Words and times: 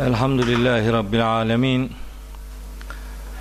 Elhamdülillahi 0.00 0.92
Rabbil 0.92 1.26
alemin. 1.26 1.92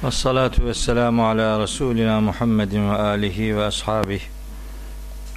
Ve 0.03 0.11
salatu 0.11 0.65
ve 0.65 0.73
selamu 0.73 1.27
ala 1.27 1.59
Resulina 1.59 2.21
Muhammedin 2.21 2.89
ve 2.89 2.95
alihi 2.95 3.57
ve 3.57 3.65
ashabihi 3.65 4.21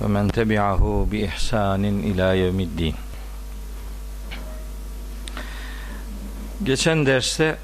ve 0.01 0.07
men 0.07 0.29
tebi'ahu 0.29 1.09
bi 1.13 1.19
ihsanin 1.19 2.03
ila 2.03 2.35
yevmiddin. 2.35 2.95
Geçen 6.65 7.07
derste 7.07 7.57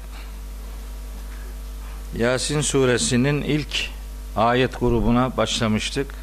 Yasin 2.17 2.61
suresinin 2.61 3.41
ilk 3.41 3.89
ayet 4.35 4.79
grubuna 4.79 5.37
başlamıştık. 5.37 6.22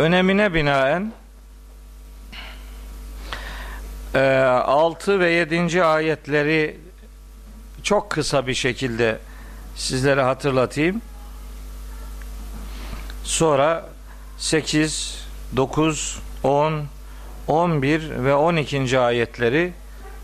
Önemine 0.00 0.54
binaen 0.54 1.12
6 4.14 5.12
e, 5.12 5.18
ve 5.18 5.30
7. 5.30 5.84
ayetleri 5.84 6.78
çok 7.82 8.10
kısa 8.10 8.46
bir 8.46 8.54
şekilde 8.54 9.18
sizlere 9.76 10.22
hatırlatayım. 10.22 11.02
Sonra 13.24 13.88
8, 14.38 15.24
9, 15.56 16.20
10, 16.44 16.84
11 17.48 18.24
ve 18.24 18.34
12. 18.34 18.98
ayetleri 18.98 19.72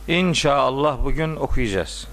inşallah 0.08 1.04
bugün 1.04 1.36
okuyacağız. 1.36 2.06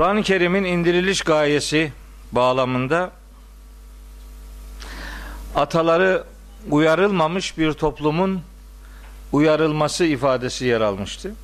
Kur'an-ı 0.00 0.22
Kerim'in 0.22 0.64
indiriliş 0.64 1.22
gayesi 1.22 1.92
bağlamında 2.32 3.10
ataları 5.54 6.24
uyarılmamış 6.70 7.58
bir 7.58 7.72
toplumun 7.72 8.40
uyarılması 9.32 10.04
ifadesi 10.04 10.64
yer 10.64 10.80
almıştı. 10.80 11.34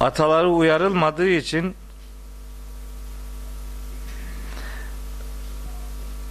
Ataları 0.00 0.48
uyarılmadığı 0.48 1.28
için 1.28 1.74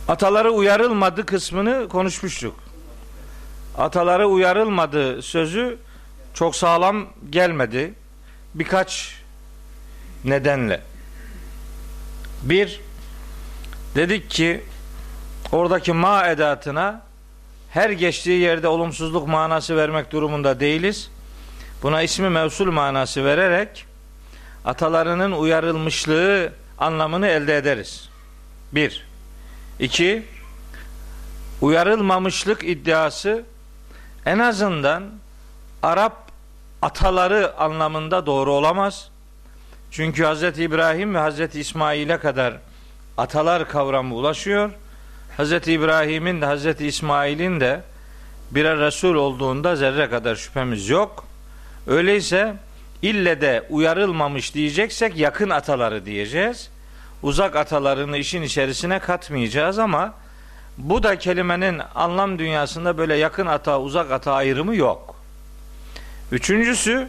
ataları 0.07 0.51
uyarılmadı 0.51 1.25
kısmını 1.25 1.87
konuşmuştuk. 1.89 2.55
Ataları 3.77 4.27
uyarılmadı 4.27 5.21
sözü 5.21 5.77
çok 6.33 6.55
sağlam 6.55 7.05
gelmedi 7.29 7.93
birkaç 8.55 9.15
nedenle. 10.25 10.81
Bir, 12.41 12.81
dedik 13.95 14.29
ki 14.29 14.63
oradaki 15.51 15.93
ma 15.93 16.27
edatına 16.27 17.01
her 17.71 17.89
geçtiği 17.89 18.39
yerde 18.39 18.67
olumsuzluk 18.67 19.27
manası 19.27 19.77
vermek 19.77 20.11
durumunda 20.11 20.59
değiliz. 20.59 21.09
Buna 21.83 22.01
ismi 22.01 22.29
mevsul 22.29 22.71
manası 22.71 23.25
vererek 23.25 23.85
atalarının 24.65 25.31
uyarılmışlığı 25.31 26.53
anlamını 26.77 27.27
elde 27.27 27.57
ederiz. 27.57 28.09
Bir. 28.71 29.07
iki 29.79 30.23
Uyarılmamışlık 31.61 32.63
iddiası 32.63 33.43
en 34.25 34.39
azından 34.39 35.03
Arap 35.83 36.28
ataları 36.81 37.57
anlamında 37.57 38.25
doğru 38.25 38.51
olamaz. 38.51 39.09
Çünkü 39.91 40.23
Hz. 40.23 40.43
İbrahim 40.43 41.15
ve 41.15 41.19
Hz. 41.19 41.55
İsmail'e 41.55 42.17
kadar 42.17 42.53
atalar 43.17 43.69
kavramı 43.69 44.15
ulaşıyor. 44.15 44.71
Hz. 45.37 45.51
İbrahim'in 45.51 46.41
de 46.41 46.47
Hz. 46.47 46.81
İsmail'in 46.81 47.59
de 47.59 47.81
birer 48.51 48.79
Resul 48.79 49.15
olduğunda 49.15 49.75
zerre 49.75 50.09
kadar 50.09 50.35
şüphemiz 50.35 50.89
yok. 50.89 51.25
Öyleyse 51.87 52.55
ille 53.01 53.41
de 53.41 53.67
uyarılmamış 53.69 54.53
diyeceksek 54.53 55.17
yakın 55.17 55.49
ataları 55.49 56.05
diyeceğiz. 56.05 56.69
Uzak 57.23 57.55
atalarını 57.55 58.17
işin 58.17 58.41
içerisine 58.41 58.99
katmayacağız 58.99 59.79
ama 59.79 60.13
bu 60.77 61.03
da 61.03 61.17
kelimenin 61.17 61.81
anlam 61.95 62.39
dünyasında 62.39 62.97
böyle 62.97 63.15
yakın 63.15 63.45
ata 63.45 63.81
uzak 63.81 64.11
ata 64.11 64.33
ayrımı 64.33 64.75
yok. 64.75 65.18
Üçüncüsü 66.31 67.07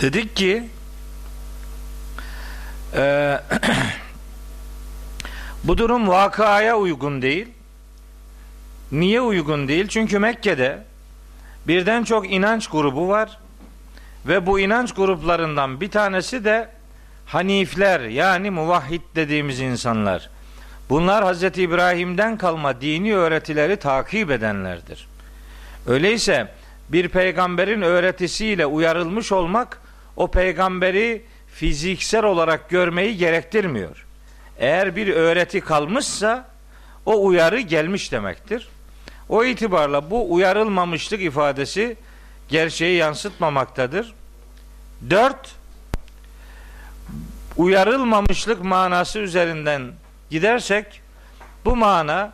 dedik 0.00 0.36
ki 0.36 0.68
e, 2.94 3.40
bu 5.64 5.78
durum 5.78 6.08
vakaya 6.08 6.78
uygun 6.78 7.22
değil. 7.22 7.48
Niye 8.92 9.20
uygun 9.20 9.68
değil? 9.68 9.88
Çünkü 9.88 10.18
Mekke'de 10.18 10.82
birden 11.66 12.04
çok 12.04 12.32
inanç 12.32 12.66
grubu 12.68 13.08
var 13.08 13.38
ve 14.26 14.46
bu 14.46 14.60
inanç 14.60 14.94
gruplarından 14.94 15.80
bir 15.80 15.90
tanesi 15.90 16.44
de 16.44 16.68
Hanifler 17.26 18.00
yani 18.00 18.50
muvahhid 18.50 19.02
dediğimiz 19.14 19.60
insanlar. 19.60 20.30
Bunlar 20.88 21.34
Hz. 21.34 21.42
İbrahim'den 21.42 22.38
kalma 22.38 22.80
dini 22.80 23.14
öğretileri 23.14 23.76
takip 23.76 24.30
edenlerdir. 24.30 25.08
Öyleyse 25.86 26.48
bir 26.88 27.08
peygamberin 27.08 27.82
öğretisiyle 27.82 28.66
uyarılmış 28.66 29.32
olmak 29.32 29.80
o 30.16 30.30
peygamberi 30.30 31.24
fiziksel 31.54 32.24
olarak 32.24 32.70
görmeyi 32.70 33.16
gerektirmiyor. 33.16 34.06
Eğer 34.58 34.96
bir 34.96 35.08
öğreti 35.08 35.60
kalmışsa 35.60 36.48
o 37.06 37.26
uyarı 37.26 37.60
gelmiş 37.60 38.12
demektir. 38.12 38.68
O 39.28 39.44
itibarla 39.44 40.10
bu 40.10 40.34
uyarılmamışlık 40.34 41.20
ifadesi 41.20 41.96
gerçeği 42.48 42.96
yansıtmamaktadır. 42.96 44.14
Dört, 45.10 45.54
uyarılmamışlık 47.56 48.64
manası 48.64 49.18
üzerinden 49.18 49.92
gidersek 50.30 51.00
bu 51.64 51.76
mana 51.76 52.32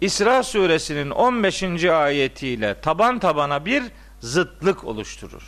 İsra 0.00 0.42
suresinin 0.42 1.10
15. 1.10 1.84
ayetiyle 1.84 2.80
taban 2.80 3.18
tabana 3.18 3.64
bir 3.64 3.82
zıtlık 4.20 4.84
oluşturur. 4.84 5.42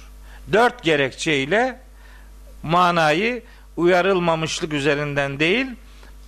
Dört 0.53 0.83
gerekçeyle 0.83 1.81
manayı 2.63 3.43
uyarılmamışlık 3.77 4.73
üzerinden 4.73 5.41
değil, 5.41 5.67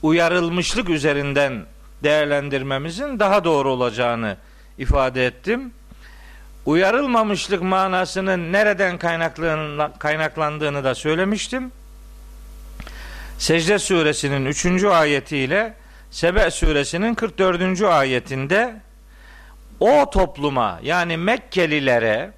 uyarılmışlık 0.02 0.88
üzerinden 0.88 1.64
değerlendirmemizin 2.02 3.18
daha 3.18 3.44
doğru 3.44 3.70
olacağını 3.70 4.36
ifade 4.78 5.26
ettim. 5.26 5.72
Uyarılmamışlık 6.66 7.62
manasının 7.62 8.52
nereden 8.52 8.98
kaynaklandığını 9.98 10.84
da 10.84 10.94
söylemiştim. 10.94 11.72
Secde 13.38 13.78
suresinin 13.78 14.46
3. 14.46 14.84
ayetiyle 14.84 15.74
Sebe 16.12 16.50
suresinin 16.50 17.14
44. 17.14 17.82
ayetinde 17.82 18.80
o 19.80 20.10
topluma 20.10 20.80
yani 20.82 21.16
Mekkelilere 21.16 22.32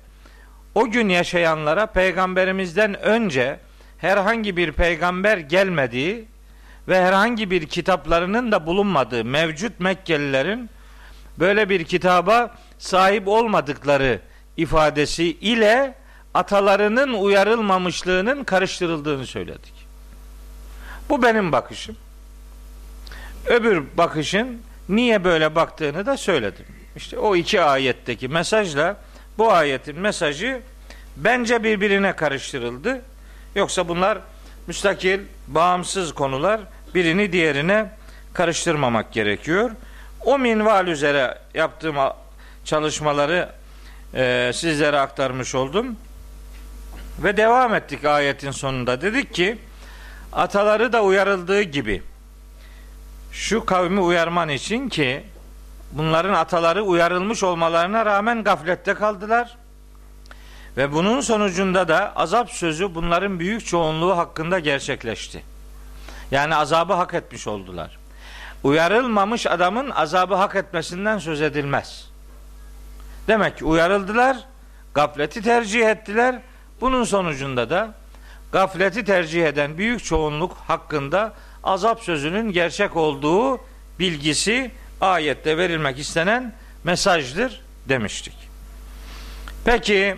o 0.74 0.90
gün 0.90 1.08
yaşayanlara 1.08 1.86
peygamberimizden 1.86 3.00
önce 3.00 3.58
herhangi 3.98 4.56
bir 4.56 4.72
peygamber 4.72 5.38
gelmediği 5.38 6.24
ve 6.88 7.04
herhangi 7.04 7.50
bir 7.50 7.66
kitaplarının 7.66 8.52
da 8.52 8.66
bulunmadığı 8.66 9.24
mevcut 9.24 9.80
Mekkelilerin 9.80 10.70
böyle 11.38 11.68
bir 11.68 11.84
kitaba 11.84 12.54
sahip 12.78 13.28
olmadıkları 13.28 14.20
ifadesi 14.56 15.24
ile 15.24 15.94
atalarının 16.34 17.12
uyarılmamışlığının 17.12 18.44
karıştırıldığını 18.44 19.26
söyledik. 19.26 19.74
Bu 21.08 21.22
benim 21.22 21.52
bakışım. 21.52 21.96
Öbür 23.46 23.82
bakışın 23.96 24.62
niye 24.88 25.24
böyle 25.24 25.54
baktığını 25.54 26.06
da 26.06 26.16
söyledim. 26.16 26.66
İşte 26.96 27.18
o 27.18 27.36
iki 27.36 27.60
ayetteki 27.60 28.28
mesajla 28.28 28.96
bu 29.38 29.52
ayetin 29.52 30.00
mesajı 30.00 30.60
bence 31.16 31.64
birbirine 31.64 32.16
karıştırıldı. 32.16 33.02
Yoksa 33.54 33.88
bunlar 33.88 34.18
müstakil, 34.66 35.20
bağımsız 35.48 36.14
konular. 36.14 36.60
Birini 36.94 37.32
diğerine 37.32 37.90
karıştırmamak 38.32 39.12
gerekiyor. 39.12 39.70
O 40.24 40.38
minval 40.38 40.86
üzere 40.86 41.38
yaptığım 41.54 41.96
çalışmaları 42.64 43.48
e, 44.14 44.50
sizlere 44.54 44.98
aktarmış 44.98 45.54
oldum. 45.54 45.96
Ve 47.18 47.36
devam 47.36 47.74
ettik 47.74 48.04
ayetin 48.04 48.50
sonunda. 48.50 49.02
Dedik 49.02 49.34
ki 49.34 49.58
ataları 50.32 50.92
da 50.92 51.02
uyarıldığı 51.02 51.62
gibi 51.62 52.02
şu 53.34 53.66
kavmi 53.66 54.00
uyarman 54.00 54.48
için 54.48 54.88
ki 54.88 55.24
bunların 55.92 56.34
ataları 56.34 56.82
uyarılmış 56.82 57.42
olmalarına 57.42 58.06
rağmen 58.06 58.44
gaflette 58.44 58.94
kaldılar. 58.94 59.56
Ve 60.76 60.92
bunun 60.92 61.20
sonucunda 61.20 61.88
da 61.88 62.16
azap 62.16 62.50
sözü 62.50 62.94
bunların 62.94 63.40
büyük 63.40 63.66
çoğunluğu 63.66 64.16
hakkında 64.16 64.58
gerçekleşti. 64.58 65.42
Yani 66.30 66.54
azabı 66.56 66.92
hak 66.92 67.14
etmiş 67.14 67.46
oldular. 67.46 67.98
Uyarılmamış 68.62 69.46
adamın 69.46 69.90
azabı 69.90 70.34
hak 70.34 70.56
etmesinden 70.56 71.18
söz 71.18 71.42
edilmez. 71.42 72.10
Demek 73.28 73.58
ki 73.58 73.64
uyarıldılar, 73.64 74.36
gafleti 74.94 75.42
tercih 75.42 75.86
ettiler. 75.86 76.40
Bunun 76.80 77.04
sonucunda 77.04 77.70
da 77.70 77.94
gafleti 78.52 79.04
tercih 79.04 79.46
eden 79.46 79.78
büyük 79.78 80.04
çoğunluk 80.04 80.56
hakkında 80.56 81.32
azap 81.64 82.00
sözünün 82.00 82.52
gerçek 82.52 82.96
olduğu 82.96 83.60
bilgisi 83.98 84.70
ayette 85.00 85.58
verilmek 85.58 85.98
istenen 85.98 86.52
mesajdır 86.84 87.60
demiştik. 87.88 88.34
Peki 89.64 90.16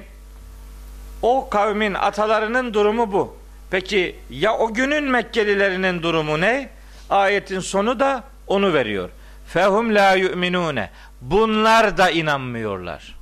o 1.23 1.49
kavmin 1.51 1.95
atalarının 1.95 2.75
durumu 2.75 3.13
bu. 3.13 3.37
Peki 3.71 4.17
ya 4.31 4.59
o 4.59 4.75
günün 4.75 5.05
Mekkelilerinin 5.05 6.03
durumu 6.03 6.41
ne? 6.41 6.71
Ayetin 7.11 7.61
sonu 7.61 8.01
da 8.01 8.25
onu 8.47 8.73
veriyor. 8.73 9.11
Fehum 9.47 9.95
la 9.95 10.13
yu'minune. 10.13 10.91
Bunlar 11.21 11.99
da 11.99 12.11
inanmıyorlar. 12.11 13.17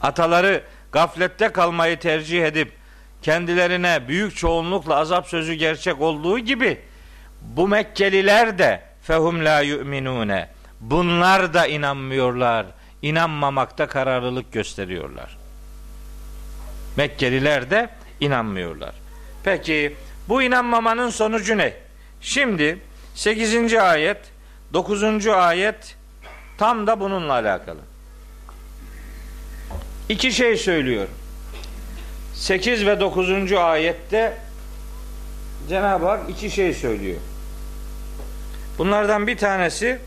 Ataları 0.00 0.62
gaflette 0.92 1.48
kalmayı 1.48 1.98
tercih 1.98 2.44
edip 2.44 2.72
kendilerine 3.22 4.08
büyük 4.08 4.36
çoğunlukla 4.36 4.96
azap 4.96 5.28
sözü 5.28 5.54
gerçek 5.54 6.00
olduğu 6.00 6.38
gibi 6.38 6.80
bu 7.44 7.68
Mekkeliler 7.68 8.58
de 8.58 8.80
fehum 9.02 9.44
la 9.44 9.60
yu'minune. 9.60 10.48
Bunlar 10.80 11.54
da 11.54 11.66
inanmıyorlar. 11.66 12.66
İnanmamakta 13.02 13.86
kararlılık 13.86 14.52
gösteriyorlar. 14.52 15.36
Mekkeliler 16.96 17.70
de 17.70 17.88
inanmıyorlar. 18.20 18.94
Peki 19.44 19.96
bu 20.28 20.42
inanmamanın 20.42 21.10
sonucu 21.10 21.58
ne? 21.58 21.74
Şimdi 22.20 22.78
8. 23.14 23.74
ayet, 23.74 24.18
9. 24.72 25.26
ayet 25.26 25.96
tam 26.58 26.86
da 26.86 27.00
bununla 27.00 27.32
alakalı. 27.32 27.80
İki 30.08 30.32
şey 30.32 30.56
söylüyor. 30.56 31.08
8 32.34 32.86
ve 32.86 33.00
9. 33.00 33.52
ayette 33.52 34.38
Cenab-ı 35.68 36.06
Hak 36.06 36.30
iki 36.30 36.50
şey 36.50 36.74
söylüyor. 36.74 37.18
Bunlardan 38.78 39.26
bir 39.26 39.36
tanesi 39.38 40.00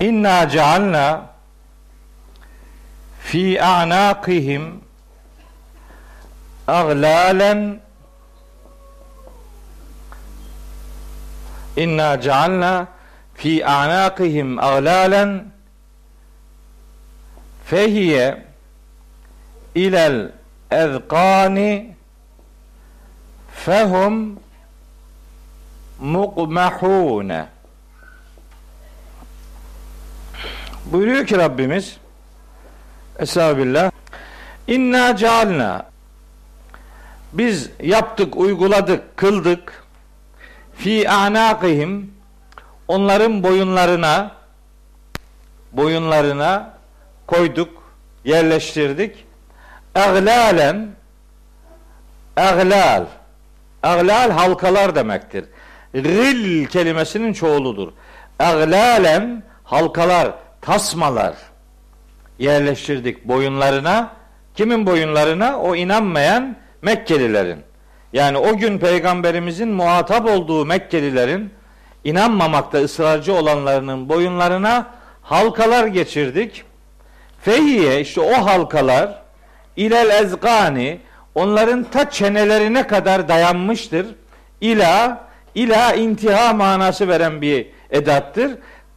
İnna 0.00 0.48
cealna 0.48 1.26
fi 3.20 3.62
a'naqihim 3.62 4.80
aglalen 6.68 7.80
İnna 11.76 12.20
cealna 12.20 12.86
fi 13.34 13.66
a'naqihim 13.66 14.58
aglalen 14.58 15.52
fehiye 17.64 18.44
ilel 19.74 20.32
ezkani 20.70 21.94
fehum 23.54 24.38
mukmahune 26.00 27.46
buyuruyor 30.92 31.26
ki 31.26 31.38
Rabbimiz 31.38 31.96
Estağfirullah. 33.18 33.90
İnna 34.66 35.16
cealna. 35.16 35.86
Biz 37.32 37.70
yaptık, 37.82 38.36
uyguladık, 38.36 39.16
kıldık. 39.16 39.84
Fi 40.76 41.10
anakihim 41.10 42.14
onların 42.88 43.42
boyunlarına 43.42 44.30
boyunlarına 45.72 46.74
koyduk, 47.26 47.82
yerleştirdik. 48.24 49.24
Eglalen 49.94 50.88
eglal 52.36 53.04
eglal 53.84 54.30
halkalar 54.30 54.94
demektir. 54.94 55.44
Gil 55.94 56.66
kelimesinin 56.66 57.32
çoğuludur. 57.32 57.92
Eglalen 58.40 59.42
halkalar, 59.64 60.32
tasmalar 60.60 61.34
yerleştirdik 62.38 63.24
boyunlarına. 63.24 64.10
Kimin 64.54 64.86
boyunlarına? 64.86 65.58
O 65.58 65.76
inanmayan 65.76 66.56
Mekkelilerin. 66.82 67.58
Yani 68.12 68.38
o 68.38 68.56
gün 68.56 68.78
peygamberimizin 68.78 69.68
muhatap 69.68 70.26
olduğu 70.26 70.66
Mekkelilerin 70.66 71.50
inanmamakta 72.04 72.78
ısrarcı 72.78 73.34
olanlarının 73.34 74.08
boyunlarına 74.08 74.86
halkalar 75.22 75.86
geçirdik. 75.86 76.64
Fehiye 77.42 78.00
işte 78.00 78.20
o 78.20 78.32
halkalar 78.32 79.22
ilel 79.76 80.24
ezgani 80.24 81.00
onların 81.34 81.84
ta 81.84 82.10
çenelerine 82.10 82.86
kadar 82.86 83.28
dayanmıştır. 83.28 84.06
İla 84.60 85.24
ila 85.54 85.94
intiha 85.94 86.52
manası 86.52 87.08
veren 87.08 87.40
bir 87.42 87.66
edattır. 87.90 88.50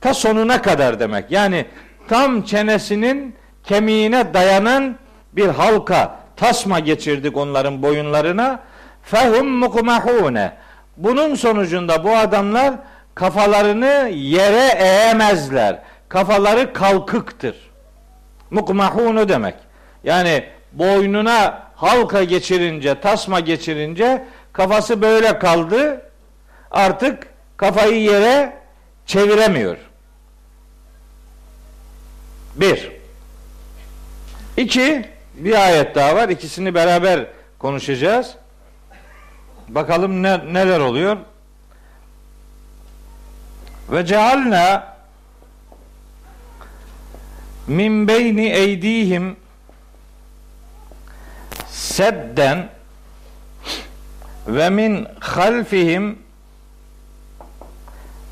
Ta 0.03 0.13
sonuna 0.13 0.61
kadar 0.61 0.99
demek. 0.99 1.31
Yani 1.31 1.65
tam 2.07 2.41
çenesinin 2.41 3.35
kemiğine 3.63 4.33
dayanan 4.33 4.95
bir 5.33 5.47
halka 5.47 6.19
tasma 6.35 6.79
geçirdik 6.79 7.37
onların 7.37 7.81
boyunlarına. 7.81 8.59
Fehum 9.03 9.47
mukmahune. 9.47 10.53
Bunun 10.97 11.35
sonucunda 11.35 12.03
bu 12.03 12.15
adamlar 12.15 12.73
kafalarını 13.15 14.09
yere 14.13 14.83
eğemezler. 14.83 15.79
Kafaları 16.09 16.73
kalkıktır. 16.73 17.55
Mukmahunu 18.51 19.29
demek. 19.29 19.55
Yani 20.03 20.43
boynuna 20.73 21.63
halka 21.75 22.23
geçirince, 22.23 22.99
tasma 22.99 23.39
geçirince 23.39 24.25
kafası 24.53 25.01
böyle 25.01 25.39
kaldı. 25.39 26.01
Artık 26.71 27.27
kafayı 27.57 28.01
yere 28.01 28.53
çeviremiyor. 29.05 29.92
Bir. 32.55 32.91
İki, 34.57 35.09
bir 35.33 35.65
ayet 35.65 35.95
daha 35.95 36.15
var. 36.15 36.29
İkisini 36.29 36.73
beraber 36.73 37.25
konuşacağız. 37.59 38.35
Bakalım 39.67 40.23
ne, 40.23 40.53
neler 40.53 40.79
oluyor. 40.79 41.17
Ve 43.91 44.05
cealna 44.05 44.95
min 47.67 48.07
beyni 48.07 48.49
eydihim 48.49 49.35
sedden 51.69 52.69
ve 54.47 54.69
min 54.69 55.07
halfihim 55.19 56.19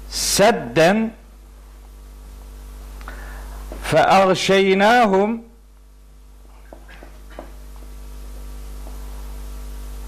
sedden 0.10 1.12
agşeynahum 4.00 5.41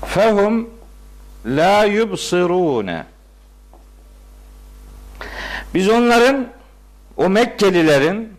fehum 0.05 0.69
la 1.45 1.83
yubsirune 1.83 3.05
biz 5.73 5.89
onların 5.89 6.47
o 7.17 7.29
Mekkelilerin 7.29 8.33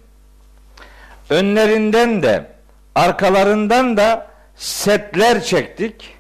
önlerinden 1.31 2.23
de 2.23 2.47
arkalarından 2.95 3.97
da 3.97 4.27
setler 4.57 5.43
çektik. 5.43 6.15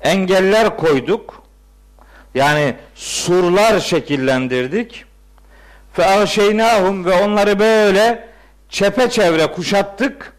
Engeller 0.00 0.76
koyduk. 0.76 1.42
Yani 2.34 2.74
surlar 2.94 3.80
şekillendirdik. 3.80 5.04
Fe 5.92 6.04
ve 7.04 7.14
onları 7.24 7.58
böyle 7.58 8.28
çepeçevre 8.76 9.46
kuşattık. 9.46 10.32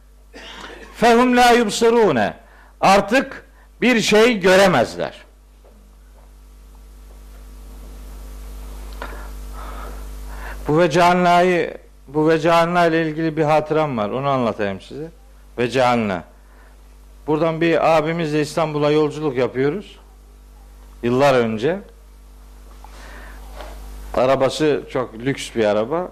Fehum 0.95 1.37
la 1.37 1.51
yubsirune. 1.51 2.33
Artık 2.81 3.45
bir 3.81 4.01
şey 4.01 4.39
göremezler. 4.39 5.13
Bu 10.67 10.79
vecanlayı 10.79 11.77
bu 12.07 12.29
vecanla 12.29 12.85
ile 12.85 13.07
ilgili 13.07 13.37
bir 13.37 13.43
hatıram 13.43 13.97
var. 13.97 14.09
Onu 14.09 14.29
anlatayım 14.29 14.81
size. 14.81 15.07
Vecanla. 15.57 16.23
Buradan 17.27 17.61
bir 17.61 17.97
abimizle 17.97 18.41
İstanbul'a 18.41 18.91
yolculuk 18.91 19.37
yapıyoruz. 19.37 19.99
Yıllar 21.03 21.33
önce. 21.33 21.79
Arabası 24.13 24.83
çok 24.91 25.13
lüks 25.13 25.55
bir 25.55 25.65
araba. 25.65 26.11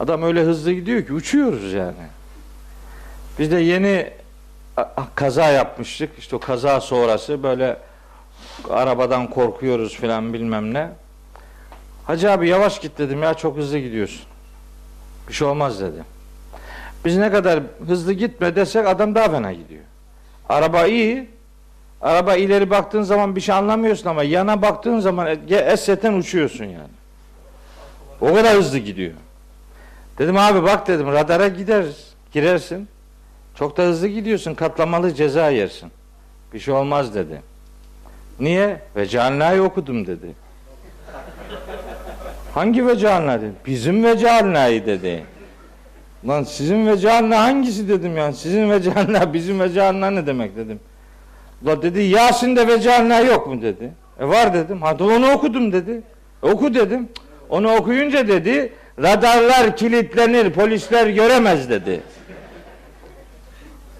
Adam 0.00 0.22
öyle 0.22 0.42
hızlı 0.42 0.72
gidiyor 0.72 1.06
ki 1.06 1.12
uçuyoruz 1.12 1.72
yani. 1.72 1.94
Biz 3.38 3.50
de 3.50 3.60
yeni 3.60 4.10
kaza 5.14 5.48
yapmıştık. 5.48 6.18
İşte 6.18 6.36
o 6.36 6.38
kaza 6.38 6.80
sonrası 6.80 7.42
böyle 7.42 7.76
arabadan 8.70 9.30
korkuyoruz 9.30 9.96
filan 9.96 10.32
bilmem 10.32 10.74
ne. 10.74 10.88
Hacı 12.06 12.32
abi 12.32 12.48
yavaş 12.48 12.80
git 12.80 12.98
dedim 12.98 13.22
ya 13.22 13.34
çok 13.34 13.56
hızlı 13.56 13.78
gidiyorsun. 13.78 14.22
Bir 15.28 15.32
şey 15.32 15.48
olmaz 15.48 15.80
dedi. 15.80 16.04
Biz 17.04 17.16
ne 17.16 17.30
kadar 17.30 17.60
hızlı 17.86 18.12
gitme 18.12 18.56
desek 18.56 18.86
adam 18.86 19.14
daha 19.14 19.30
fena 19.30 19.52
gidiyor. 19.52 19.84
Araba 20.48 20.86
iyi. 20.86 21.28
Araba 22.00 22.34
ileri 22.34 22.70
baktığın 22.70 23.02
zaman 23.02 23.36
bir 23.36 23.40
şey 23.40 23.54
anlamıyorsun 23.54 24.08
ama 24.08 24.22
yana 24.22 24.62
baktığın 24.62 25.00
zaman 25.00 25.38
eseten 25.48 26.12
uçuyorsun 26.12 26.64
yani. 26.64 26.90
O 28.20 28.34
kadar 28.34 28.56
hızlı 28.56 28.78
gidiyor. 28.78 29.12
Dedim 30.20 30.36
abi 30.36 30.62
bak 30.62 30.88
dedim 30.88 31.06
radara 31.12 31.48
gideriz. 31.48 32.14
Girersin. 32.32 32.88
Çok 33.54 33.76
da 33.76 33.82
hızlı 33.82 34.08
gidiyorsun. 34.08 34.54
Katlamalı 34.54 35.14
ceza 35.14 35.50
yersin. 35.50 35.90
Bir 36.54 36.58
şey 36.58 36.74
olmaz 36.74 37.14
dedi. 37.14 37.42
Niye? 38.40 38.66
Ve 38.66 39.00
Vecanla'yı 39.00 39.62
okudum 39.62 40.06
dedi. 40.06 40.26
Hangi 42.54 42.86
vecanla 42.86 43.40
dedi. 43.40 43.52
Bizim 43.66 44.04
vecanla'yı 44.04 44.86
dedi. 44.86 45.24
Lan 46.28 46.42
sizin 46.42 46.86
vecanla 46.86 47.42
hangisi 47.42 47.88
dedim 47.88 48.16
yani. 48.16 48.34
Sizin 48.34 48.70
vecanla 48.70 49.32
bizim 49.32 49.60
vecanla 49.60 50.10
ne 50.10 50.26
demek 50.26 50.56
dedim. 50.56 50.80
La 51.66 51.82
dedi 51.82 52.00
Yasin'de 52.00 52.68
vecanla 52.68 53.20
yok 53.20 53.46
mu 53.46 53.62
dedi. 53.62 53.92
E 54.20 54.28
var 54.28 54.54
dedim. 54.54 54.82
Hadi 54.82 55.02
onu 55.02 55.30
okudum 55.30 55.72
dedi. 55.72 56.02
Oku 56.42 56.74
dedim. 56.74 57.08
Onu 57.48 57.74
okuyunca 57.74 58.28
dedi 58.28 58.72
radarlar 59.02 59.76
kilitlenir 59.76 60.50
polisler 60.50 61.06
göremez 61.06 61.70
dedi. 61.70 62.00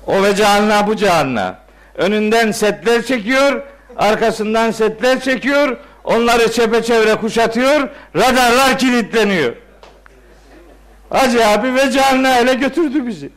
O 0.07 0.23
ve 0.23 0.37
canına 0.37 0.87
bu 0.87 0.97
canına. 0.97 1.59
Önünden 1.95 2.51
setler 2.51 3.03
çekiyor, 3.03 3.63
arkasından 3.97 4.71
setler 4.71 5.21
çekiyor, 5.21 5.77
onları 6.05 6.53
çepeçevre 6.53 7.15
kuşatıyor, 7.15 7.89
radarlar 8.17 8.79
kilitleniyor. 8.79 9.53
Hacı 11.11 11.49
abi 11.49 11.75
ve 11.75 11.91
canına 11.91 12.39
ele 12.39 12.55
götürdü 12.55 13.07
bizi. 13.07 13.31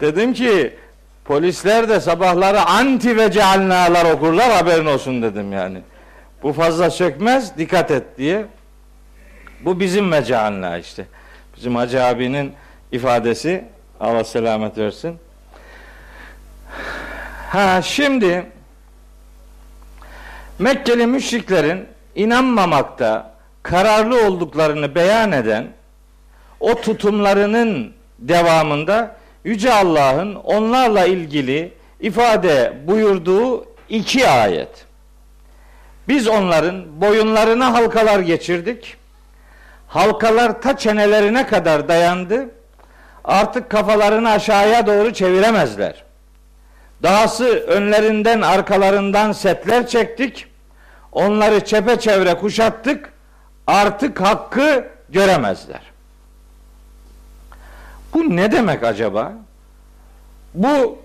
Dedim 0.00 0.32
ki 0.34 0.74
polisler 1.24 1.88
de 1.88 2.00
sabahları 2.00 2.60
anti 2.60 3.16
ve 3.16 3.32
cealnalar 3.32 4.14
okurlar 4.14 4.52
haberin 4.52 4.86
olsun 4.86 5.22
dedim 5.22 5.52
yani. 5.52 5.78
Bu 6.42 6.52
fazla 6.52 6.90
sökmez 6.90 7.58
dikkat 7.58 7.90
et 7.90 8.02
diye. 8.18 8.46
Bu 9.64 9.80
bizim 9.80 10.12
ve 10.12 10.22
işte. 10.80 11.06
Bizim 11.56 11.76
Hacı 11.76 12.04
abinin 12.04 12.52
ifadesi 12.92 13.64
Allah 14.00 14.24
selamet 14.24 14.78
versin. 14.78 15.18
Ha 17.50 17.82
şimdi 17.82 18.46
Mekkeli 20.58 21.06
müşriklerin 21.06 21.86
inanmamakta 22.14 23.34
kararlı 23.62 24.26
olduklarını 24.26 24.94
beyan 24.94 25.32
eden 25.32 25.66
o 26.60 26.80
tutumlarının 26.80 27.92
devamında 28.18 29.16
Yüce 29.44 29.72
Allah'ın 29.72 30.34
onlarla 30.34 31.06
ilgili 31.06 31.72
ifade 32.00 32.72
buyurduğu 32.86 33.66
iki 33.88 34.28
ayet. 34.28 34.86
Biz 36.08 36.28
onların 36.28 37.00
boyunlarına 37.00 37.72
halkalar 37.72 38.20
geçirdik. 38.20 38.96
Halkalar 39.94 40.62
ta 40.62 40.76
çenelerine 40.76 41.46
kadar 41.46 41.88
dayandı. 41.88 42.50
Artık 43.24 43.70
kafalarını 43.70 44.30
aşağıya 44.30 44.86
doğru 44.86 45.12
çeviremezler. 45.12 46.04
Dahası 47.02 47.44
önlerinden 47.46 48.40
arkalarından 48.40 49.32
setler 49.32 49.86
çektik. 49.86 50.46
Onları 51.12 51.64
çepeçevre 51.64 52.34
kuşattık. 52.34 53.12
Artık 53.66 54.20
hakkı 54.20 54.84
göremezler. 55.08 55.80
Bu 58.14 58.36
ne 58.36 58.52
demek 58.52 58.82
acaba? 58.82 59.32
Bu 60.54 60.98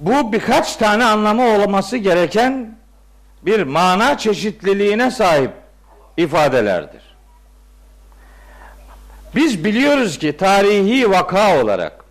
bu 0.00 0.32
birkaç 0.32 0.76
tane 0.76 1.04
anlamı 1.04 1.42
olması 1.42 1.96
gereken 1.96 2.78
bir 3.42 3.62
mana 3.62 4.18
çeşitliliğine 4.18 5.10
sahip 5.10 5.52
ifadelerdir. 6.16 7.09
Biz 9.34 9.64
biliyoruz 9.64 10.18
ki 10.18 10.36
tarihi 10.36 11.10
vaka 11.10 11.62
olarak 11.62 12.04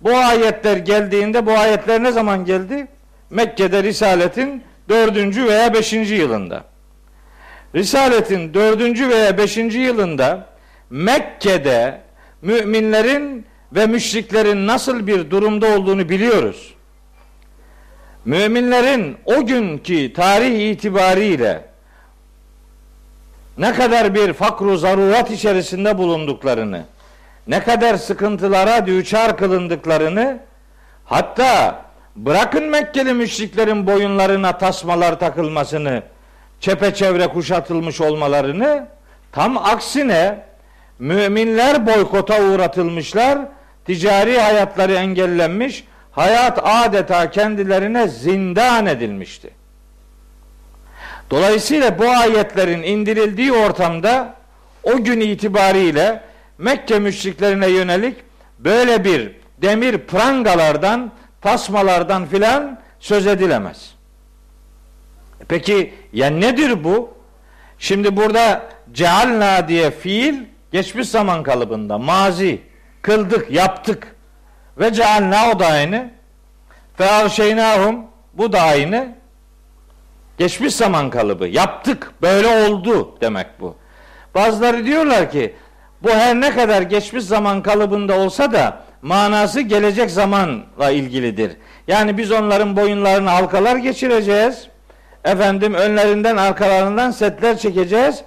bu 0.00 0.16
ayetler 0.16 0.76
geldiğinde 0.76 1.46
bu 1.46 1.52
ayetler 1.52 2.02
ne 2.02 2.12
zaman 2.12 2.44
geldi? 2.44 2.86
Mekke'de 3.30 3.82
Risaletin 3.82 4.62
dördüncü 4.88 5.46
veya 5.46 5.74
beşinci 5.74 6.14
yılında. 6.14 6.64
Risaletin 7.74 8.54
dördüncü 8.54 9.08
veya 9.08 9.38
beşinci 9.38 9.78
yılında 9.78 10.46
Mekke'de 10.90 12.00
müminlerin 12.42 13.46
ve 13.72 13.86
müşriklerin 13.86 14.66
nasıl 14.66 15.06
bir 15.06 15.30
durumda 15.30 15.66
olduğunu 15.66 16.08
biliyoruz. 16.08 16.74
Müminlerin 18.24 19.16
o 19.24 19.46
günkü 19.46 20.12
tarih 20.12 20.70
itibariyle 20.70 21.67
ne 23.58 23.72
kadar 23.72 24.14
bir 24.14 24.32
fakru 24.32 24.76
zarurat 24.76 25.30
içerisinde 25.30 25.98
bulunduklarını, 25.98 26.84
ne 27.46 27.62
kadar 27.62 27.96
sıkıntılara 27.96 28.86
düçar 28.86 29.36
kılındıklarını, 29.36 30.38
hatta 31.04 31.82
bırakın 32.16 32.64
Mekkeli 32.64 33.14
müşriklerin 33.14 33.86
boyunlarına 33.86 34.58
tasmalar 34.58 35.18
takılmasını, 35.18 36.02
çepeçevre 36.60 37.26
kuşatılmış 37.26 38.00
olmalarını, 38.00 38.86
tam 39.32 39.58
aksine 39.58 40.38
müminler 40.98 41.86
boykota 41.86 42.42
uğratılmışlar, 42.42 43.38
ticari 43.84 44.40
hayatları 44.40 44.92
engellenmiş, 44.92 45.84
hayat 46.12 46.60
adeta 46.62 47.30
kendilerine 47.30 48.08
zindan 48.08 48.86
edilmişti. 48.86 49.57
Dolayısıyla 51.30 51.98
bu 51.98 52.10
ayetlerin 52.10 52.82
indirildiği 52.82 53.52
ortamda 53.52 54.34
o 54.82 55.04
gün 55.04 55.20
itibariyle 55.20 56.28
Mekke 56.58 56.98
müşriklerine 56.98 57.68
yönelik 57.68 58.16
böyle 58.58 59.04
bir 59.04 59.32
demir 59.62 59.98
prangalardan, 59.98 61.12
tasmalardan 61.40 62.26
filan 62.26 62.80
söz 63.00 63.26
edilemez. 63.26 63.94
Peki 65.48 65.94
ya 66.12 66.30
nedir 66.30 66.84
bu? 66.84 67.10
Şimdi 67.78 68.16
burada 68.16 68.62
cealna 68.92 69.68
diye 69.68 69.90
fiil 69.90 70.34
geçmiş 70.72 71.08
zaman 71.08 71.42
kalıbında 71.42 71.98
mazi 71.98 72.60
kıldık, 73.02 73.50
yaptık. 73.50 74.16
Ve 74.78 74.92
cealna 74.92 75.50
o 75.50 75.58
da 75.58 75.66
aynı. 75.66 76.10
Fe 76.96 77.28
şeynahum 77.28 77.96
bu 78.34 78.52
da 78.52 78.60
aynı. 78.60 79.17
Geçmiş 80.38 80.74
zaman 80.74 81.10
kalıbı. 81.10 81.46
Yaptık, 81.48 82.12
böyle 82.22 82.46
oldu 82.46 83.18
demek 83.20 83.46
bu. 83.60 83.76
Bazıları 84.34 84.86
diyorlar 84.86 85.30
ki 85.30 85.54
bu 86.02 86.10
her 86.10 86.40
ne 86.40 86.54
kadar 86.54 86.82
geçmiş 86.82 87.24
zaman 87.24 87.62
kalıbında 87.62 88.18
olsa 88.18 88.52
da 88.52 88.82
manası 89.02 89.60
gelecek 89.60 90.10
zamanla 90.10 90.90
ilgilidir. 90.90 91.52
Yani 91.88 92.18
biz 92.18 92.32
onların 92.32 92.76
boyunlarına 92.76 93.32
halkalar 93.32 93.76
geçireceğiz. 93.76 94.68
Efendim 95.24 95.74
önlerinden 95.74 96.36
arkalarından 96.36 97.10
setler 97.10 97.58
çekeceğiz. 97.58 98.22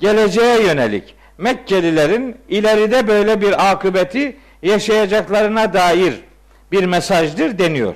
Geleceğe 0.00 0.62
yönelik. 0.62 1.14
Mekkelilerin 1.38 2.36
ileride 2.48 3.08
böyle 3.08 3.40
bir 3.40 3.70
akıbeti 3.70 4.36
yaşayacaklarına 4.62 5.72
dair 5.72 6.14
bir 6.72 6.84
mesajdır 6.84 7.58
deniyor. 7.58 7.94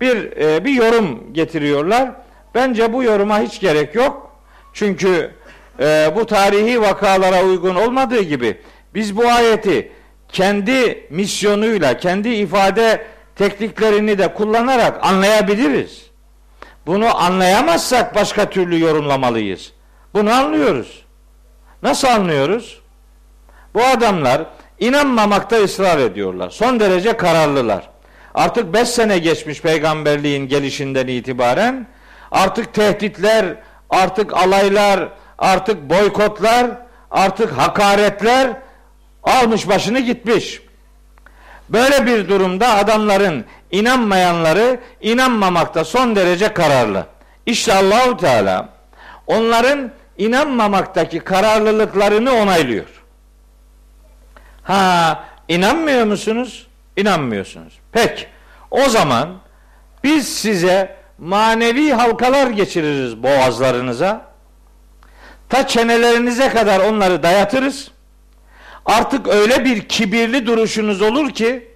Bir 0.00 0.36
e, 0.36 0.64
bir 0.64 0.72
yorum 0.72 1.32
getiriyorlar. 1.32 2.10
Bence 2.56 2.92
bu 2.92 3.02
yoruma 3.02 3.40
hiç 3.40 3.60
gerek 3.60 3.94
yok. 3.94 4.30
Çünkü 4.72 5.30
e, 5.80 6.12
bu 6.16 6.26
tarihi 6.26 6.80
vakalara 6.80 7.44
uygun 7.44 7.74
olmadığı 7.74 8.22
gibi 8.22 8.60
biz 8.94 9.16
bu 9.16 9.28
ayeti 9.28 9.92
kendi 10.28 11.06
misyonuyla, 11.10 11.98
kendi 11.98 12.28
ifade 12.28 13.06
tekniklerini 13.36 14.18
de 14.18 14.34
kullanarak 14.34 15.06
anlayabiliriz. 15.06 16.06
Bunu 16.86 17.16
anlayamazsak 17.16 18.14
başka 18.14 18.50
türlü 18.50 18.80
yorumlamalıyız. 18.80 19.72
Bunu 20.14 20.32
anlıyoruz. 20.32 21.04
Nasıl 21.82 22.08
anlıyoruz? 22.08 22.80
Bu 23.74 23.84
adamlar 23.84 24.46
inanmamakta 24.80 25.56
ısrar 25.56 25.98
ediyorlar. 25.98 26.50
Son 26.50 26.80
derece 26.80 27.16
kararlılar. 27.16 27.90
Artık 28.34 28.74
beş 28.74 28.88
sene 28.88 29.18
geçmiş 29.18 29.62
peygamberliğin 29.62 30.48
gelişinden 30.48 31.06
itibaren 31.06 31.86
artık 32.30 32.74
tehditler, 32.74 33.54
artık 33.90 34.36
alaylar, 34.36 35.08
artık 35.38 35.90
boykotlar, 35.90 36.66
artık 37.10 37.52
hakaretler 37.58 38.56
almış 39.22 39.68
başını 39.68 40.00
gitmiş. 40.00 40.62
Böyle 41.68 42.06
bir 42.06 42.28
durumda 42.28 42.74
adamların 42.74 43.44
inanmayanları 43.70 44.80
inanmamakta 45.00 45.84
son 45.84 46.16
derece 46.16 46.54
kararlı. 46.54 47.06
İşte 47.46 47.74
Allahu 47.74 48.16
Teala 48.16 48.68
onların 49.26 49.90
inanmamaktaki 50.18 51.20
kararlılıklarını 51.20 52.32
onaylıyor. 52.32 52.86
Ha 54.62 55.24
inanmıyor 55.48 56.04
musunuz? 56.04 56.66
İnanmıyorsunuz. 56.96 57.78
Peki 57.92 58.26
o 58.70 58.88
zaman 58.88 59.28
biz 60.04 60.38
size 60.38 60.96
manevi 61.18 61.90
halkalar 61.92 62.46
geçiririz 62.46 63.22
boğazlarınıza. 63.22 64.26
Ta 65.48 65.66
çenelerinize 65.66 66.48
kadar 66.48 66.80
onları 66.80 67.22
dayatırız. 67.22 67.90
Artık 68.86 69.28
öyle 69.28 69.64
bir 69.64 69.88
kibirli 69.88 70.46
duruşunuz 70.46 71.02
olur 71.02 71.30
ki 71.30 71.68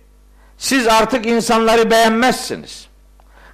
siz 0.59 0.89
artık 0.89 1.27
insanları 1.27 1.91
beğenmezsiniz. 1.91 2.89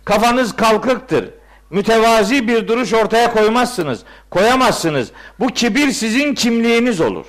Kafanız 0.04 0.56
kalkıktır. 0.56 1.30
Mütevazi 1.70 2.48
bir 2.48 2.68
duruş 2.68 2.92
ortaya 2.92 3.32
koymazsınız. 3.32 4.00
Koyamazsınız. 4.30 5.08
Bu 5.40 5.46
kibir 5.46 5.92
sizin 5.92 6.34
kimliğiniz 6.34 7.00
olur. 7.00 7.26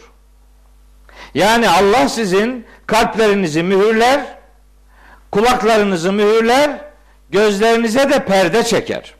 Yani 1.33 1.69
Allah 1.69 2.09
sizin 2.09 2.65
kalplerinizi 2.87 3.63
mühürler, 3.63 4.25
kulaklarınızı 5.31 6.13
mühürler, 6.13 6.86
gözlerinize 7.29 8.09
de 8.09 8.25
perde 8.25 8.63
çeker. 8.63 9.13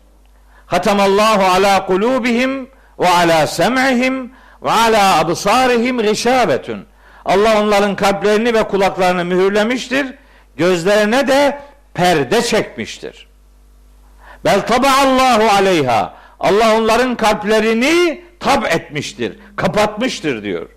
Hatamallahu 0.66 1.44
ala 1.44 1.86
kulubihim 1.86 2.70
ve 3.00 3.10
ala 3.10 3.48
sem'ihim 3.48 4.32
ve 4.64 4.72
ala 4.72 5.20
absarihim 5.20 5.98
gışabetun. 5.98 6.86
Allah 7.26 7.62
onların 7.62 7.96
kalplerini 7.96 8.54
ve 8.54 8.64
kulaklarını 8.64 9.26
mühürlemiştir. 9.26 10.14
Gözlerine 10.58 11.28
de 11.28 11.60
perde 11.94 12.42
çekmiştir. 12.42 13.28
Bel 14.46 14.62
Allahu 14.72 15.50
aleyha. 15.50 16.14
Allah 16.40 16.78
onların 16.78 17.16
kalplerini 17.16 18.24
tab 18.40 18.64
etmiştir, 18.64 19.40
kapatmıştır 19.56 20.44
diyor. 20.44 20.70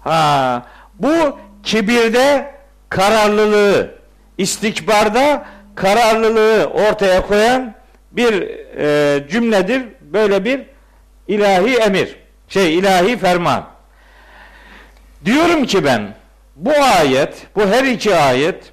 Ha, 0.00 0.62
bu 0.94 1.38
kibirde 1.62 2.54
kararlılığı, 2.88 3.94
istikbarda 4.38 5.44
kararlılığı 5.76 6.66
ortaya 6.66 7.26
koyan 7.26 7.74
bir 8.12 8.42
e, 8.78 9.28
cümledir. 9.28 9.82
Böyle 10.00 10.44
bir 10.44 10.60
ilahi 11.28 11.76
emir, 11.76 12.16
şey 12.48 12.78
ilahi 12.78 13.16
ferman. 13.16 13.66
Diyorum 15.24 15.66
ki 15.66 15.84
ben 15.84 16.14
bu 16.56 16.72
ayet, 16.98 17.46
bu 17.56 17.66
her 17.66 17.84
iki 17.84 18.16
ayet 18.16 18.72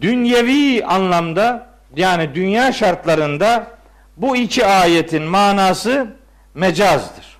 dünyevi 0.00 0.84
anlamda 0.84 1.66
yani 1.96 2.34
dünya 2.34 2.72
şartlarında 2.72 3.66
bu 4.16 4.36
iki 4.36 4.66
ayetin 4.66 5.22
manası 5.22 6.06
mecazdır. 6.54 7.36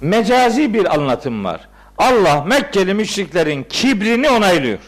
Mecazi 0.00 0.74
bir 0.74 0.94
anlatım 0.94 1.44
var. 1.44 1.68
Allah 1.98 2.44
Mekkeli 2.44 2.94
müşriklerin 2.94 3.62
kibrini 3.62 4.30
onaylıyor. 4.30 4.78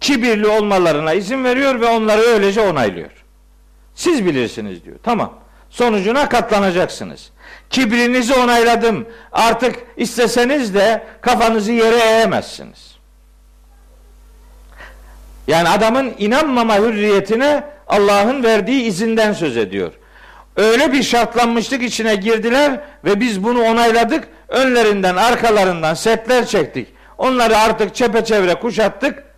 Kibirli 0.00 0.46
olmalarına 0.46 1.12
izin 1.12 1.44
veriyor 1.44 1.80
ve 1.80 1.86
onları 1.86 2.20
öylece 2.20 2.60
onaylıyor. 2.60 3.10
Siz 3.94 4.26
bilirsiniz 4.26 4.84
diyor. 4.84 4.96
Tamam. 5.02 5.34
Sonucuna 5.70 6.28
katlanacaksınız. 6.28 7.30
Kibrinizi 7.70 8.34
onayladım. 8.34 9.06
Artık 9.32 9.76
isteseniz 9.96 10.74
de 10.74 11.06
kafanızı 11.20 11.72
yere 11.72 11.96
eğemezsiniz. 11.96 12.96
Yani 15.46 15.68
adamın 15.68 16.14
inanmama 16.18 16.76
hürriyetine 16.78 17.64
Allah'ın 17.88 18.42
verdiği 18.42 18.82
izinden 18.82 19.32
söz 19.32 19.56
ediyor. 19.56 19.92
Öyle 20.56 20.92
bir 20.92 21.02
şartlanmışlık 21.02 21.82
içine 21.82 22.14
girdiler 22.16 22.80
ve 23.04 23.20
biz 23.20 23.44
bunu 23.44 23.62
onayladık. 23.62 24.28
Önlerinden, 24.48 25.16
arkalarından 25.16 25.94
setler 25.94 26.46
çektik. 26.46 26.88
Onları 27.18 27.56
artık 27.56 27.94
çepeçevre 27.94 28.54
kuşattık. 28.54 29.29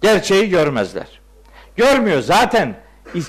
Gerçeği 0.00 0.48
görmezler. 0.50 1.20
Görmüyor 1.76 2.20
zaten. 2.20 2.74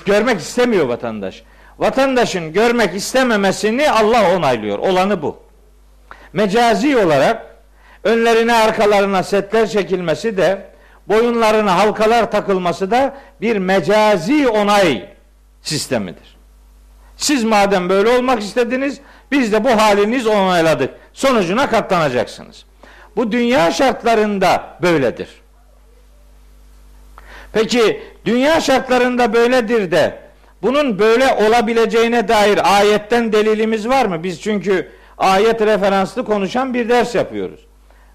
Görmek 0.06 0.40
istemiyor 0.40 0.86
vatandaş. 0.86 1.42
Vatandaşın 1.78 2.52
görmek 2.52 2.94
istememesini 2.94 3.90
Allah 3.90 4.36
onaylıyor. 4.36 4.78
Olanı 4.78 5.22
bu. 5.22 5.36
Mecazi 6.32 6.96
olarak 6.96 7.56
önlerine 8.04 8.54
arkalarına 8.54 9.22
setler 9.22 9.68
çekilmesi 9.68 10.36
de 10.36 10.66
boyunlarına 11.08 11.78
halkalar 11.78 12.30
takılması 12.30 12.90
da 12.90 13.14
bir 13.40 13.56
mecazi 13.56 14.48
onay 14.48 15.08
sistemidir. 15.62 16.36
Siz 17.16 17.44
madem 17.44 17.88
böyle 17.88 18.08
olmak 18.08 18.40
istediniz, 18.40 19.00
biz 19.32 19.52
de 19.52 19.64
bu 19.64 19.70
haliniz 19.70 20.26
onayladık. 20.26 20.94
Sonucuna 21.12 21.70
katlanacaksınız. 21.70 22.64
Bu 23.16 23.32
dünya 23.32 23.70
şartlarında 23.70 24.78
böyledir. 24.82 25.41
Peki 27.52 28.02
dünya 28.24 28.60
şartlarında 28.60 29.32
böyledir 29.32 29.90
de 29.90 30.18
bunun 30.62 30.98
böyle 30.98 31.34
olabileceğine 31.34 32.28
dair 32.28 32.76
ayetten 32.76 33.32
delilimiz 33.32 33.88
var 33.88 34.06
mı? 34.06 34.22
Biz 34.22 34.40
çünkü 34.42 34.88
ayet 35.18 35.60
referanslı 35.60 36.24
konuşan 36.24 36.74
bir 36.74 36.88
ders 36.88 37.14
yapıyoruz. 37.14 37.60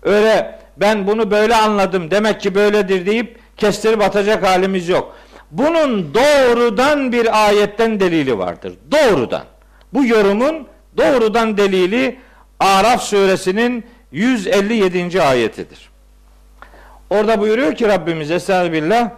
Öyle 0.04 0.60
ben 0.78 1.08
bunu 1.08 1.32
böyle 1.32 1.56
anladım 1.56 2.12
demek 2.12 2.42
ki 2.42 2.56
böyledir 2.56 3.06
deyip 3.06 3.40
kestirip 3.58 4.02
atacak 4.02 4.46
halimiz 4.46 4.90
yok. 4.90 5.16
Bunun 5.52 6.14
doğrudan 6.14 7.12
bir 7.12 7.46
ayetten 7.48 8.00
delili 8.00 8.38
vardır. 8.38 8.74
Doğrudan. 8.92 9.44
Bu 9.94 10.06
yorumun 10.06 10.68
doğrudan 10.98 11.58
delili 11.58 12.20
Araf 12.60 13.02
suresinin 13.02 13.86
157. 14.12 15.22
ayetidir. 15.22 15.90
Orada 17.10 17.40
buyuruyor 17.40 17.76
ki 17.76 17.88
Rabbimiz 17.88 18.32
Estağfirullah 18.32 19.10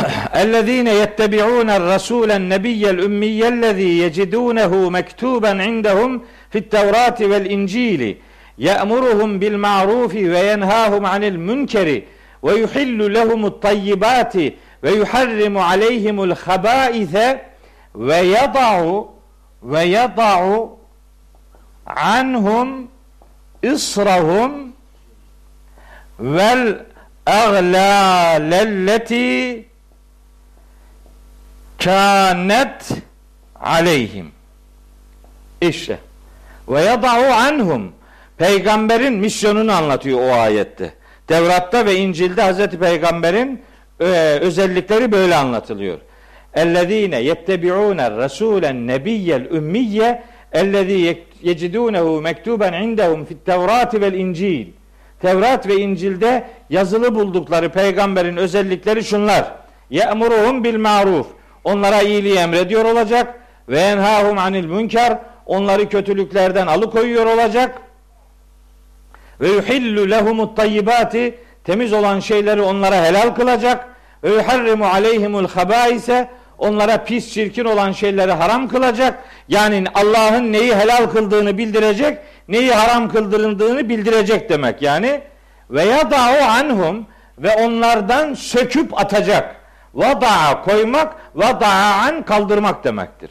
اَلَّذ۪ينَ 0.42 0.88
يَتَّبِعُونَ 1.02 1.70
الرَّسُولَ 1.70 2.30
النَّبِيَّ 2.30 2.90
الْاُمِّيَّ 2.90 3.48
الَّذ۪ي 3.48 3.98
يَجِدُونَهُ 4.04 4.90
مَكْتُوبًا 4.90 5.62
عِنْدَهُمْ 5.62 6.20
فِي 6.50 6.58
التَّوْرَاتِ 6.58 7.22
وَالْاِنْجِيلِ 7.22 8.16
يَأْمُرُهُمْ 8.58 9.38
بِالْمَعْرُوفِ 9.38 10.14
وَيَنْهَاهُمْ 10.14 11.06
عَنِ 11.06 11.24
الْمُنْكَرِ 11.24 12.02
وَيُحِلُّ 12.42 13.12
لَهُمُ 13.12 13.46
الطَّيِّبَاتِ 13.46 14.34
وَيُحَرِّمُ 14.84 15.58
عَلَيْهِمُ 15.58 16.22
الْخَبَائِثَ 16.22 17.16
وَيَضَعُ 17.94 19.04
وَيَضَعُ 19.62 20.68
عَنْهُمْ 21.86 22.88
إِصْرَهُمْ 23.64 24.70
وَالْاَغْلَالَ 26.20 26.90
kânet 31.84 32.88
aleyhim. 33.60 34.32
İşte. 35.60 35.98
Ve 36.68 36.80
yada'u 36.80 37.32
anhum. 37.32 37.92
Peygamberin 38.38 39.12
misyonunu 39.12 39.72
anlatıyor 39.72 40.20
o 40.20 40.32
ayette. 40.32 40.92
Tevrat'ta 41.26 41.86
ve 41.86 41.96
İncil'de 41.96 42.42
Hazreti 42.42 42.78
Peygamber'in 42.78 43.62
e, 44.00 44.04
özellikleri 44.40 45.12
böyle 45.12 45.36
anlatılıyor. 45.36 45.98
Ellezine 46.54 47.20
yettebi'ûne 47.20 48.02
rasûlen 48.02 48.86
nebiyyel 48.86 49.44
ümmiyye 49.50 50.22
ellezî 50.52 51.24
yecidûnehu 51.42 52.20
mektuben 52.20 52.72
indehum 52.72 53.24
fit 53.24 53.46
tevrati 53.46 54.00
vel 54.00 54.12
incil. 54.12 54.66
Tevrat 55.22 55.68
ve 55.68 55.76
İncil'de 55.76 56.46
yazılı 56.70 57.14
buldukları 57.14 57.68
peygamberin 57.68 58.36
özellikleri 58.36 59.04
şunlar. 59.04 59.52
Ye'muruhum 59.90 60.64
bil 60.64 60.76
ma'ruf. 60.76 61.26
Onlara 61.64 62.02
iyiliği 62.02 62.36
emrediyor 62.36 62.84
olacak. 62.84 63.34
Ve 63.68 63.80
enhahum 63.80 64.38
anil 64.38 64.64
münker. 64.64 65.18
Onları 65.46 65.88
kötülüklerden 65.88 66.66
alıkoyuyor 66.66 67.26
olacak. 67.26 67.82
Ve 69.40 69.48
yuhillu 69.48 70.10
lehumut 70.10 70.56
tayyibati. 70.56 71.38
Temiz 71.64 71.92
olan 71.92 72.20
şeyleri 72.20 72.62
onlara 72.62 73.04
helal 73.04 73.34
kılacak. 73.34 73.88
Ve 74.24 74.28
yuharrimu 74.28 74.84
aleyhimul 74.84 75.48
habaise. 75.48 76.28
Onlara 76.60 77.04
pis 77.04 77.32
çirkin 77.32 77.64
olan 77.64 77.92
şeyleri 77.92 78.32
haram 78.32 78.68
kılacak. 78.68 79.18
Yani 79.48 79.84
Allah'ın 79.94 80.52
neyi 80.52 80.74
helal 80.74 81.06
kıldığını 81.06 81.58
bildirecek, 81.58 82.18
neyi 82.48 82.72
haram 82.72 83.08
kıldırıldığını 83.08 83.88
bildirecek 83.88 84.50
demek 84.50 84.82
yani. 84.82 85.20
Ve 85.70 85.84
yada'u 85.84 86.42
anhum 86.42 87.06
ve 87.38 87.54
onlardan 87.54 88.34
söküp 88.34 89.00
atacak. 89.00 89.56
Vada'a 89.94 90.62
koymak, 90.62 91.16
vada'an 91.34 92.22
kaldırmak 92.24 92.84
demektir. 92.84 93.30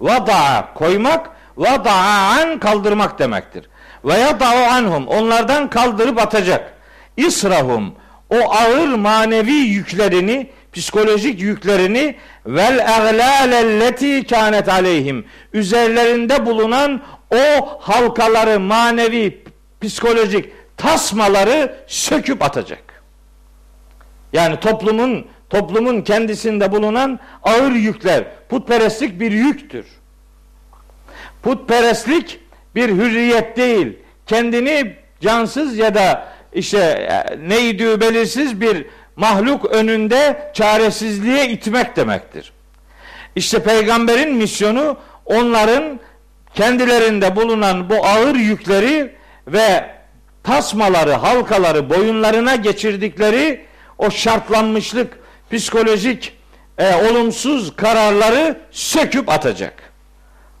Vada'a 0.00 0.74
koymak, 0.74 1.30
vada'an 1.56 2.58
kaldırmak 2.58 3.18
demektir. 3.18 3.68
ve 4.04 4.14
yada'u 4.14 4.64
anhum 4.64 5.06
onlardan 5.06 5.70
kaldırıp 5.70 6.18
atacak. 6.18 6.74
İsrahum 7.16 7.94
o 8.30 8.52
ağır 8.52 8.88
manevi 8.88 9.52
yüklerini, 9.52 10.50
psikolojik 10.72 11.40
yüklerini 11.40 12.16
vel 12.46 12.78
eglâlelleti 12.78 14.26
kânet 14.26 14.68
aleyhim 14.68 15.26
üzerlerinde 15.52 16.46
bulunan 16.46 17.00
o 17.30 17.68
halkaları, 17.80 18.60
manevi, 18.60 19.44
psikolojik 19.80 20.52
tasmaları 20.76 21.74
söküp 21.86 22.42
atacak. 22.42 22.82
Yani 24.32 24.60
toplumun 24.60 25.26
toplumun 25.50 26.02
kendisinde 26.02 26.72
bulunan 26.72 27.20
ağır 27.42 27.72
yükler, 27.72 28.24
putperestlik 28.48 29.20
bir 29.20 29.32
yüktür. 29.32 29.86
Putperestlik 31.42 32.40
bir 32.74 32.88
hürriyet 32.88 33.56
değil. 33.56 33.96
Kendini 34.26 34.96
cansız 35.20 35.78
ya 35.78 35.94
da 35.94 36.28
işte 36.52 36.78
e, 36.78 37.48
neydi 37.48 38.00
belirsiz 38.00 38.60
bir 38.60 38.86
mahluk 39.16 39.64
önünde 39.64 40.50
çaresizliğe 40.54 41.48
itmek 41.48 41.96
demektir. 41.96 42.52
İşte 43.36 43.62
peygamberin 43.62 44.34
misyonu 44.34 44.96
onların 45.26 46.00
kendilerinde 46.54 47.36
bulunan 47.36 47.90
bu 47.90 48.06
ağır 48.06 48.34
yükleri 48.34 49.14
ve 49.46 49.90
tasmaları, 50.42 51.12
halkaları 51.12 51.90
boyunlarına 51.90 52.56
geçirdikleri 52.56 53.64
o 53.98 54.10
şartlanmışlık, 54.10 55.19
psikolojik 55.52 56.32
e, 56.78 56.94
olumsuz 56.94 57.76
kararları 57.76 58.60
söküp 58.70 59.28
atacak. 59.28 59.90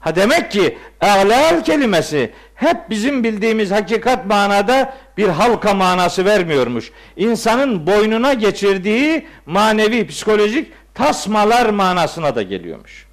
Ha 0.00 0.16
demek 0.16 0.50
ki 0.50 0.78
e'lal 1.00 1.64
kelimesi 1.64 2.30
hep 2.54 2.90
bizim 2.90 3.24
bildiğimiz 3.24 3.70
hakikat 3.70 4.26
manada 4.26 4.94
bir 5.16 5.28
halka 5.28 5.74
manası 5.74 6.24
vermiyormuş. 6.24 6.90
İnsanın 7.16 7.86
boynuna 7.86 8.32
geçirdiği 8.32 9.26
manevi, 9.46 10.06
psikolojik 10.06 10.72
tasmalar 10.94 11.68
manasına 11.70 12.34
da 12.34 12.42
geliyormuş. 12.42 13.09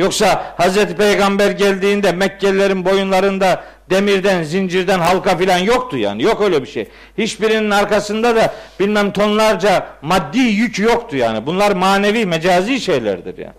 Yoksa 0.00 0.54
Hazreti 0.56 0.96
Peygamber 0.96 1.50
geldiğinde 1.50 2.12
Mekkelilerin 2.12 2.84
boyunlarında 2.84 3.64
demirden, 3.90 4.42
zincirden 4.42 4.98
halka 4.98 5.36
filan 5.36 5.58
yoktu 5.58 5.96
yani. 5.96 6.22
Yok 6.22 6.40
öyle 6.40 6.62
bir 6.62 6.66
şey. 6.66 6.88
Hiçbirinin 7.18 7.70
arkasında 7.70 8.36
da 8.36 8.54
bilmem 8.80 9.12
tonlarca 9.12 9.86
maddi 10.02 10.38
yük 10.38 10.78
yoktu 10.78 11.16
yani. 11.16 11.46
Bunlar 11.46 11.70
manevi, 11.72 12.26
mecazi 12.26 12.80
şeylerdir 12.80 13.38
yani. 13.38 13.54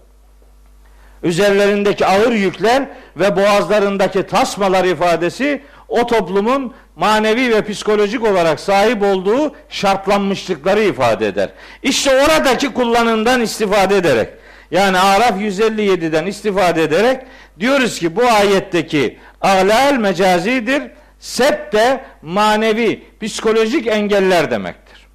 Üzerlerindeki 1.24 2.06
ağır 2.06 2.32
yükler 2.32 2.84
ve 3.18 3.36
boğazlarındaki 3.36 4.24
tasmalar 4.24 4.86
ifadesi 4.86 5.62
o 5.88 6.08
toplumun 6.08 6.74
manevi 6.96 7.56
ve 7.56 7.62
psikolojik 7.62 8.24
olarak 8.24 8.60
sahip 8.60 9.04
olduğu 9.04 9.56
şartlanmışlıkları 9.70 10.84
ifade 10.84 11.28
eder. 11.28 11.50
İşte 11.84 12.24
oradaki 12.24 12.74
kullanımdan 12.74 13.42
istifade 13.42 13.98
ederek 13.98 14.41
yani 14.72 15.00
Araf 15.00 15.42
157'den 15.42 16.26
istifade 16.26 16.84
ederek 16.84 17.22
diyoruz 17.60 18.00
ki 18.00 18.16
bu 18.16 18.24
ayetteki 18.26 19.20
ahlal 19.42 19.98
mecazidir. 19.98 20.84
Set 21.20 21.74
de 21.74 22.04
manevi, 22.22 23.04
psikolojik 23.22 23.88
engeller 23.88 24.52
demektir. 24.52 25.08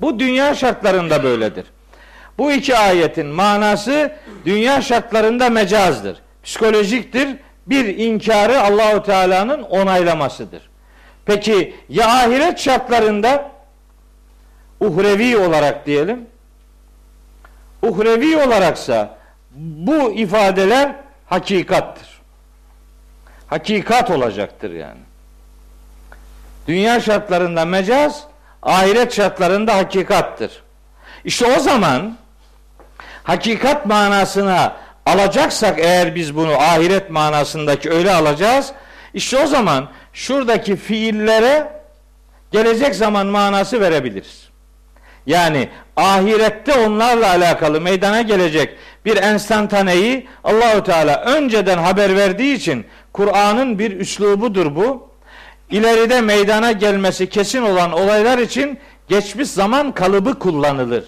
Bu 0.00 0.18
dünya 0.18 0.54
şartlarında 0.54 1.22
böyledir. 1.24 1.64
Bu 2.38 2.52
iki 2.52 2.76
ayetin 2.76 3.26
manası 3.26 4.12
dünya 4.44 4.80
şartlarında 4.82 5.50
mecazdır. 5.50 6.22
Psikolojiktir. 6.44 7.28
Bir 7.66 7.84
inkarı 7.84 8.60
Allahu 8.60 9.02
Teala'nın 9.02 9.62
onaylamasıdır. 9.62 10.70
Peki 11.26 11.74
ya 11.88 12.06
ahiret 12.06 12.58
şartlarında 12.58 13.50
uhrevi 14.80 15.36
olarak 15.36 15.86
diyelim 15.86 16.26
uhrevi 17.82 18.36
olaraksa 18.36 19.18
bu 19.54 20.12
ifadeler 20.12 20.94
hakikattır. 21.26 22.08
Hakikat 23.46 24.10
olacaktır 24.10 24.70
yani. 24.70 25.00
Dünya 26.68 27.00
şartlarında 27.00 27.64
mecaz, 27.64 28.24
ahiret 28.62 29.14
şartlarında 29.14 29.76
hakikattır. 29.76 30.62
İşte 31.24 31.56
o 31.56 31.60
zaman 31.60 32.16
hakikat 33.22 33.86
manasına 33.86 34.76
alacaksak 35.06 35.78
eğer 35.78 36.14
biz 36.14 36.36
bunu 36.36 36.52
ahiret 36.52 37.10
manasındaki 37.10 37.90
öyle 37.90 38.14
alacağız. 38.14 38.72
İşte 39.14 39.38
o 39.38 39.46
zaman 39.46 39.88
şuradaki 40.12 40.76
fiillere 40.76 41.82
gelecek 42.52 42.94
zaman 42.94 43.26
manası 43.26 43.80
verebiliriz. 43.80 44.51
Yani 45.26 45.68
ahirette 45.96 46.74
onlarla 46.74 47.30
alakalı 47.30 47.80
meydana 47.80 48.22
gelecek 48.22 48.76
bir 49.04 49.16
enstantaneyi 49.16 50.26
Allahü 50.44 50.84
Teala 50.84 51.20
önceden 51.20 51.78
haber 51.78 52.16
verdiği 52.16 52.54
için 52.54 52.86
Kur'an'ın 53.12 53.78
bir 53.78 54.00
üslubudur 54.00 54.76
bu. 54.76 55.08
İleride 55.70 56.20
meydana 56.20 56.72
gelmesi 56.72 57.28
kesin 57.28 57.62
olan 57.62 57.92
olaylar 57.92 58.38
için 58.38 58.78
geçmiş 59.08 59.48
zaman 59.48 59.92
kalıbı 59.92 60.38
kullanılır. 60.38 61.04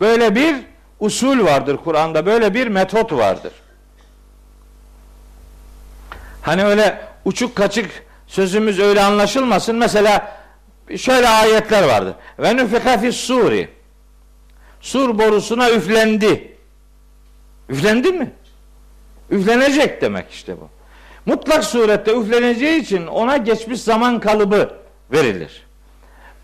Böyle 0.00 0.34
bir 0.34 0.56
usul 1.00 1.44
vardır 1.44 1.76
Kur'an'da. 1.84 2.26
Böyle 2.26 2.54
bir 2.54 2.66
metot 2.66 3.12
vardır. 3.12 3.52
Hani 6.42 6.64
öyle 6.64 7.00
uçuk 7.24 7.56
kaçık 7.56 7.90
sözümüz 8.26 8.78
öyle 8.78 9.02
anlaşılmasın. 9.02 9.76
Mesela 9.76 10.41
şöyle 10.96 11.28
ayetler 11.28 11.82
vardır. 11.82 12.14
Ve 12.38 12.56
nüfika 12.56 12.98
fis 12.98 13.16
suri. 13.16 13.68
Sur 14.80 15.18
borusuna 15.18 15.70
üflendi. 15.70 16.56
Üflendi 17.68 18.12
mi? 18.12 18.30
Üflenecek 19.30 20.02
demek 20.02 20.30
işte 20.30 20.60
bu. 20.60 20.68
Mutlak 21.26 21.64
surette 21.64 22.12
üfleneceği 22.12 22.80
için 22.80 23.06
ona 23.06 23.36
geçmiş 23.36 23.80
zaman 23.80 24.20
kalıbı 24.20 24.74
verilir. 25.12 25.66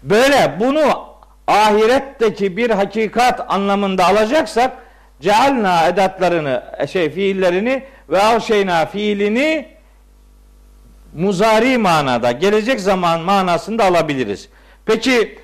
Böyle 0.02 0.56
bunu 0.60 1.08
ahiretteki 1.46 2.56
bir 2.56 2.70
hakikat 2.70 3.44
anlamında 3.48 4.06
alacaksak 4.06 4.72
cealna 5.20 5.86
edatlarını 5.86 6.62
şey 6.90 7.10
fiillerini 7.10 7.82
ve 8.08 8.22
avşeyna 8.22 8.86
fiilini 8.86 9.77
muzari 11.14 11.78
manada 11.78 12.32
gelecek 12.32 12.80
zaman 12.80 13.20
manasında 13.20 13.84
alabiliriz. 13.84 14.48
Peki 14.86 15.38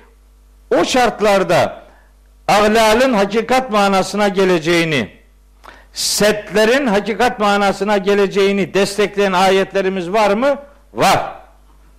o 0.77 0.85
şartlarda 0.85 1.83
aglalın 2.47 3.13
hakikat 3.13 3.71
manasına 3.71 4.27
geleceğini 4.27 5.09
setlerin 5.93 6.87
hakikat 6.87 7.39
manasına 7.39 7.97
geleceğini 7.97 8.73
destekleyen 8.73 9.33
ayetlerimiz 9.33 10.11
var 10.11 10.31
mı? 10.31 10.59
Var. 10.93 11.35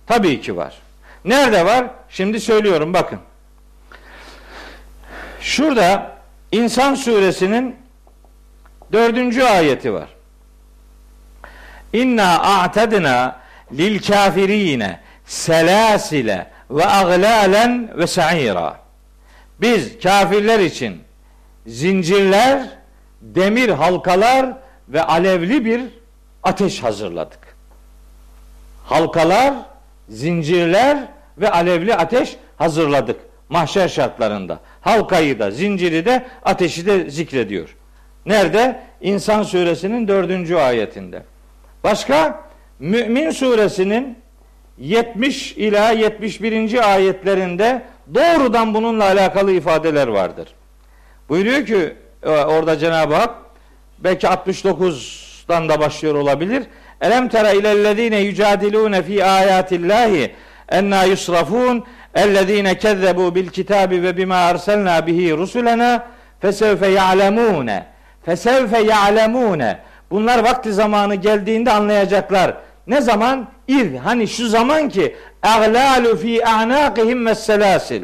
Tabii 0.07 0.41
ki 0.41 0.57
var. 0.57 0.77
Nerede 1.25 1.65
var? 1.65 1.85
Şimdi 2.09 2.39
söylüyorum 2.39 2.93
bakın. 2.93 3.19
Şurada 5.41 6.17
İnsan 6.51 6.95
suresinin 6.95 7.75
dördüncü 8.91 9.43
ayeti 9.43 9.93
var. 9.93 10.09
İnna 11.93 12.39
a'tedna 12.39 13.39
lil 13.71 14.01
kafirine 14.01 14.99
selasile 15.25 16.47
ve 16.69 16.85
aglalen 16.85 17.97
ve 17.97 18.07
sa'ira. 18.07 18.77
Biz 19.61 19.99
kafirler 19.99 20.59
için 20.59 21.01
zincirler, 21.67 22.69
demir 23.21 23.69
halkalar 23.69 24.53
ve 24.89 25.03
alevli 25.03 25.65
bir 25.65 25.81
ateş 26.43 26.83
hazırladık. 26.83 27.39
Halkalar, 28.85 29.53
zincirler 30.09 30.97
ve 31.37 31.51
alevli 31.51 31.95
ateş 31.95 32.35
hazırladık 32.57 33.19
mahşer 33.49 33.87
şartlarında. 33.87 34.59
Halkayı 34.81 35.39
da, 35.39 35.51
zinciri 35.51 36.05
de, 36.05 36.25
ateşi 36.43 36.85
de 36.85 37.09
zikrediyor. 37.09 37.75
Nerede? 38.25 38.79
İnsan 39.01 39.43
suresinin 39.43 40.07
dördüncü 40.07 40.55
ayetinde. 40.55 41.23
Başka? 41.83 42.46
Mümin 42.79 43.31
suresinin 43.31 44.17
70 44.77 45.51
ila 45.51 45.91
71. 45.91 46.93
ayetlerinde 46.93 47.81
doğrudan 48.13 48.73
bununla 48.73 49.03
alakalı 49.03 49.51
ifadeler 49.51 50.07
vardır. 50.07 50.47
Buyuruyor 51.29 51.65
ki 51.65 51.93
e, 52.23 52.29
orada 52.29 52.77
Cenab-ı 52.77 53.15
Hak 53.15 53.35
belki 53.99 54.27
69'dan 54.27 55.69
da 55.69 55.79
başlıyor 55.79 56.15
olabilir. 56.15 56.63
Elem 57.01 57.29
tera 57.29 57.51
ilellezine 57.51 58.19
yücadilune 58.19 59.03
fi 59.03 59.25
ayatillahi 59.25 60.31
enna 60.69 61.03
yusrafun 61.03 61.83
ellezine 62.15 62.77
kezzebu 62.77 63.35
bil 63.35 63.47
kitabi 63.47 64.03
ve 64.03 64.17
bima 64.17 64.35
arsalna 64.35 65.07
bihi 65.07 65.37
rusulena 65.37 66.07
fesevfe 66.39 66.87
ya'lemune 66.87 67.85
fesevfe 68.25 68.79
ya'lemune 68.79 69.79
bunlar 70.11 70.43
vakti 70.43 70.73
zamanı 70.73 71.15
geldiğinde 71.15 71.71
anlayacaklar 71.71 72.53
Ne 72.87 73.01
zaman? 73.01 73.47
İz. 73.67 73.87
Hani 74.03 74.27
şu 74.27 74.47
zaman 74.47 74.89
ki 74.89 75.15
fi 76.21 76.45
a'naqihim 76.45 77.25
ve 77.25 77.35
selasil. 77.35 78.03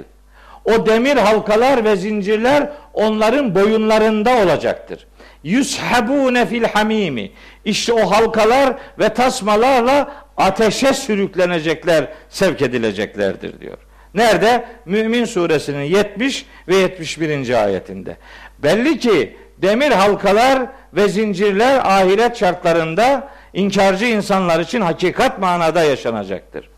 O 0.65 0.85
demir 0.85 1.17
halkalar 1.17 1.85
ve 1.85 1.95
zincirler 1.95 2.69
onların 2.93 3.55
boyunlarında 3.55 4.37
olacaktır. 4.43 5.07
Yushabune 5.43 6.45
fil 6.45 6.63
hamimi. 6.63 7.31
İşte 7.65 7.93
o 7.93 8.11
halkalar 8.11 8.73
ve 8.99 9.09
tasmalarla 9.09 10.11
ateşe 10.37 10.93
sürüklenecekler, 10.93 12.07
sevk 12.29 12.61
edileceklerdir 12.61 13.59
diyor. 13.59 13.77
Nerede? 14.13 14.65
Mümin 14.85 15.25
suresinin 15.25 15.83
70 15.83 16.45
ve 16.67 16.75
71. 16.75 17.63
ayetinde. 17.63 18.17
Belli 18.59 18.99
ki 18.99 19.37
demir 19.57 19.91
halkalar 19.91 20.65
ve 20.93 21.07
zincirler 21.07 21.77
ahiret 21.77 22.37
şartlarında 22.37 23.29
inkarcı 23.53 24.05
insanlar 24.05 24.59
için 24.59 24.81
hakikat 24.81 25.39
manada 25.39 25.83
yaşanacaktır. 25.83 26.69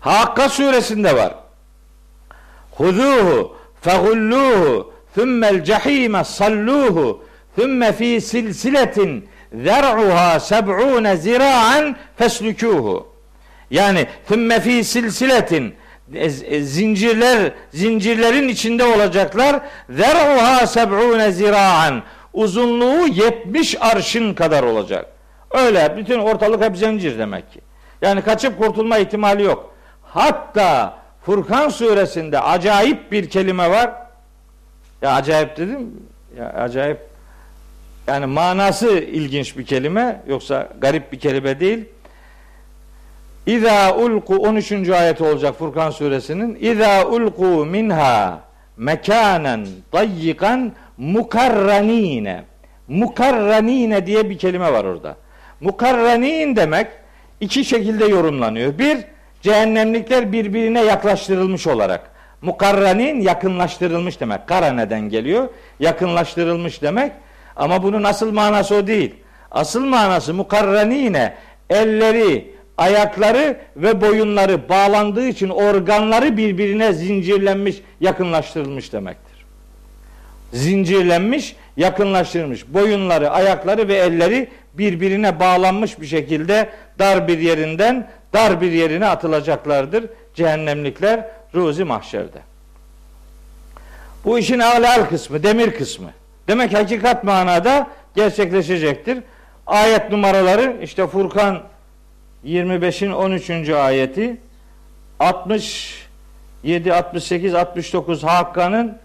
Hakka 0.00 0.48
suresinde 0.48 1.16
var. 1.16 1.34
Huzuhu 2.72 3.56
fegulluhu 3.80 4.92
thummel 5.14 5.64
cehime 5.64 6.24
salluhu 6.24 7.24
thumme 7.56 7.92
fi 7.92 8.20
silsiletin 8.20 9.28
zer'uha 9.54 10.40
seb'une 10.40 11.16
zira'an 11.16 11.96
feslukuhu. 12.16 13.06
Yani 13.70 14.06
thumme 14.28 14.60
fi 14.60 14.84
silsiletin 14.84 15.74
zincirler 16.62 17.52
zincirlerin 17.74 18.48
içinde 18.48 18.84
olacaklar. 18.84 19.60
Zer'uha 19.90 20.66
seb'une 20.66 21.32
zira'an. 21.32 22.02
Uzunluğu 22.32 23.06
70 23.06 23.76
arşın 23.80 24.34
kadar 24.34 24.62
olacak. 24.62 25.06
Öyle 25.50 25.94
bütün 25.96 26.18
ortalık 26.18 26.62
hep 26.62 26.76
zincir 26.76 27.18
demek 27.18 27.52
ki. 27.52 27.60
Yani 28.02 28.22
kaçıp 28.22 28.58
kurtulma 28.58 28.98
ihtimali 28.98 29.42
yok. 29.42 29.74
Hatta 30.02 30.98
Furkan 31.22 31.68
suresinde 31.68 32.40
acayip 32.40 33.12
bir 33.12 33.30
kelime 33.30 33.70
var. 33.70 33.90
Ya 35.02 35.14
acayip 35.14 35.56
dedim. 35.56 36.02
Ya 36.38 36.48
acayip 36.52 36.98
yani 38.06 38.26
manası 38.26 38.90
ilginç 38.98 39.58
bir 39.58 39.66
kelime 39.66 40.22
yoksa 40.26 40.68
garip 40.80 41.12
bir 41.12 41.18
kelime 41.18 41.60
değil. 41.60 41.84
İza 43.46 43.96
ulku 43.96 44.36
13. 44.36 44.72
ayet 44.88 45.20
olacak 45.20 45.54
Furkan 45.58 45.90
suresinin. 45.90 46.58
İza 46.60 47.06
ulku 47.06 47.44
minha 47.44 48.40
mekanen 48.76 49.66
dayyikan 49.92 50.72
mukarranine. 50.96 52.44
Mukarranine 52.88 54.06
diye 54.06 54.30
bir 54.30 54.38
kelime 54.38 54.72
var 54.72 54.84
orada. 54.84 55.16
Mukarranin 55.60 56.56
demek 56.56 56.86
iki 57.40 57.64
şekilde 57.64 58.04
yorumlanıyor. 58.04 58.78
Bir, 58.78 58.98
cehennemlikler 59.42 60.32
birbirine 60.32 60.84
yaklaştırılmış 60.84 61.66
olarak. 61.66 62.10
Mukarranin 62.42 63.20
yakınlaştırılmış 63.20 64.20
demek. 64.20 64.46
Karaneden 64.46 65.00
geliyor. 65.00 65.48
Yakınlaştırılmış 65.80 66.82
demek. 66.82 67.12
Ama 67.56 67.82
bunun 67.82 68.04
asıl 68.04 68.32
manası 68.32 68.74
o 68.74 68.86
değil. 68.86 69.14
Asıl 69.50 69.84
manası 69.84 70.34
mukarranine 70.34 71.34
elleri, 71.70 72.54
ayakları 72.78 73.56
ve 73.76 74.00
boyunları 74.00 74.68
bağlandığı 74.68 75.28
için 75.28 75.48
organları 75.48 76.36
birbirine 76.36 76.92
zincirlenmiş, 76.92 77.82
yakınlaştırılmış 78.00 78.92
demektir. 78.92 79.46
Zincirlenmiş, 80.52 81.56
yakınlaştırılmış. 81.76 82.74
Boyunları, 82.74 83.30
ayakları 83.30 83.88
ve 83.88 83.94
elleri 83.94 84.48
birbirine 84.74 85.40
bağlanmış 85.40 86.00
bir 86.00 86.06
şekilde 86.06 86.70
dar 86.98 87.28
bir 87.28 87.38
yerinden 87.38 88.10
dar 88.32 88.60
bir 88.60 88.72
yerine 88.72 89.06
atılacaklardır 89.06 90.06
cehennemlikler 90.34 91.28
ruzi 91.54 91.84
mahşerde. 91.84 92.38
Bu 94.24 94.38
işin 94.38 94.58
alal 94.58 95.04
kısmı, 95.04 95.42
demir 95.42 95.74
kısmı. 95.74 96.10
Demek 96.48 96.74
hakikat 96.74 97.24
manada 97.24 97.86
gerçekleşecektir. 98.14 99.18
Ayet 99.66 100.10
numaraları 100.10 100.76
işte 100.82 101.06
Furkan 101.06 101.62
25'in 102.44 103.10
13. 103.10 103.70
ayeti 103.70 104.36
67, 105.20 106.94
68, 106.94 107.54
69 107.54 108.22
Hakka'nın 108.22 108.98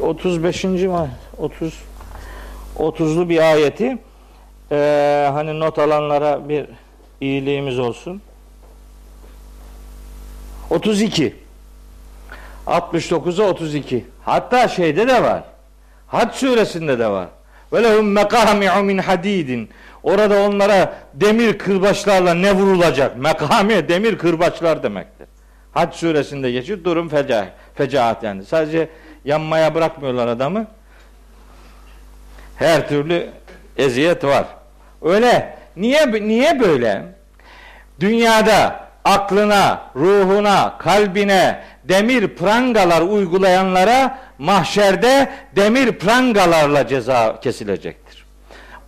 35. 0.00 0.64
mi? 0.64 1.10
30 1.38 1.87
30'lu 2.78 3.28
bir 3.28 3.52
ayeti 3.52 3.98
ee, 4.72 5.30
hani 5.32 5.60
not 5.60 5.78
alanlara 5.78 6.48
bir 6.48 6.66
iyiliğimiz 7.20 7.78
olsun. 7.78 8.22
32 10.70 11.36
69'a 12.66 13.48
32 13.48 14.04
hatta 14.24 14.68
şeyde 14.68 15.08
de 15.08 15.22
var. 15.22 15.42
Hac 16.06 16.34
suresinde 16.34 16.98
de 16.98 17.08
var. 17.08 17.28
ve 17.72 17.82
lehum 17.82 18.12
mekami'u 18.12 18.82
min 18.82 18.98
hadidin 18.98 19.70
orada 20.02 20.42
onlara 20.42 20.94
demir 21.14 21.58
kırbaçlarla 21.58 22.34
ne 22.34 22.54
vurulacak? 22.54 23.16
Mekami 23.16 23.88
demir 23.88 24.18
kırbaçlar 24.18 24.82
demektir. 24.82 25.26
Hac 25.72 25.94
suresinde 25.94 26.50
geçiyor. 26.50 26.84
Durum 26.84 27.08
feca, 27.08 27.48
fecaat 27.74 28.22
yani. 28.22 28.44
Sadece 28.44 28.88
yanmaya 29.24 29.74
bırakmıyorlar 29.74 30.26
adamı 30.26 30.66
her 32.58 32.88
türlü 32.88 33.30
eziyet 33.76 34.24
var 34.24 34.44
öyle 35.02 35.58
niye 35.76 36.12
niye 36.12 36.60
böyle 36.60 37.02
dünyada 38.00 38.88
aklına, 39.04 39.80
ruhuna, 39.96 40.78
kalbine 40.78 41.60
demir 41.84 42.28
prangalar 42.28 43.00
uygulayanlara 43.00 44.18
mahşerde 44.38 45.30
demir 45.56 45.92
prangalarla 45.92 46.86
ceza 46.86 47.40
kesilecektir. 47.40 48.24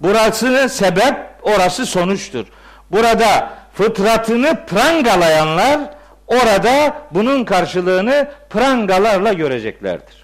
Burası 0.00 0.68
sebep, 0.68 1.14
orası 1.42 1.86
sonuçtur. 1.86 2.46
Burada 2.90 3.50
fıtratını 3.74 4.66
prangalayanlar 4.66 5.80
orada 6.26 6.94
bunun 7.10 7.44
karşılığını 7.44 8.28
prangalarla 8.50 9.32
göreceklerdir. 9.32 10.19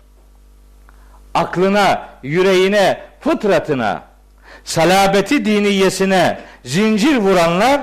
Aklına, 1.36 2.08
yüreğine, 2.22 3.00
fıtratına, 3.20 4.02
salabeti 4.64 5.44
diniyesine 5.44 6.38
zincir 6.64 7.16
vuranlar 7.16 7.80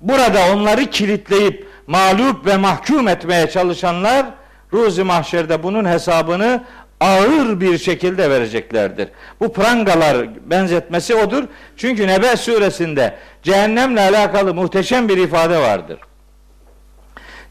burada 0.00 0.52
onları 0.54 0.86
kilitleyip 0.86 1.68
mağlup 1.86 2.46
ve 2.46 2.56
mahkum 2.56 3.08
etmeye 3.08 3.50
çalışanlar 3.50 4.26
ruzi 4.72 5.04
mahşerde 5.04 5.62
bunun 5.62 5.84
hesabını 5.84 6.64
ağır 7.00 7.60
bir 7.60 7.78
şekilde 7.78 8.30
vereceklerdir. 8.30 9.08
Bu 9.40 9.52
prangalar 9.52 10.50
benzetmesi 10.50 11.14
odur. 11.14 11.44
Çünkü 11.76 12.06
Nebe 12.06 12.36
suresinde 12.36 13.14
cehennemle 13.42 14.00
alakalı 14.00 14.54
muhteşem 14.54 15.08
bir 15.08 15.16
ifade 15.18 15.58
vardır. 15.58 15.98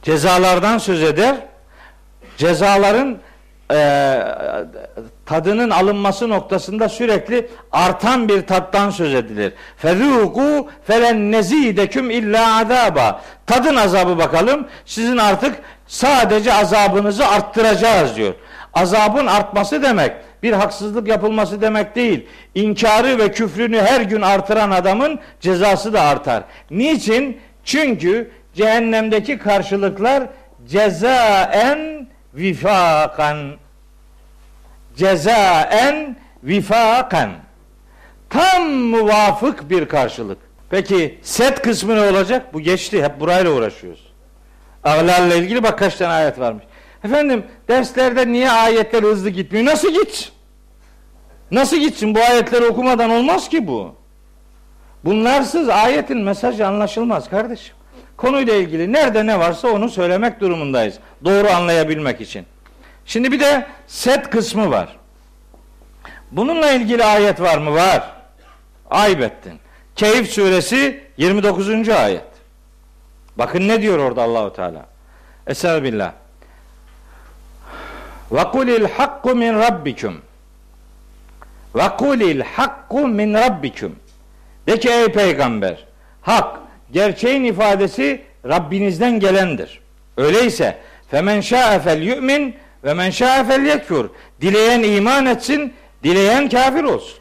Cezalardan 0.03 0.77
söz 0.77 1.03
eder. 1.03 1.35
Cezaların 2.37 3.17
e, 3.73 4.19
tadının 5.25 5.69
alınması 5.69 6.29
noktasında 6.29 6.89
sürekli 6.89 7.47
artan 7.71 8.29
bir 8.29 8.41
tattan 8.41 8.89
söz 8.89 9.13
edilir. 9.13 9.53
Fezuku 9.77 10.69
felen 10.87 11.31
nezideküm 11.31 12.09
illa 12.09 12.57
azaba. 12.61 13.21
Tadın 13.45 13.75
azabı 13.75 14.17
bakalım. 14.17 14.67
Sizin 14.85 15.17
artık 15.17 15.55
sadece 15.87 16.53
azabınızı 16.53 17.27
arttıracağız 17.27 18.15
diyor. 18.15 18.33
Azabın 18.73 19.27
artması 19.27 19.83
demek 19.83 20.11
bir 20.43 20.53
haksızlık 20.53 21.07
yapılması 21.07 21.61
demek 21.61 21.95
değil. 21.95 22.27
İnkarı 22.55 23.17
ve 23.17 23.31
küfrünü 23.31 23.81
her 23.81 24.01
gün 24.01 24.21
artıran 24.21 24.71
adamın 24.71 25.19
cezası 25.39 25.93
da 25.93 26.01
artar. 26.01 26.43
Niçin? 26.71 27.37
Çünkü 27.63 28.31
cehennemdeki 28.53 29.37
karşılıklar 29.37 30.23
cezaen 30.67 32.07
vifakan 32.33 33.57
cezaen 34.95 36.17
vifakan 36.43 37.31
tam 38.29 38.69
muvafık 38.69 39.69
bir 39.69 39.85
karşılık. 39.85 40.37
Peki 40.69 41.19
set 41.21 41.61
kısmı 41.61 41.95
ne 41.95 42.01
olacak? 42.01 42.53
Bu 42.53 42.59
geçti. 42.59 43.03
Hep 43.03 43.19
burayla 43.19 43.51
uğraşıyoruz. 43.51 44.11
Ağlarla 44.83 45.35
ilgili 45.35 45.63
bak 45.63 45.79
kaç 45.79 45.95
tane 45.95 46.13
ayet 46.13 46.39
varmış. 46.39 46.63
Efendim 47.03 47.45
derslerde 47.67 48.27
niye 48.31 48.51
ayetler 48.51 49.03
hızlı 49.03 49.29
gitmiyor? 49.29 49.65
Nasıl 49.65 49.93
git? 49.93 50.31
Nasıl 51.51 51.77
gitsin? 51.77 52.15
Bu 52.15 52.19
ayetleri 52.19 52.65
okumadan 52.65 53.09
olmaz 53.09 53.49
ki 53.49 53.67
bu. 53.67 53.95
Bunlarsız 55.05 55.69
ayetin 55.69 56.17
mesajı 56.17 56.67
anlaşılmaz 56.67 57.29
kardeşim. 57.29 57.75
Konuyla 58.21 58.55
ilgili 58.55 58.93
nerede 58.93 59.25
ne 59.25 59.39
varsa 59.39 59.67
onu 59.67 59.89
söylemek 59.89 60.39
durumundayız. 60.39 60.95
Doğru 61.25 61.49
anlayabilmek 61.49 62.21
için. 62.21 62.45
Şimdi 63.05 63.31
bir 63.31 63.39
de 63.39 63.67
set 63.87 64.29
kısmı 64.29 64.71
var. 64.71 64.97
Bununla 66.31 66.71
ilgili 66.71 67.03
ayet 67.03 67.41
var 67.41 67.57
mı? 67.57 67.73
Var. 67.75 68.03
Ayıp 68.89 69.21
ettin. 69.21 69.59
Keyif 69.95 70.31
suresi 70.31 71.03
29. 71.17 71.89
ayet. 71.89 72.23
Bakın 73.37 73.67
ne 73.67 73.81
diyor 73.81 73.99
orada 73.99 74.23
Allahu 74.23 74.53
Teala. 74.53 74.85
Estağfirullah. 75.47 76.11
Ve 78.31 78.43
kulil 78.43 78.85
hakku 78.85 79.35
min 79.35 79.53
rabbikum. 79.53 80.21
Ve 81.75 81.89
kulil 81.97 82.41
hakku 82.41 83.07
min 83.07 83.33
rabbikum. 83.33 83.95
De 84.67 84.79
ki 84.79 84.89
ey 84.89 85.07
peygamber, 85.07 85.85
hak, 86.21 86.60
gerçeğin 86.91 87.43
ifadesi 87.43 88.21
Rabbinizden 88.45 89.19
gelendir. 89.19 89.79
Öyleyse 90.17 90.77
femen 91.11 91.41
şa'e 91.41 91.79
fel 91.79 92.01
yu'min 92.01 92.55
ve 92.83 92.93
men 92.93 93.09
şa'e 93.09 93.43
fel 93.43 93.65
yekfur. 93.65 94.09
Dileyen 94.41 94.83
iman 94.83 95.25
etsin, 95.25 95.73
dileyen 96.03 96.49
kafir 96.49 96.83
olsun. 96.83 97.19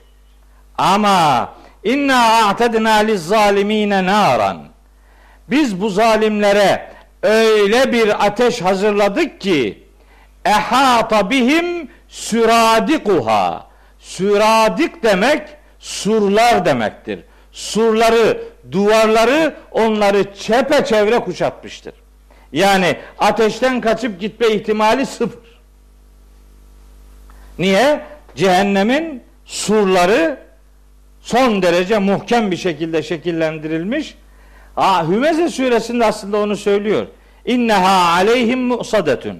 Ama 0.78 1.52
inna 1.84 2.46
a'tedna 2.46 2.94
liz 2.94 3.26
zalimine 3.26 4.04
naran. 4.06 4.68
Biz 5.50 5.80
bu 5.80 5.88
zalimlere 5.90 6.90
öyle 7.22 7.92
bir 7.92 8.26
ateş 8.26 8.62
hazırladık 8.62 9.40
ki 9.40 9.84
ehata 10.44 11.30
bihim 11.30 11.90
süradikuha. 12.08 13.66
Süradik 13.98 15.02
demek 15.02 15.48
surlar 15.78 16.64
demektir. 16.64 17.20
Surları, 17.60 18.42
duvarları 18.72 19.54
onları 19.70 20.34
çepeçevre 20.34 21.18
kuşatmıştır. 21.18 21.94
Yani 22.52 22.96
ateşten 23.18 23.80
kaçıp 23.80 24.20
gitme 24.20 24.48
ihtimali 24.48 25.06
sıfır. 25.06 25.60
Niye? 27.58 28.00
Cehennemin 28.36 29.22
surları 29.44 30.38
son 31.20 31.62
derece 31.62 31.98
muhkem 31.98 32.50
bir 32.50 32.56
şekilde 32.56 33.02
şekillendirilmiş. 33.02 34.14
Aa, 34.76 35.08
Hümeze 35.08 35.48
suresinde 35.48 36.04
aslında 36.04 36.36
onu 36.36 36.56
söylüyor. 36.56 37.06
İnneha 37.44 38.12
aleyhim 38.12 38.60
musadetun. 38.60 39.38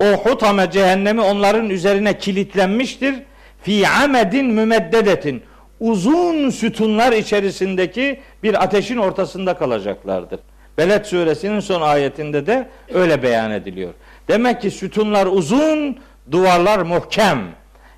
O 0.00 0.04
hutame 0.04 0.70
cehennemi 0.70 1.20
onların 1.20 1.70
üzerine 1.70 2.18
kilitlenmiştir. 2.18 3.14
Fi 3.62 3.88
amedin 3.88 4.46
mümeddedetin. 4.46 5.42
Uzun 5.80 6.50
sütunlar 6.50 7.12
içerisindeki 7.12 8.20
bir 8.42 8.62
ateşin 8.62 8.96
ortasında 8.96 9.54
kalacaklardır. 9.54 10.40
Beled 10.78 11.04
suresinin 11.04 11.60
son 11.60 11.80
ayetinde 11.80 12.46
de 12.46 12.68
öyle 12.94 13.22
beyan 13.22 13.50
ediliyor. 13.50 13.94
Demek 14.28 14.62
ki 14.62 14.70
sütunlar 14.70 15.26
uzun, 15.26 15.98
duvarlar 16.30 16.78
muhkem. 16.78 17.38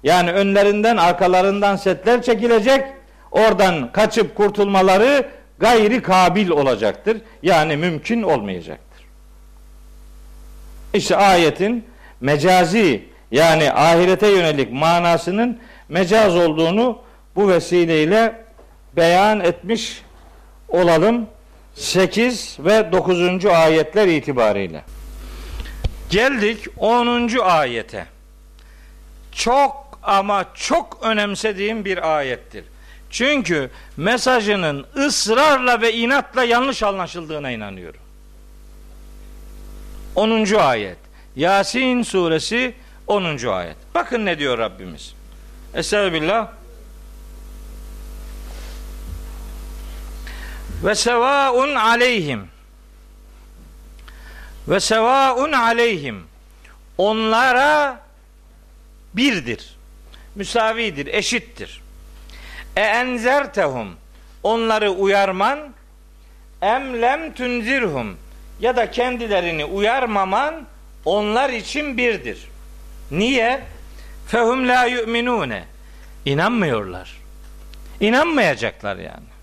Yani 0.03 0.33
önlerinden 0.33 0.97
arkalarından 0.97 1.77
setler 1.77 2.23
çekilecek. 2.23 2.85
Oradan 3.31 3.93
kaçıp 3.93 4.35
kurtulmaları 4.35 5.29
gayri 5.59 6.03
kabil 6.03 6.49
olacaktır. 6.51 7.17
Yani 7.43 7.77
mümkün 7.77 8.23
olmayacaktır. 8.23 9.05
İşte 10.95 11.17
ayetin 11.17 11.85
mecazi 12.21 13.03
yani 13.31 13.73
ahirete 13.73 14.29
yönelik 14.29 14.73
manasının 14.73 15.59
mecaz 15.88 16.37
olduğunu 16.37 16.99
bu 17.38 17.48
vesileyle 17.48 18.44
beyan 18.96 19.40
etmiş 19.40 20.03
olalım. 20.68 21.27
8 21.74 22.57
ve 22.61 22.92
9. 22.92 23.46
ayetler 23.46 24.07
itibariyle. 24.07 24.83
Geldik 26.11 26.66
10. 26.77 27.38
ayete. 27.42 28.07
Çok 29.33 29.98
ama 30.03 30.44
çok 30.55 30.98
önemsediğim 31.03 31.85
bir 31.85 32.16
ayettir. 32.16 32.64
Çünkü 33.11 33.70
mesajının 33.96 34.87
ısrarla 34.96 35.81
ve 35.81 35.92
inatla 35.92 36.44
yanlış 36.44 36.83
anlaşıldığına 36.83 37.51
inanıyorum. 37.51 38.01
10. 40.14 40.55
ayet. 40.55 40.98
Yasin 41.37 42.03
suresi 42.03 42.74
10. 43.07 43.46
ayet. 43.46 43.77
Bakın 43.94 44.27
ne 44.27 44.38
diyor 44.38 44.59
Rabbimiz. 44.59 45.14
Estağfirullah. 45.74 46.48
Ve 50.85 50.95
sevaun 50.95 51.75
aleyhim. 51.75 52.49
Ve 54.69 54.81
sevaun 54.81 55.53
aleyhim. 55.53 56.23
Onlara 56.99 58.01
birdir. 59.14 59.77
Müsavidir, 60.35 61.07
eşittir. 61.07 61.81
E 62.77 62.81
enzertehum. 62.81 63.97
Onları 64.43 64.91
uyarman 64.91 65.59
em 66.62 67.03
lem 67.03 67.35
ya 68.61 68.77
da 68.77 68.91
kendilerini 68.91 69.64
uyarmaman 69.64 70.67
onlar 71.05 71.51
için 71.51 71.97
birdir. 71.97 72.49
Niye? 73.11 73.61
Fehum 74.27 74.69
la 74.69 74.85
yu'minune. 74.85 75.64
İnanmıyorlar. 76.25 77.19
İnanmayacaklar 78.01 78.97
yani. 78.97 79.38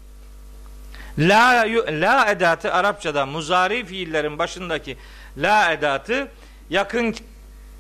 La, 1.20 1.66
la 1.90 2.32
edatı 2.32 2.74
Arapçada 2.74 3.26
muzari 3.26 3.86
fiillerin 3.86 4.40
başındaki 4.40 4.98
la 5.38 5.72
edatı 5.72 6.28
yakın 6.70 7.16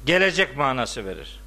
gelecek 0.05 0.57
manası 0.57 1.05
verir. 1.05 1.39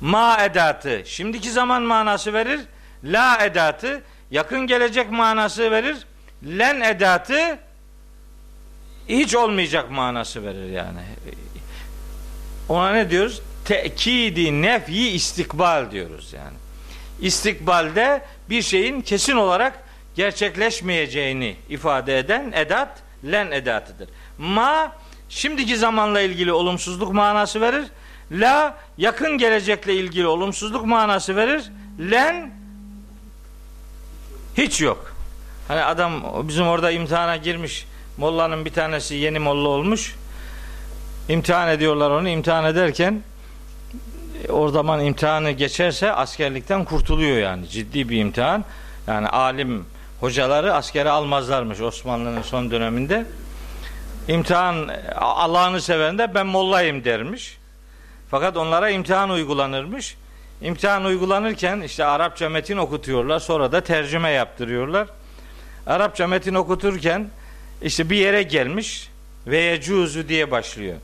Ma 0.00 0.44
edatı 0.44 1.02
şimdiki 1.04 1.50
zaman 1.50 1.82
manası 1.82 2.32
verir. 2.32 2.60
La 3.04 3.44
edatı 3.44 4.02
yakın 4.30 4.66
gelecek 4.66 5.10
manası 5.10 5.70
verir. 5.70 5.96
Len 6.44 6.80
edatı 6.80 7.58
hiç 9.08 9.34
olmayacak 9.34 9.90
manası 9.90 10.44
verir 10.44 10.70
yani. 10.70 11.00
Ona 12.68 12.92
ne 12.92 13.10
diyoruz? 13.10 13.42
Tekidi 13.64 14.62
nefyi 14.62 15.10
istikbal 15.10 15.90
diyoruz 15.90 16.32
yani. 16.32 16.56
İstikbalde 17.20 18.24
bir 18.50 18.62
şeyin 18.62 19.00
kesin 19.00 19.36
olarak 19.36 19.89
gerçekleşmeyeceğini 20.14 21.56
ifade 21.68 22.18
eden 22.18 22.52
edat 22.54 23.02
len 23.24 23.50
edatıdır. 23.50 24.08
Ma 24.38 24.92
şimdiki 25.28 25.76
zamanla 25.76 26.20
ilgili 26.20 26.52
olumsuzluk 26.52 27.12
manası 27.12 27.60
verir. 27.60 27.84
La 28.32 28.76
yakın 28.98 29.38
gelecekle 29.38 29.94
ilgili 29.94 30.26
olumsuzluk 30.26 30.86
manası 30.86 31.36
verir. 31.36 31.64
Len 32.10 32.50
hiç 34.56 34.80
yok. 34.80 35.12
Hani 35.68 35.82
adam 35.82 36.22
bizim 36.48 36.66
orada 36.66 36.90
imtihana 36.90 37.36
girmiş. 37.36 37.86
Mollanın 38.16 38.64
bir 38.64 38.72
tanesi 38.72 39.14
yeni 39.14 39.38
molla 39.38 39.68
olmuş. 39.68 40.14
İmtihan 41.28 41.68
ediyorlar 41.68 42.10
onu. 42.10 42.28
İmtihan 42.28 42.64
ederken 42.64 43.22
o 44.48 44.68
zaman 44.68 45.04
imtihanı 45.04 45.50
geçerse 45.50 46.12
askerlikten 46.12 46.84
kurtuluyor 46.84 47.38
yani. 47.38 47.68
Ciddi 47.68 48.08
bir 48.08 48.16
imtihan. 48.16 48.64
Yani 49.06 49.28
alim 49.28 49.86
hocaları 50.20 50.74
askere 50.74 51.10
almazlarmış 51.10 51.80
Osmanlı'nın 51.80 52.42
son 52.42 52.70
döneminde. 52.70 53.26
İmtihan 54.28 54.90
Allah'ını 55.16 55.80
seven 55.80 56.18
de 56.18 56.34
ben 56.34 56.46
mollayım 56.46 57.04
dermiş. 57.04 57.58
Fakat 58.30 58.56
onlara 58.56 58.90
imtihan 58.90 59.30
uygulanırmış. 59.30 60.16
İmtihan 60.62 61.04
uygulanırken 61.04 61.80
işte 61.80 62.04
Arapça 62.04 62.48
metin 62.48 62.76
okutuyorlar. 62.76 63.40
Sonra 63.40 63.72
da 63.72 63.80
tercüme 63.80 64.30
yaptırıyorlar. 64.30 65.08
Arapça 65.86 66.26
metin 66.26 66.54
okuturken 66.54 67.28
işte 67.82 68.10
bir 68.10 68.16
yere 68.16 68.42
gelmiş 68.42 69.10
ve 69.46 69.58
yecuzu 69.58 70.28
diye 70.28 70.50
başlıyor. 70.50 70.96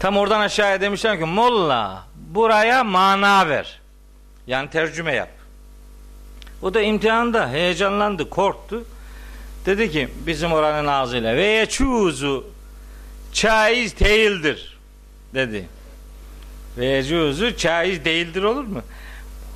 Tam 0.00 0.16
oradan 0.16 0.40
aşağıya 0.40 0.80
demişler 0.80 1.18
ki 1.18 1.24
Molla 1.24 2.04
buraya 2.16 2.84
mana 2.84 3.48
ver. 3.48 3.80
Yani 4.46 4.70
tercüme 4.70 5.12
yap. 5.12 5.37
O 6.62 6.74
da 6.74 6.80
imtihanda 6.82 7.50
heyecanlandı, 7.50 8.30
korktu. 8.30 8.84
Dedi 9.66 9.90
ki 9.90 10.08
bizim 10.26 10.52
oranın 10.52 10.86
ağzıyla 10.88 11.36
ve 11.36 11.44
yecuzu 11.44 12.46
caiz 13.32 14.00
değildir 14.00 14.78
dedi. 15.34 15.68
Ve 16.78 16.86
yecuzu 16.86 17.56
caiz 17.56 18.04
değildir 18.04 18.42
olur 18.42 18.64
mu? 18.64 18.82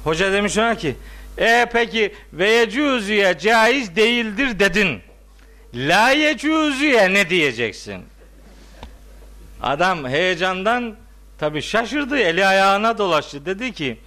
Hoca 0.05 0.33
demiş 0.33 0.59
ona 0.59 0.75
ki 0.75 0.97
e 1.39 1.67
peki 1.73 2.15
ve 2.33 2.51
yecuzuya 2.51 3.39
caiz 3.39 3.97
değildir 3.97 4.59
dedin. 4.59 5.01
La 5.75 6.11
yecuzuya 6.11 7.09
ne 7.09 7.31
diyeceksin? 7.31 8.03
Adam 9.63 10.09
heyecandan 10.09 10.97
tabi 11.39 11.63
şaşırdı 11.63 12.19
eli 12.19 12.47
ayağına 12.47 12.99
dolaştı 12.99 13.47
dedi 13.47 13.73
ki 13.73 13.99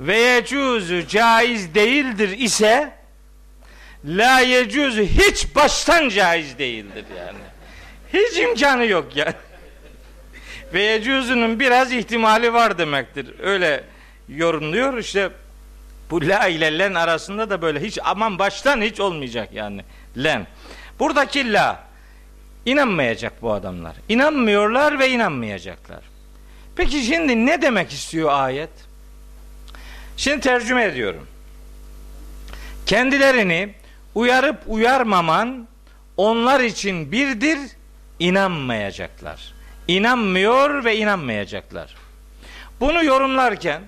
ve 0.00 0.16
yecuzu 0.16 1.06
caiz 1.06 1.74
değildir 1.74 2.38
ise 2.38 2.92
la 4.04 4.40
yecuzu 4.40 5.02
hiç 5.02 5.54
baştan 5.54 6.08
caiz 6.08 6.58
değildir 6.58 7.04
yani. 7.18 7.38
Hiç 8.12 8.38
imkanı 8.38 8.86
yok 8.86 9.16
yani. 9.16 9.34
Ve 10.74 10.82
yecuzunun 10.82 11.60
biraz 11.60 11.92
ihtimali 11.92 12.52
var 12.52 12.78
demektir. 12.78 13.34
Öyle 13.42 13.84
yorumluyor 14.28 14.98
işte 14.98 15.30
Bu 16.10 16.28
la 16.28 16.48
ile 16.48 16.78
len 16.78 16.94
arasında 16.94 17.50
da 17.50 17.62
böyle 17.62 17.80
hiç 17.80 17.98
aman 18.04 18.38
baştan 18.38 18.82
hiç 18.82 19.00
olmayacak 19.00 19.48
yani. 19.52 19.84
Len. 20.16 20.46
Buradaki 20.98 21.52
la 21.52 21.84
inanmayacak 22.66 23.42
bu 23.42 23.52
adamlar. 23.52 23.96
İnanmıyorlar 24.08 24.98
ve 24.98 25.10
inanmayacaklar. 25.10 26.00
Peki 26.76 27.02
şimdi 27.02 27.46
ne 27.46 27.62
demek 27.62 27.92
istiyor 27.92 28.28
ayet? 28.32 28.70
Şimdi 30.20 30.40
tercüme 30.40 30.84
ediyorum. 30.84 31.26
Kendilerini 32.86 33.74
uyarıp 34.14 34.58
uyarmaman 34.66 35.68
onlar 36.16 36.60
için 36.60 37.12
birdir, 37.12 37.58
inanmayacaklar. 38.18 39.54
İnanmıyor 39.88 40.84
ve 40.84 40.96
inanmayacaklar. 40.96 41.94
Bunu 42.80 43.04
yorumlarken 43.04 43.82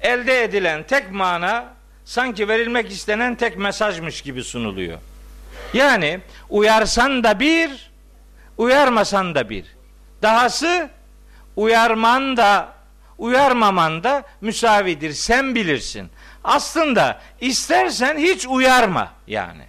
elde 0.00 0.44
edilen 0.44 0.82
tek 0.82 1.12
mana 1.12 1.64
sanki 2.04 2.48
verilmek 2.48 2.90
istenen 2.90 3.34
tek 3.34 3.58
mesajmış 3.58 4.22
gibi 4.22 4.44
sunuluyor. 4.44 4.98
Yani 5.74 6.20
uyarsan 6.48 7.24
da 7.24 7.40
bir, 7.40 7.90
uyarmasan 8.58 9.34
da 9.34 9.50
bir. 9.50 9.76
Dahası 10.22 10.90
uyarman 11.56 12.36
da 12.36 12.75
uyarmaman 13.18 14.04
da 14.04 14.22
müsavidir. 14.40 15.12
Sen 15.12 15.54
bilirsin. 15.54 16.08
Aslında 16.44 17.20
istersen 17.40 18.18
hiç 18.18 18.46
uyarma 18.46 19.12
yani. 19.26 19.64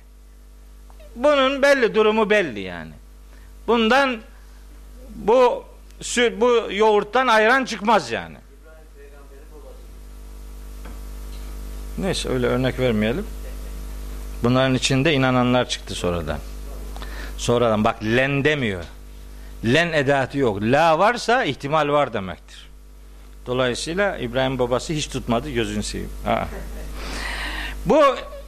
Bunun 1.16 1.62
belli 1.62 1.96
durumu 1.96 2.30
belli 2.30 2.60
yani. 2.60 2.94
Bundan 3.68 4.18
bu 5.16 5.66
süt 6.02 6.42
bu 6.42 6.68
yoğurttan 6.72 7.28
ayran 7.28 7.66
çıkmaz 7.66 8.12
yani. 8.12 8.38
Neyse 11.98 12.30
öyle 12.30 12.48
örnek 12.48 12.80
vermeyelim. 12.80 13.28
Bunların 14.44 14.76
içinde 14.76 15.14
inananlar 15.14 15.70
çıktı 15.70 15.96
sonradan. 15.96 16.40
Sonradan 17.38 17.84
bak 17.84 18.04
len 18.04 18.44
demiyor. 18.44 18.84
Len 19.66 19.94
edatı 19.94 20.38
yok. 20.38 20.62
La 20.62 21.00
varsa 21.00 21.44
ihtimal 21.44 21.90
var 21.90 22.14
demektir. 22.14 22.47
Dolayısıyla 23.48 24.18
İbrahim 24.18 24.60
babası 24.60 24.94
hiç 24.94 25.08
tutmadı 25.08 25.50
gözünü 25.50 25.84
seveyim. 25.84 26.12
Bu 27.86 28.02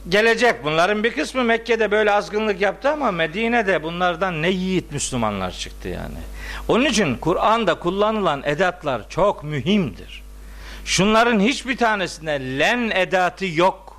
gelecek. 0.08 0.64
Bunların 0.64 1.04
bir 1.04 1.14
kısmı 1.14 1.44
Mekke'de 1.44 1.90
böyle 1.90 2.12
azgınlık 2.12 2.60
yaptı 2.60 2.90
ama 2.90 3.10
Medine'de 3.10 3.82
bunlardan 3.82 4.42
ne 4.42 4.50
yiğit 4.50 4.92
Müslümanlar 4.92 5.50
çıktı 5.50 5.88
yani. 5.88 6.18
Onun 6.68 6.84
için 6.84 7.16
Kur'an'da 7.16 7.74
kullanılan 7.74 8.42
edatlar 8.44 9.08
çok 9.08 9.44
mühimdir. 9.44 10.22
Şunların 10.84 11.40
hiçbir 11.40 11.76
tanesinde 11.76 12.58
len 12.58 12.90
edatı 12.90 13.46
yok. 13.46 13.96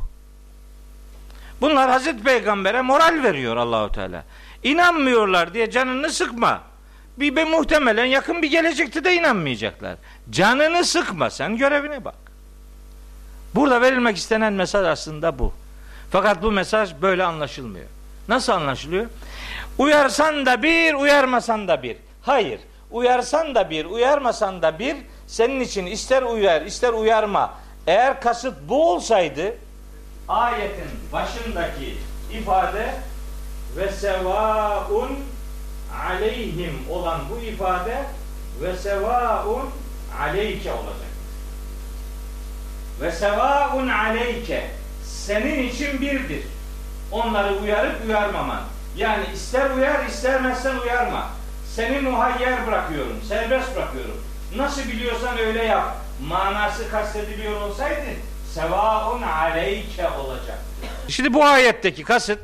Bunlar 1.62 1.89
Hazreti 1.89 2.24
Peygamber'e 2.24 2.82
moral 2.82 3.24
veriyor 3.24 3.58
Allahu 3.58 3.91
Teala. 3.91 4.24
İnanmıyorlar 4.64 5.54
diye 5.54 5.72
canını 5.72 6.10
sıkma. 6.10 6.70
Bir, 7.18 7.36
bir 7.36 7.47
muhtemelen 7.47 8.05
yakın 8.05 8.41
bir 8.41 8.51
gelecekte 8.51 9.03
de 9.03 9.14
inanmayacaklar. 9.16 9.95
Canını 10.30 10.86
sıkma 10.86 11.30
sen 11.30 11.57
görevine 11.57 12.05
bak. 12.05 12.16
Burada 13.55 13.82
verilmek 13.82 14.18
istenen 14.18 14.53
mesaj 14.53 14.88
aslında 14.88 15.39
bu. 15.39 15.53
Fakat 16.12 16.43
bu 16.43 16.51
mesaj 16.51 16.93
böyle 17.01 17.24
anlaşılmıyor. 17.24 17.86
Nasıl 18.28 18.53
anlaşılıyor? 18.53 19.05
Uyarsan 19.78 20.45
da 20.45 20.64
bir, 20.64 20.93
uyarmasan 20.93 21.68
da 21.68 21.84
bir. 21.84 21.97
Hayır. 22.22 22.59
Uyarsan 22.91 23.55
da 23.55 23.70
bir, 23.70 23.86
uyarmasan 23.86 24.62
da 24.62 24.80
bir. 24.80 24.95
Senin 25.28 25.59
için 25.59 25.86
ister 25.86 26.24
uyar, 26.24 26.62
ister 26.62 26.93
uyarma. 26.93 27.53
Eğer 27.88 28.22
kasıt 28.22 28.53
bu 28.70 28.91
olsaydı 28.91 29.55
ayetin 30.28 30.89
başındaki 31.14 31.97
ifade 32.34 32.93
ve 33.78 33.91
sevaun 33.91 35.20
aleyhim 36.09 36.79
olan 36.89 37.21
bu 37.29 37.45
ifade 37.45 38.03
ve 38.61 38.75
sevaun 38.77 39.69
aleyke 40.21 40.73
olacak. 40.73 41.11
Ve 43.01 43.11
sevaun 43.11 43.87
aleyke 43.87 44.67
senin 45.03 45.69
için 45.69 46.01
birdir. 46.01 46.43
Onları 47.11 47.53
uyarıp 47.55 48.05
uyarmaman. 48.05 48.61
Yani 48.97 49.25
ister 49.33 49.69
uyar 49.69 50.05
istermezsen 50.05 50.75
uyarma. 50.77 51.29
Seni 51.75 51.99
muhayyer 51.99 52.67
bırakıyorum, 52.67 53.21
serbest 53.29 53.75
bırakıyorum. 53.75 54.23
Nasıl 54.55 54.81
biliyorsan 54.81 55.37
öyle 55.37 55.63
yap. 55.63 55.95
Manası 56.27 56.91
kastediliyor 56.91 57.61
olsaydı 57.61 58.05
sevaun 58.53 59.21
aleyke 59.21 60.09
olacak. 60.09 60.59
Şimdi 61.07 61.33
bu 61.33 61.43
ayetteki 61.45 62.03
kasıt 62.03 62.39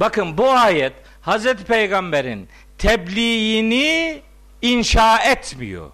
bakın 0.00 0.38
bu 0.38 0.50
ayet 0.50 0.92
Hazreti 1.28 1.64
Peygamber'in 1.64 2.48
tebliğini 2.78 4.20
inşa 4.62 5.18
etmiyor. 5.18 5.90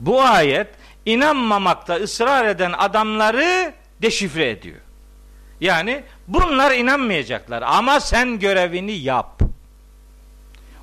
Bu 0.00 0.22
ayet 0.22 0.68
inanmamakta 1.06 1.94
ısrar 1.94 2.44
eden 2.44 2.72
adamları 2.72 3.72
deşifre 4.02 4.50
ediyor. 4.50 4.80
Yani 5.60 6.02
bunlar 6.28 6.72
inanmayacaklar 6.72 7.62
ama 7.62 8.00
sen 8.00 8.38
görevini 8.38 8.92
yap. 8.92 9.40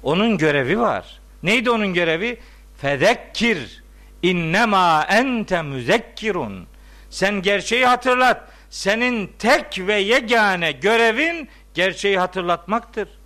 Onun 0.04 0.38
görevi 0.38 0.80
var. 0.80 1.20
Neydi 1.44 1.70
onun 1.70 1.94
görevi? 1.94 2.40
Fedekkir 2.82 3.84
innema 4.24 5.04
ente 5.10 5.62
müzekkirun. 5.62 6.68
Sen 7.10 7.42
gerçeği 7.42 7.86
hatırlat. 7.86 8.42
Senin 8.70 9.32
tek 9.40 9.80
ve 9.80 9.96
yegane 9.96 10.72
görevin 10.72 11.50
gerçeği 11.74 12.20
hatırlatmaktır. 12.20 13.23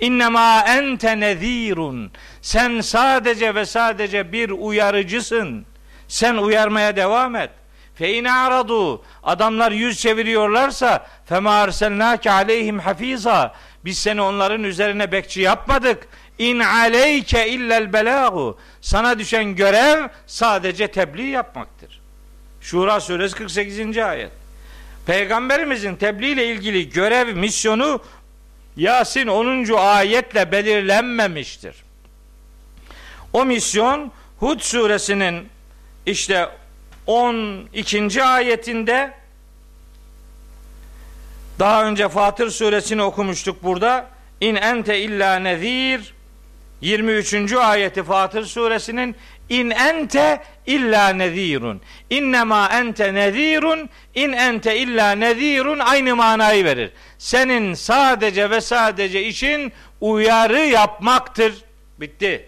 İnnemâ 0.00 0.60
ente 0.60 1.20
nezîrun. 1.20 2.10
Sen 2.42 2.80
sadece 2.80 3.54
ve 3.54 3.66
sadece 3.66 4.32
bir 4.32 4.50
uyarıcısın. 4.50 5.66
Sen 6.08 6.34
uyarmaya 6.34 6.96
devam 6.96 7.36
et. 7.36 7.50
Fe 7.94 8.14
in 8.14 8.24
aradu 8.24 9.02
adamlar 9.22 9.72
yüz 9.72 10.00
çeviriyorlarsa 10.00 11.06
fema 11.26 11.54
arselnake 11.54 12.30
aleyhim 12.30 12.78
hafiza. 12.78 13.54
Biz 13.84 13.98
seni 13.98 14.22
onların 14.22 14.64
üzerine 14.64 15.12
bekçi 15.12 15.40
yapmadık. 15.40 16.08
İn 16.38 16.60
aleyke 16.60 17.48
illel 17.48 17.92
belagu. 17.92 18.58
Sana 18.80 19.18
düşen 19.18 19.56
görev 19.56 20.08
sadece 20.26 20.88
tebliğ 20.88 21.28
yapmaktır. 21.28 22.00
Şura 22.60 23.00
suresi 23.00 23.36
48. 23.36 23.98
ayet. 23.98 24.30
Peygamberimizin 25.06 25.96
tebliğ 25.96 26.30
ile 26.30 26.46
ilgili 26.46 26.90
görev, 26.90 27.36
misyonu 27.36 28.02
Yasin 28.76 29.26
10. 29.26 29.76
ayetle 29.76 30.52
belirlenmemiştir. 30.52 31.74
O 33.32 33.44
misyon 33.44 34.12
Hud 34.38 34.60
suresinin 34.60 35.48
işte 36.06 36.48
12. 37.06 38.24
ayetinde 38.24 39.12
daha 41.58 41.84
önce 41.84 42.08
Fatır 42.08 42.50
suresini 42.50 43.02
okumuştuk 43.02 43.62
burada. 43.62 44.06
İn 44.40 44.54
ente 44.54 45.00
illa 45.00 45.36
nezir 45.36 46.14
23. 46.80 47.52
ayeti 47.52 48.02
Fatır 48.02 48.44
suresinin 48.44 49.16
in 49.48 49.70
ente 49.70 50.40
illa 50.66 51.08
nezirun. 51.08 51.80
İnnemâ 52.10 52.68
ente 52.72 53.14
nezirun 53.14 53.90
in 54.14 54.32
ente 54.32 54.78
illa 54.78 55.12
nezirun 55.12 55.78
aynı 55.78 56.16
manayı 56.16 56.64
verir. 56.64 56.90
Senin 57.18 57.74
sadece 57.74 58.50
ve 58.50 58.60
sadece 58.60 59.22
işin 59.22 59.72
uyarı 60.00 60.58
yapmaktır. 60.58 61.54
Bitti. 62.00 62.46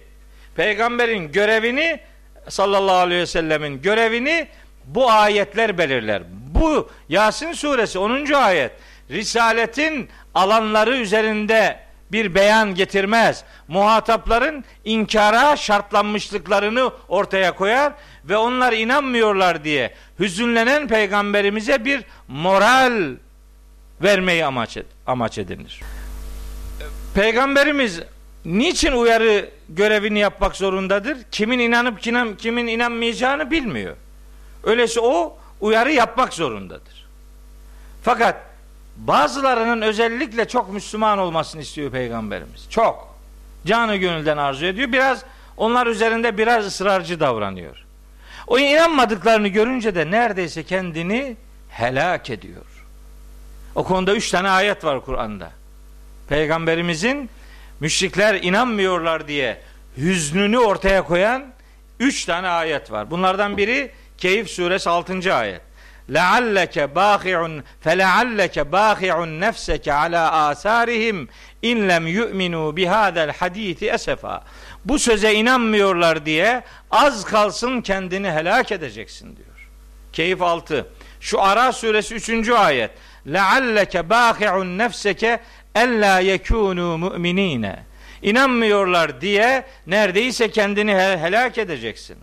Peygamberin 0.57 1.33
görevini 1.33 2.01
sallallahu 2.49 2.97
aleyhi 2.97 3.21
ve 3.21 3.27
sellemin 3.27 3.83
görevini 3.83 4.47
bu 4.85 5.11
ayetler 5.11 5.79
belirler. 5.79 6.23
Bu 6.55 6.91
Yasin 7.09 7.53
suresi 7.53 7.99
10. 7.99 8.33
ayet 8.33 8.73
risaletin 9.11 10.09
alanları 10.35 10.97
üzerinde 10.97 11.84
bir 12.15 12.35
beyan 12.35 12.75
getirmez. 12.75 13.45
Muhatapların 13.69 14.65
inkara 14.85 15.57
şartlanmışlıklarını 15.57 16.91
ortaya 17.09 17.55
koyar 17.55 17.93
ve 18.25 18.37
onlar 18.37 18.73
inanmıyorlar 18.73 19.65
diye 19.65 19.95
hüzünlenen 20.21 20.89
peygamberimize 20.89 21.85
bir 21.85 22.05
moral 22.29 23.15
vermeyi 24.03 24.45
amaç, 24.45 24.77
ed 24.77 24.87
amaç 25.07 25.39
edinir. 25.39 25.81
Peygamberimiz 27.15 28.01
niçin 28.45 28.93
uyarı 28.93 29.51
görevini 29.69 30.19
yapmak 30.19 30.57
zorundadır? 30.57 31.19
Kimin 31.33 31.59
inanıp 31.59 32.01
kimin 32.39 32.67
inanmayacağını 32.67 33.51
bilmiyor. 33.51 33.97
Öyleyse 34.65 35.01
o 35.01 35.39
uyarı 35.61 35.93
yapmak 35.93 36.35
zorundadır. 36.35 37.07
Fakat 38.03 38.54
bazılarının 38.97 39.83
özellikle 39.83 40.49
çok 40.49 40.73
Müslüman 40.73 41.19
olmasını 41.19 41.63
istiyor 41.63 41.91
Peygamberimiz. 41.91 42.71
Çok. 42.71 43.15
Canı 43.67 43.97
gönülden 43.97 44.37
arzu 44.37 44.67
ediyor. 44.67 44.93
Biraz 44.93 45.25
onlar 45.57 45.87
üzerinde 45.87 46.39
biraz 46.39 46.67
ısrarcı 46.67 47.21
davranıyor. 47.21 47.85
O 48.47 48.59
inanmadıklarını 48.59 49.49
görünce 49.49 49.95
de 49.95 50.11
neredeyse 50.11 50.63
kendini 50.63 51.37
helak 51.71 52.31
ediyor. 52.31 52.65
O 53.75 53.85
konuda 53.85 54.15
üç 54.15 54.31
tane 54.31 54.51
ayet 54.51 54.85
var 54.85 55.05
Kur'an'da. 55.05 55.51
Peygamberimizin 56.29 57.31
müşrikler 57.81 58.35
inanmıyorlar 58.35 59.29
diye 59.29 59.61
hüznünü 59.97 60.59
ortaya 60.59 61.05
koyan 61.05 61.45
üç 62.01 62.25
tane 62.25 62.49
ayet 62.49 62.91
var. 62.91 63.11
Bunlardan 63.11 63.57
biri 63.57 63.91
Keyif 64.19 64.51
suresi 64.51 64.91
6. 64.91 65.35
ayet 65.35 65.61
lealleke 66.11 66.95
bâhi'un 66.95 67.65
felealleke 67.81 68.73
bâhi'un 68.73 69.41
nefseke 69.41 69.93
ala 69.93 70.33
asarihim 70.33 71.29
in 71.63 71.89
lem 71.89 72.07
yu'minu 72.07 72.77
bihâzel 72.77 73.33
hadîti 73.33 73.91
esefa. 73.91 74.45
Bu 74.85 74.99
söze 74.99 75.35
inanmıyorlar 75.35 76.27
diye 76.27 76.63
az 76.91 77.25
kalsın 77.25 77.81
kendini 77.81 78.31
helak 78.31 78.73
edeceksin 78.73 79.37
diyor. 79.37 79.69
Keyif 80.13 80.43
6. 80.43 80.87
Şu 81.21 81.43
Ara 81.43 81.73
suresi 81.73 82.15
3. 82.15 82.49
ayet. 82.49 82.91
Lealleke 83.27 84.11
bâhi'un 84.11 84.79
nefseke 84.79 85.41
ella 85.75 86.23
yekûnû 86.23 86.97
mu'minîne. 86.99 87.77
İnanmıyorlar 88.23 89.21
diye 89.21 89.65
neredeyse 89.87 90.51
kendini 90.51 90.95
helak 90.95 91.59
edeceksin. 91.59 92.17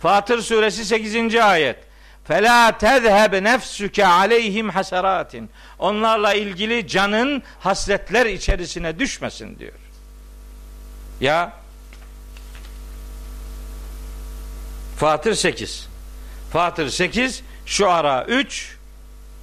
Fatır 0.00 0.42
suresi 0.42 0.84
8. 0.84 1.36
ayet. 1.36 1.85
Fela 2.28 2.78
tezheb 2.78 3.42
nefsuke 3.42 4.06
aleyhim 4.06 4.68
hasaratin. 4.68 5.50
Onlarla 5.78 6.34
ilgili 6.34 6.88
canın 6.88 7.42
hasretler 7.60 8.26
içerisine 8.26 8.98
düşmesin 8.98 9.58
diyor. 9.58 9.72
Ya 11.20 11.52
Fatır 14.96 15.34
8. 15.34 15.88
Fatır 16.52 16.88
8, 16.88 17.42
şu 17.66 17.90
ara 17.90 18.24
3, 18.24 18.76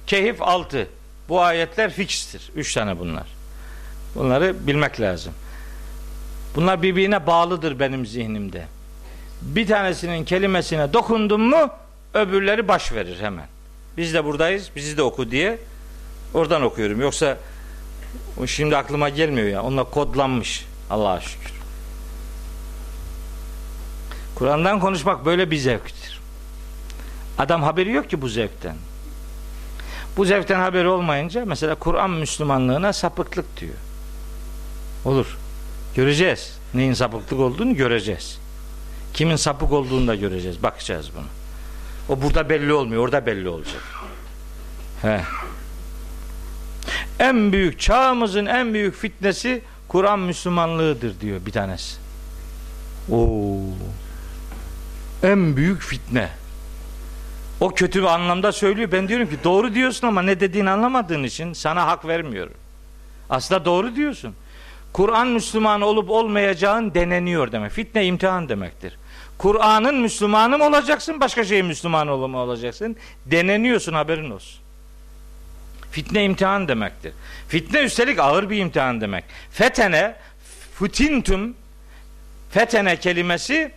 Kehif 0.06 0.42
6. 0.42 0.88
Bu 1.28 1.42
ayetler 1.42 1.92
fikstir. 1.92 2.50
Üç 2.54 2.74
tane 2.74 2.98
bunlar. 2.98 3.26
Bunları 4.14 4.66
bilmek 4.66 5.00
lazım. 5.00 5.32
Bunlar 6.54 6.82
birbirine 6.82 7.26
bağlıdır 7.26 7.78
benim 7.80 8.06
zihnimde. 8.06 8.66
Bir 9.42 9.66
tanesinin 9.66 10.24
kelimesine 10.24 10.92
dokundum 10.92 11.42
mu 11.42 11.70
öbürleri 12.14 12.68
baş 12.68 12.92
verir 12.92 13.20
hemen. 13.20 13.46
Biz 13.96 14.14
de 14.14 14.24
buradayız, 14.24 14.70
bizi 14.76 14.96
de 14.96 15.02
oku 15.02 15.30
diye 15.30 15.58
oradan 16.34 16.62
okuyorum. 16.62 17.00
Yoksa 17.00 17.38
şimdi 18.46 18.76
aklıma 18.76 19.08
gelmiyor 19.08 19.48
ya. 19.48 19.62
Onunla 19.62 19.84
kodlanmış. 19.84 20.66
Allah'a 20.90 21.20
şükür. 21.20 21.52
Kur'an'dan 24.34 24.80
konuşmak 24.80 25.26
böyle 25.26 25.50
bir 25.50 25.56
zevktir. 25.56 26.20
Adam 27.38 27.62
haberi 27.62 27.92
yok 27.92 28.10
ki 28.10 28.22
bu 28.22 28.28
zevkten. 28.28 28.76
Bu 30.16 30.24
zevkten 30.24 30.60
haberi 30.60 30.88
olmayınca 30.88 31.44
mesela 31.44 31.74
Kur'an 31.74 32.10
Müslümanlığına 32.10 32.92
sapıklık 32.92 33.60
diyor. 33.60 33.74
Olur. 35.04 35.38
Göreceğiz. 35.96 36.58
Neyin 36.74 36.94
sapıklık 36.94 37.40
olduğunu 37.40 37.76
göreceğiz. 37.76 38.38
Kimin 39.14 39.36
sapık 39.36 39.72
olduğunu 39.72 40.08
da 40.08 40.14
göreceğiz. 40.14 40.62
Bakacağız 40.62 41.10
bunu. 41.16 41.43
O 42.08 42.22
burada 42.22 42.48
belli 42.48 42.72
olmuyor. 42.72 43.02
Orada 43.02 43.26
belli 43.26 43.48
olacak. 43.48 43.82
He. 45.02 45.20
En 47.18 47.52
büyük 47.52 47.80
çağımızın 47.80 48.46
en 48.46 48.74
büyük 48.74 48.94
fitnesi 48.94 49.62
Kur'an 49.88 50.18
Müslümanlığıdır 50.18 51.20
diyor 51.20 51.40
bir 51.46 51.52
tanesi. 51.52 51.96
Oo. 53.10 53.60
En 55.22 55.56
büyük 55.56 55.82
fitne. 55.82 56.28
O 57.60 57.70
kötü 57.70 58.00
bir 58.00 58.06
anlamda 58.06 58.52
söylüyor. 58.52 58.92
Ben 58.92 59.08
diyorum 59.08 59.28
ki 59.28 59.36
doğru 59.44 59.74
diyorsun 59.74 60.06
ama 60.06 60.22
ne 60.22 60.40
dediğini 60.40 60.70
anlamadığın 60.70 61.22
için 61.22 61.52
sana 61.52 61.86
hak 61.86 62.06
vermiyorum. 62.06 62.54
Aslında 63.30 63.64
doğru 63.64 63.96
diyorsun. 63.96 64.34
Kur'an 64.92 65.28
Müslüman 65.28 65.80
olup 65.80 66.10
olmayacağın 66.10 66.94
deneniyor 66.94 67.52
demek. 67.52 67.72
Fitne 67.72 68.06
imtihan 68.06 68.48
demektir. 68.48 68.98
Kur'an'ın 69.38 69.94
Müslümanı 69.94 70.58
mı 70.58 70.66
olacaksın, 70.66 71.20
başka 71.20 71.44
şeyin 71.44 71.66
Müslümanı 71.66 72.28
mı 72.28 72.38
olacaksın? 72.38 72.96
Deneniyorsun 73.26 73.92
haberin 73.92 74.30
olsun. 74.30 74.60
Fitne 75.90 76.24
imtihan 76.24 76.68
demektir. 76.68 77.12
Fitne 77.48 77.80
üstelik 77.80 78.18
ağır 78.18 78.50
bir 78.50 78.58
imtihan 78.58 79.00
demek. 79.00 79.24
Fetene, 79.50 80.14
futintum, 80.74 81.56
fetene 82.50 82.96
kelimesi 82.96 83.72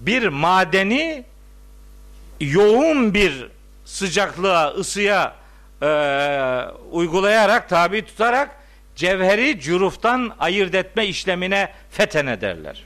bir 0.00 0.28
madeni 0.28 1.24
yoğun 2.40 3.14
bir 3.14 3.48
sıcaklığa, 3.84 4.68
ısıya 4.68 5.34
e, 5.82 5.88
uygulayarak, 6.90 7.68
tabi 7.68 8.04
tutarak 8.04 8.50
cevheri 8.96 9.60
cüruftan 9.60 10.36
ayırt 10.38 10.74
etme 10.74 11.06
işlemine 11.06 11.72
fetene 11.90 12.40
derler. 12.40 12.84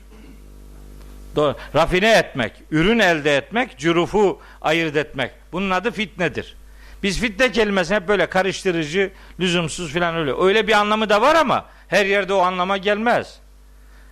Rafine 1.75 2.11
etmek, 2.11 2.53
ürün 2.71 2.99
elde 2.99 3.37
etmek, 3.37 3.77
cürufu 3.77 4.41
ayırt 4.61 4.95
etmek. 4.95 5.31
Bunun 5.51 5.69
adı 5.69 5.91
fitnedir. 5.91 6.55
Biz 7.03 7.19
fitne 7.19 7.51
kelimesini 7.51 7.95
hep 7.95 8.07
böyle 8.07 8.25
karıştırıcı, 8.25 9.11
lüzumsuz 9.39 9.93
filan 9.93 10.15
öyle. 10.15 10.33
Öyle 10.41 10.67
bir 10.67 10.73
anlamı 10.73 11.09
da 11.09 11.21
var 11.21 11.35
ama 11.35 11.65
her 11.87 12.05
yerde 12.05 12.33
o 12.33 12.39
anlama 12.39 12.77
gelmez. 12.77 13.39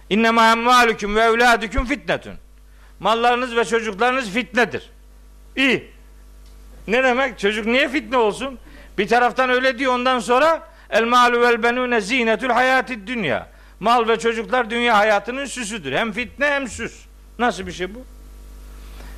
İnnemâ 0.09 0.51
emvâlüküm 0.51 1.15
ve 1.15 1.21
evlâdüküm 1.21 1.85
fitnetün. 1.85 2.33
Mallarınız 2.99 3.55
ve 3.55 3.65
çocuklarınız 3.65 4.29
fitnedir. 4.29 4.89
İyi. 5.55 5.91
Ne 6.87 7.03
demek? 7.03 7.39
Çocuk 7.39 7.65
niye 7.65 7.89
fitne 7.89 8.17
olsun? 8.17 8.59
Bir 8.97 9.07
taraftan 9.07 9.49
öyle 9.49 9.79
diyor 9.79 9.93
ondan 9.93 10.19
sonra 10.19 10.67
el 10.89 11.03
malu 11.03 11.41
vel 11.41 11.63
benune 11.63 12.01
zinetül 12.01 12.49
hayatid 12.49 13.07
dünya. 13.07 13.47
Mal 13.79 14.07
ve 14.07 14.19
çocuklar 14.19 14.69
dünya 14.69 14.97
hayatının 14.97 15.45
süsüdür. 15.45 15.91
Hem 15.91 16.11
fitne 16.11 16.45
hem 16.45 16.67
süs. 16.67 17.05
Nasıl 17.39 17.67
bir 17.67 17.71
şey 17.71 17.95
bu? 17.95 17.99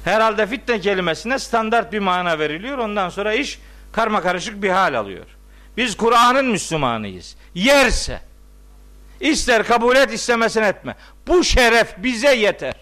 Herhalde 0.03 0.47
fitne 0.47 0.79
kelimesine 0.79 1.39
standart 1.39 1.93
bir 1.93 1.99
mana 1.99 2.39
veriliyor. 2.39 2.77
Ondan 2.77 3.09
sonra 3.09 3.33
iş 3.33 3.59
karma 3.91 4.21
karışık 4.21 4.63
bir 4.63 4.69
hal 4.69 4.93
alıyor. 4.93 5.25
Biz 5.77 5.97
Kur'an'ın 5.97 6.45
Müslümanıyız. 6.45 7.35
Yerse 7.55 8.21
ister 9.19 9.63
kabul 9.63 9.95
et 9.95 10.13
istemesine 10.13 10.67
etme. 10.67 10.95
Bu 11.27 11.43
şeref 11.43 11.95
bize 11.97 12.35
yeter. 12.35 12.75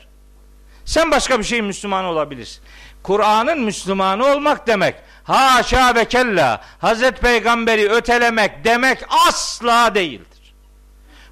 Sen 0.86 1.12
başka 1.12 1.40
bir 1.40 1.44
şeyin 1.44 1.66
Müslümanı 1.66 2.08
olabilirsin. 2.08 2.64
Kur'an'ın 3.04 3.62
Müslümanı 3.62 4.26
olmak 4.26 4.68
demek 4.68 4.96
haşa 5.24 5.96
ve 5.96 6.06
kella 6.06 6.62
Hazreti 6.80 7.22
Peygamberi 7.22 7.90
ötelemek 7.90 8.64
demek 8.64 9.00
asla 9.28 9.96
değildir. 9.96 10.54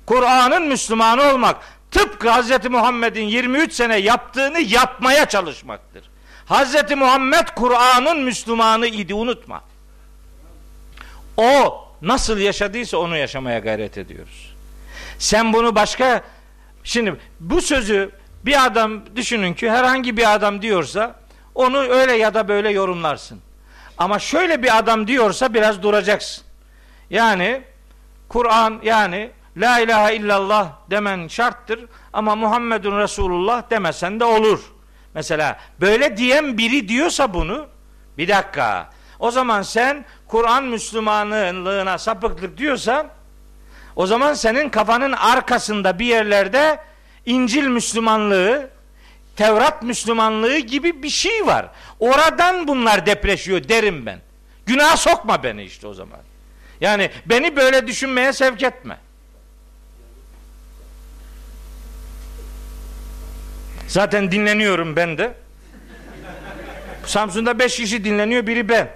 Kur'an'ın 0.05 0.67
Müslümanı 0.67 1.23
olmak 1.23 1.55
tıpkı 1.93 2.29
Hazreti 2.29 2.69
Muhammed'in 2.69 3.23
23 3.23 3.73
sene 3.73 3.97
yaptığını 3.97 4.59
yapmaya 4.59 5.25
çalışmaktır. 5.25 6.03
Hazreti 6.45 6.95
Muhammed 6.95 7.47
Kur'an'ın 7.55 8.19
Müslümanı 8.19 8.87
idi 8.87 9.13
unutma. 9.13 9.63
O 11.37 11.83
nasıl 12.01 12.37
yaşadıysa 12.37 12.97
onu 12.97 13.17
yaşamaya 13.17 13.59
gayret 13.59 13.97
ediyoruz. 13.97 14.55
Sen 15.19 15.53
bunu 15.53 15.75
başka 15.75 16.23
şimdi 16.83 17.15
bu 17.39 17.61
sözü 17.61 18.11
bir 18.45 18.65
adam 18.65 19.01
düşünün 19.15 19.53
ki 19.53 19.71
herhangi 19.71 20.17
bir 20.17 20.33
adam 20.33 20.61
diyorsa 20.61 21.15
onu 21.55 21.77
öyle 21.77 22.13
ya 22.13 22.33
da 22.33 22.47
böyle 22.47 22.69
yorumlarsın. 22.69 23.39
Ama 23.97 24.19
şöyle 24.19 24.63
bir 24.63 24.77
adam 24.77 25.07
diyorsa 25.07 25.53
biraz 25.53 25.83
duracaksın. 25.83 26.43
Yani 27.09 27.61
Kur'an 28.29 28.79
yani 28.83 29.31
La 29.57 29.79
ilahe 29.79 30.15
illallah 30.15 30.71
demen 30.89 31.27
şarttır 31.27 31.85
ama 32.13 32.35
Muhammedun 32.35 32.99
Resulullah 32.99 33.69
demesen 33.69 34.19
de 34.19 34.23
olur. 34.23 34.59
Mesela 35.13 35.59
böyle 35.81 36.17
diyen 36.17 36.57
biri 36.57 36.87
diyorsa 36.87 37.33
bunu 37.33 37.67
bir 38.17 38.27
dakika. 38.27 38.89
O 39.19 39.31
zaman 39.31 39.61
sen 39.61 40.05
Kur'an 40.27 40.63
Müslümanlığına 40.63 41.97
sapıklık 41.97 42.57
diyorsan 42.57 43.07
o 43.95 44.07
zaman 44.07 44.33
senin 44.33 44.69
kafanın 44.69 45.11
arkasında 45.11 45.99
bir 45.99 46.05
yerlerde 46.05 46.79
İncil 47.25 47.67
Müslümanlığı, 47.67 48.69
Tevrat 49.35 49.83
Müslümanlığı 49.83 50.57
gibi 50.57 51.03
bir 51.03 51.09
şey 51.09 51.45
var. 51.45 51.69
Oradan 51.99 52.67
bunlar 52.67 53.05
depreşiyor 53.05 53.69
derim 53.69 54.05
ben. 54.05 54.19
Günah 54.65 54.97
sokma 54.97 55.43
beni 55.43 55.63
işte 55.63 55.87
o 55.87 55.93
zaman. 55.93 56.19
Yani 56.81 57.11
beni 57.25 57.55
böyle 57.55 57.87
düşünmeye 57.87 58.33
sevk 58.33 58.63
etme. 58.63 58.97
Zaten 63.93 64.31
dinleniyorum 64.31 64.95
ben 64.95 65.17
de. 65.17 65.33
Samsun'da 67.05 67.59
beş 67.59 67.75
kişi 67.77 68.03
dinleniyor, 68.03 68.47
biri 68.47 68.69
ben. 68.69 68.89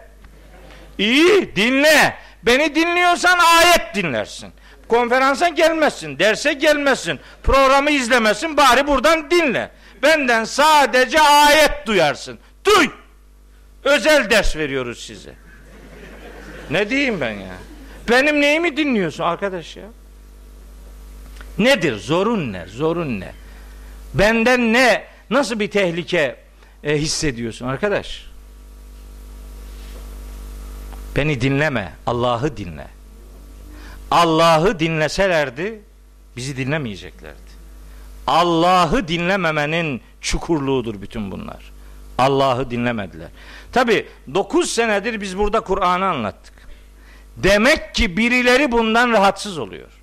İyi, 0.98 1.56
dinle. 1.56 2.16
Beni 2.44 2.76
dinliyorsan 2.76 3.40
ayet 3.40 3.96
dinlersin. 3.96 4.52
Konferansa 4.88 5.48
gelmezsin, 5.48 6.20
derse 6.20 6.54
gelmezsin, 6.54 7.20
programı 7.44 7.92
izlemesin, 7.92 8.58
bari 8.58 8.88
buradan 8.88 9.32
dinle. 9.32 9.72
benden 10.04 10.44
sadece 10.44 11.22
ayet 11.22 11.88
duyarsın. 11.88 12.40
Duy. 12.66 12.90
Özel 13.84 14.30
ders 14.30 14.56
veriyoruz 14.56 15.06
size. 15.06 15.34
Ne 16.70 16.90
diyeyim 16.90 17.22
ben 17.22 17.32
ya? 17.32 17.56
Benim 18.10 18.42
neyimi 18.42 18.78
dinliyorsun 18.78 19.24
arkadaş 19.24 19.78
ya? 19.78 19.86
Nedir? 21.58 21.96
Zorun 21.96 22.54
ne? 22.54 22.66
Zorun 22.68 23.20
ne? 23.20 23.32
Benden 24.20 24.74
ne? 24.74 25.04
Nasıl 25.30 25.60
bir 25.60 25.72
tehlike 25.72 26.36
e, 26.84 26.98
hissediyorsun 26.98 27.68
arkadaş? 27.68 28.26
Beni 31.16 31.42
dinleme. 31.42 31.94
Allah'ı 32.06 32.58
dinle. 32.58 32.88
Allah'ı 34.12 34.80
dinleselerdi 34.80 35.82
bizi 36.38 36.58
dinlemeyeceklerdi. 36.58 37.58
Allah'ı 38.28 39.08
dinlememenin 39.08 40.02
çukurluğudur 40.22 41.02
bütün 41.02 41.32
bunlar. 41.32 41.72
Allah'ı 42.18 42.72
dinlemediler. 42.72 43.28
Tabi 43.72 44.08
9 44.34 44.70
senedir 44.72 45.22
biz 45.22 45.38
burada 45.38 45.60
Kur'an'ı 45.60 46.06
anlattık. 46.06 46.54
Demek 47.38 47.96
ki 47.96 48.18
birileri 48.18 48.72
bundan 48.72 49.12
rahatsız 49.12 49.58
oluyor. 49.58 49.97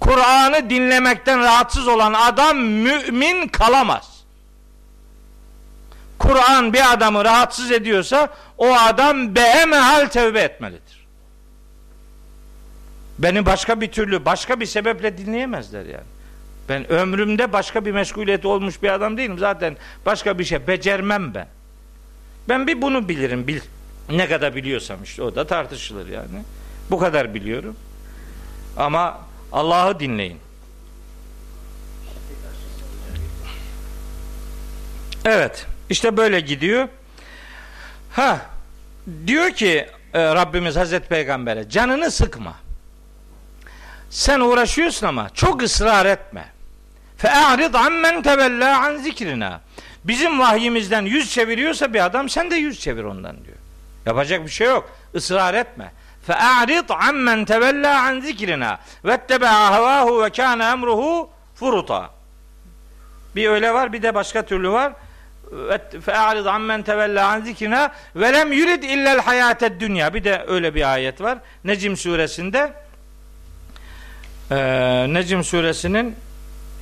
Kur'an'ı 0.00 0.70
dinlemekten 0.70 1.40
rahatsız 1.40 1.88
olan 1.88 2.12
adam 2.12 2.58
mümin 2.58 3.48
kalamaz. 3.48 4.20
Kur'an 6.18 6.72
bir 6.72 6.92
adamı 6.92 7.24
rahatsız 7.24 7.70
ediyorsa 7.70 8.28
o 8.58 8.74
adam 8.74 9.34
behemehal 9.34 10.06
tevbe 10.06 10.40
etmelidir. 10.40 11.06
Beni 13.18 13.46
başka 13.46 13.80
bir 13.80 13.92
türlü, 13.92 14.24
başka 14.24 14.60
bir 14.60 14.66
sebeple 14.66 15.18
dinleyemezler 15.18 15.84
yani. 15.84 16.04
Ben 16.68 16.92
ömrümde 16.92 17.52
başka 17.52 17.84
bir 17.84 17.92
meşguliyeti 17.92 18.46
olmuş 18.46 18.82
bir 18.82 18.88
adam 18.88 19.16
değilim. 19.16 19.38
Zaten 19.38 19.76
başka 20.06 20.38
bir 20.38 20.44
şey 20.44 20.66
becermem 20.66 21.34
ben. 21.34 21.48
Ben 22.48 22.66
bir 22.66 22.82
bunu 22.82 23.08
bilirim. 23.08 23.46
Bil, 23.46 23.60
ne 24.10 24.28
kadar 24.28 24.54
biliyorsam 24.54 25.02
işte 25.02 25.22
o 25.22 25.34
da 25.34 25.46
tartışılır 25.46 26.08
yani. 26.08 26.42
Bu 26.90 26.98
kadar 26.98 27.34
biliyorum. 27.34 27.76
Ama 28.76 29.18
Allah'ı 29.52 30.00
dinleyin. 30.00 30.38
Evet. 35.24 35.66
işte 35.90 36.16
böyle 36.16 36.40
gidiyor. 36.40 36.88
Ha 38.12 38.40
diyor 39.26 39.50
ki 39.50 39.88
e, 40.14 40.34
Rabbimiz 40.34 40.76
Hazreti 40.76 41.08
Peygamber'e 41.08 41.68
canını 41.68 42.10
sıkma. 42.10 42.54
Sen 44.10 44.40
uğraşıyorsun 44.40 45.06
ama 45.06 45.30
çok 45.34 45.62
ısrar 45.62 46.06
etme. 46.06 46.44
Fe'arid 47.16 47.74
ammen 47.74 48.22
tevella 48.22 48.80
an 48.80 48.96
zikrina. 48.96 49.60
Bizim 50.04 50.38
vahyimizden 50.40 51.02
yüz 51.02 51.30
çeviriyorsa 51.30 51.94
bir 51.94 52.04
adam 52.04 52.28
sen 52.28 52.50
de 52.50 52.54
yüz 52.54 52.80
çevir 52.80 53.04
ondan 53.04 53.44
diyor. 53.44 53.56
Yapacak 54.06 54.44
bir 54.44 54.50
şey 54.50 54.66
yok. 54.66 54.90
Israr 55.14 55.54
etme. 55.54 55.92
Fe'arid 56.26 56.90
ammen 56.90 57.44
tevella 57.44 58.00
an 58.00 58.20
zikrina 58.20 58.78
havahu 59.42 60.22
ve 60.22 60.30
kana 60.30 60.72
emruhu 60.72 61.30
furuta. 61.54 62.10
Bir 63.36 63.48
öyle 63.48 63.74
var 63.74 63.92
bir 63.92 64.02
de 64.02 64.14
başka 64.14 64.42
türlü 64.42 64.70
var. 64.70 64.92
Fe'arid 66.04 66.46
ammen 66.46 66.82
tevella 66.82 67.26
an 67.26 67.40
zikrina 67.40 67.92
lem 68.16 68.52
yurid 68.52 68.82
illel 68.82 69.20
hayated 69.20 69.80
dünya. 69.80 70.14
Bir 70.14 70.24
de 70.24 70.44
öyle 70.48 70.74
bir 70.74 70.92
ayet 70.92 71.20
var. 71.20 71.38
Necim 71.64 71.96
suresinde 71.96 72.72
ee, 74.50 75.06
Necim 75.08 75.44
suresinin 75.44 76.16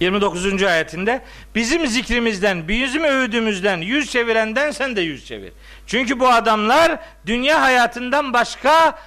29. 0.01 0.63
ayetinde 0.63 1.23
bizim 1.55 1.87
zikrimizden, 1.87 2.69
bizim 2.69 3.05
övdüğümüzden 3.05 3.79
yüz 3.79 4.11
çevirenden 4.13 4.71
sen 4.71 4.97
de 4.97 5.01
yüz 5.01 5.27
çevir. 5.27 5.53
Çünkü 5.87 6.21
bu 6.21 6.29
adamlar 6.29 6.99
dünya 7.27 7.63
hayatından 7.63 8.33
başka 8.33 8.99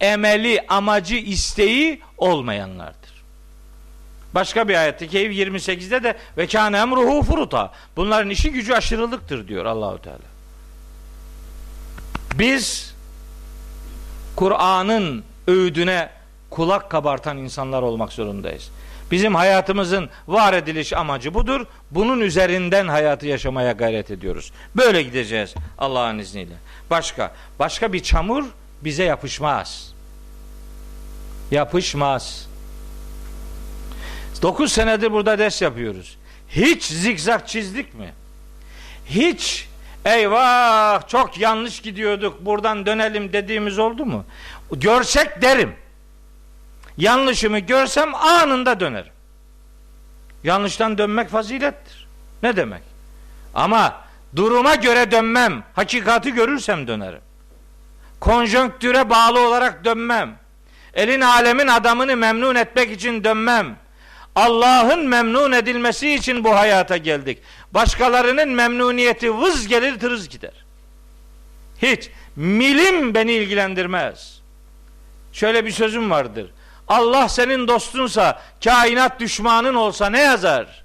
emeli, 0.00 0.64
amacı, 0.68 1.16
isteği 1.16 2.00
olmayanlardır. 2.18 3.10
Başka 4.34 4.68
bir 4.68 4.74
ayette 4.74 5.06
Keyif 5.06 5.32
28'de 5.32 6.02
de 6.02 6.16
ve 6.36 6.46
kâne 6.46 6.78
emruhu 6.78 7.22
furuta. 7.22 7.72
Bunların 7.96 8.30
işi 8.30 8.52
gücü 8.52 8.72
aşırılıktır 8.72 9.48
diyor 9.48 9.64
Allahu 9.64 10.02
Teala. 10.02 10.18
Biz 12.34 12.94
Kur'an'ın 14.36 15.24
öğüdüne 15.46 16.08
kulak 16.50 16.90
kabartan 16.90 17.38
insanlar 17.38 17.82
olmak 17.82 18.12
zorundayız. 18.12 18.70
Bizim 19.10 19.34
hayatımızın 19.34 20.08
var 20.28 20.52
ediliş 20.52 20.92
amacı 20.92 21.34
budur. 21.34 21.66
Bunun 21.90 22.20
üzerinden 22.20 22.88
hayatı 22.88 23.26
yaşamaya 23.26 23.72
gayret 23.72 24.10
ediyoruz. 24.10 24.52
Böyle 24.76 25.02
gideceğiz 25.02 25.54
Allah'ın 25.78 26.18
izniyle. 26.18 26.54
Başka, 26.90 27.34
başka 27.58 27.92
bir 27.92 28.02
çamur 28.02 28.44
bize 28.82 29.04
yapışmaz. 29.04 29.89
Yapışmaz. 31.50 32.48
9 34.42 34.72
senedir 34.72 35.12
burada 35.12 35.38
ders 35.38 35.62
yapıyoruz. 35.62 36.18
Hiç 36.48 36.84
zikzak 36.84 37.48
çizdik 37.48 37.94
mi? 37.94 38.12
Hiç 39.06 39.68
eyvah 40.04 41.08
çok 41.08 41.38
yanlış 41.38 41.80
gidiyorduk 41.82 42.44
buradan 42.44 42.86
dönelim 42.86 43.32
dediğimiz 43.32 43.78
oldu 43.78 44.06
mu? 44.06 44.24
Görsek 44.72 45.42
derim. 45.42 45.74
Yanlışımı 46.96 47.58
görsem 47.58 48.14
anında 48.14 48.80
dönerim. 48.80 49.12
Yanlıştan 50.44 50.98
dönmek 50.98 51.28
fazilettir. 51.28 52.08
Ne 52.42 52.56
demek? 52.56 52.82
Ama 53.54 54.00
duruma 54.36 54.74
göre 54.74 55.10
dönmem. 55.10 55.64
Hakikati 55.74 56.34
görürsem 56.34 56.86
dönerim. 56.86 57.20
Konjonktüre 58.20 59.10
bağlı 59.10 59.48
olarak 59.48 59.84
dönmem. 59.84 60.38
Elin 60.94 61.20
alemin 61.20 61.66
adamını 61.66 62.16
memnun 62.16 62.54
etmek 62.54 62.92
için 62.92 63.24
dönmem. 63.24 63.76
Allah'ın 64.36 65.08
memnun 65.08 65.52
edilmesi 65.52 66.14
için 66.14 66.44
bu 66.44 66.56
hayata 66.56 66.96
geldik. 66.96 67.38
Başkalarının 67.72 68.48
memnuniyeti 68.48 69.38
vız 69.38 69.68
gelir 69.68 70.00
tırız 70.00 70.28
gider. 70.28 70.64
Hiç 71.82 72.10
milim 72.36 73.14
beni 73.14 73.32
ilgilendirmez. 73.32 74.40
Şöyle 75.32 75.66
bir 75.66 75.70
sözüm 75.70 76.10
vardır. 76.10 76.50
Allah 76.88 77.28
senin 77.28 77.68
dostunsa, 77.68 78.42
kainat 78.64 79.20
düşmanın 79.20 79.74
olsa 79.74 80.10
ne 80.10 80.20
yazar? 80.20 80.84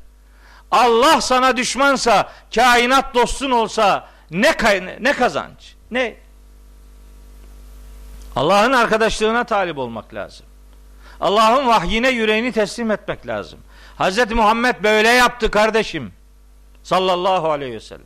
Allah 0.71 1.21
sana 1.21 1.57
düşmansa, 1.57 2.31
kainat 2.55 3.15
dostun 3.15 3.51
olsa 3.51 4.07
ne 4.31 4.55
ne 4.99 5.13
kazanç? 5.13 5.75
Ne? 5.91 6.15
Allah'ın 8.35 8.71
arkadaşlığına 8.73 9.43
talip 9.43 9.77
olmak 9.77 10.13
lazım. 10.13 10.45
Allah'ın 11.21 11.67
vahyine 11.67 12.09
yüreğini 12.09 12.51
teslim 12.51 12.91
etmek 12.91 13.27
lazım. 13.27 13.59
Hz. 13.99 14.31
Muhammed 14.31 14.75
böyle 14.83 15.09
yaptı 15.09 15.51
kardeşim. 15.51 16.11
Sallallahu 16.83 17.51
aleyhi 17.51 17.73
ve 17.73 17.79
sellem. 17.79 18.05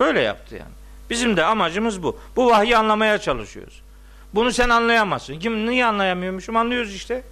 Böyle 0.00 0.20
yaptı 0.20 0.54
yani. 0.54 0.72
Bizim 1.10 1.36
de 1.36 1.44
amacımız 1.44 2.02
bu. 2.02 2.18
Bu 2.36 2.46
vahyi 2.46 2.76
anlamaya 2.76 3.18
çalışıyoruz. 3.18 3.82
Bunu 4.34 4.52
sen 4.52 4.68
anlayamazsın. 4.68 5.38
Kim 5.38 5.66
niye 5.66 5.86
anlayamıyormuşum? 5.86 6.56
Anlıyoruz 6.56 6.94
işte. 6.94 7.22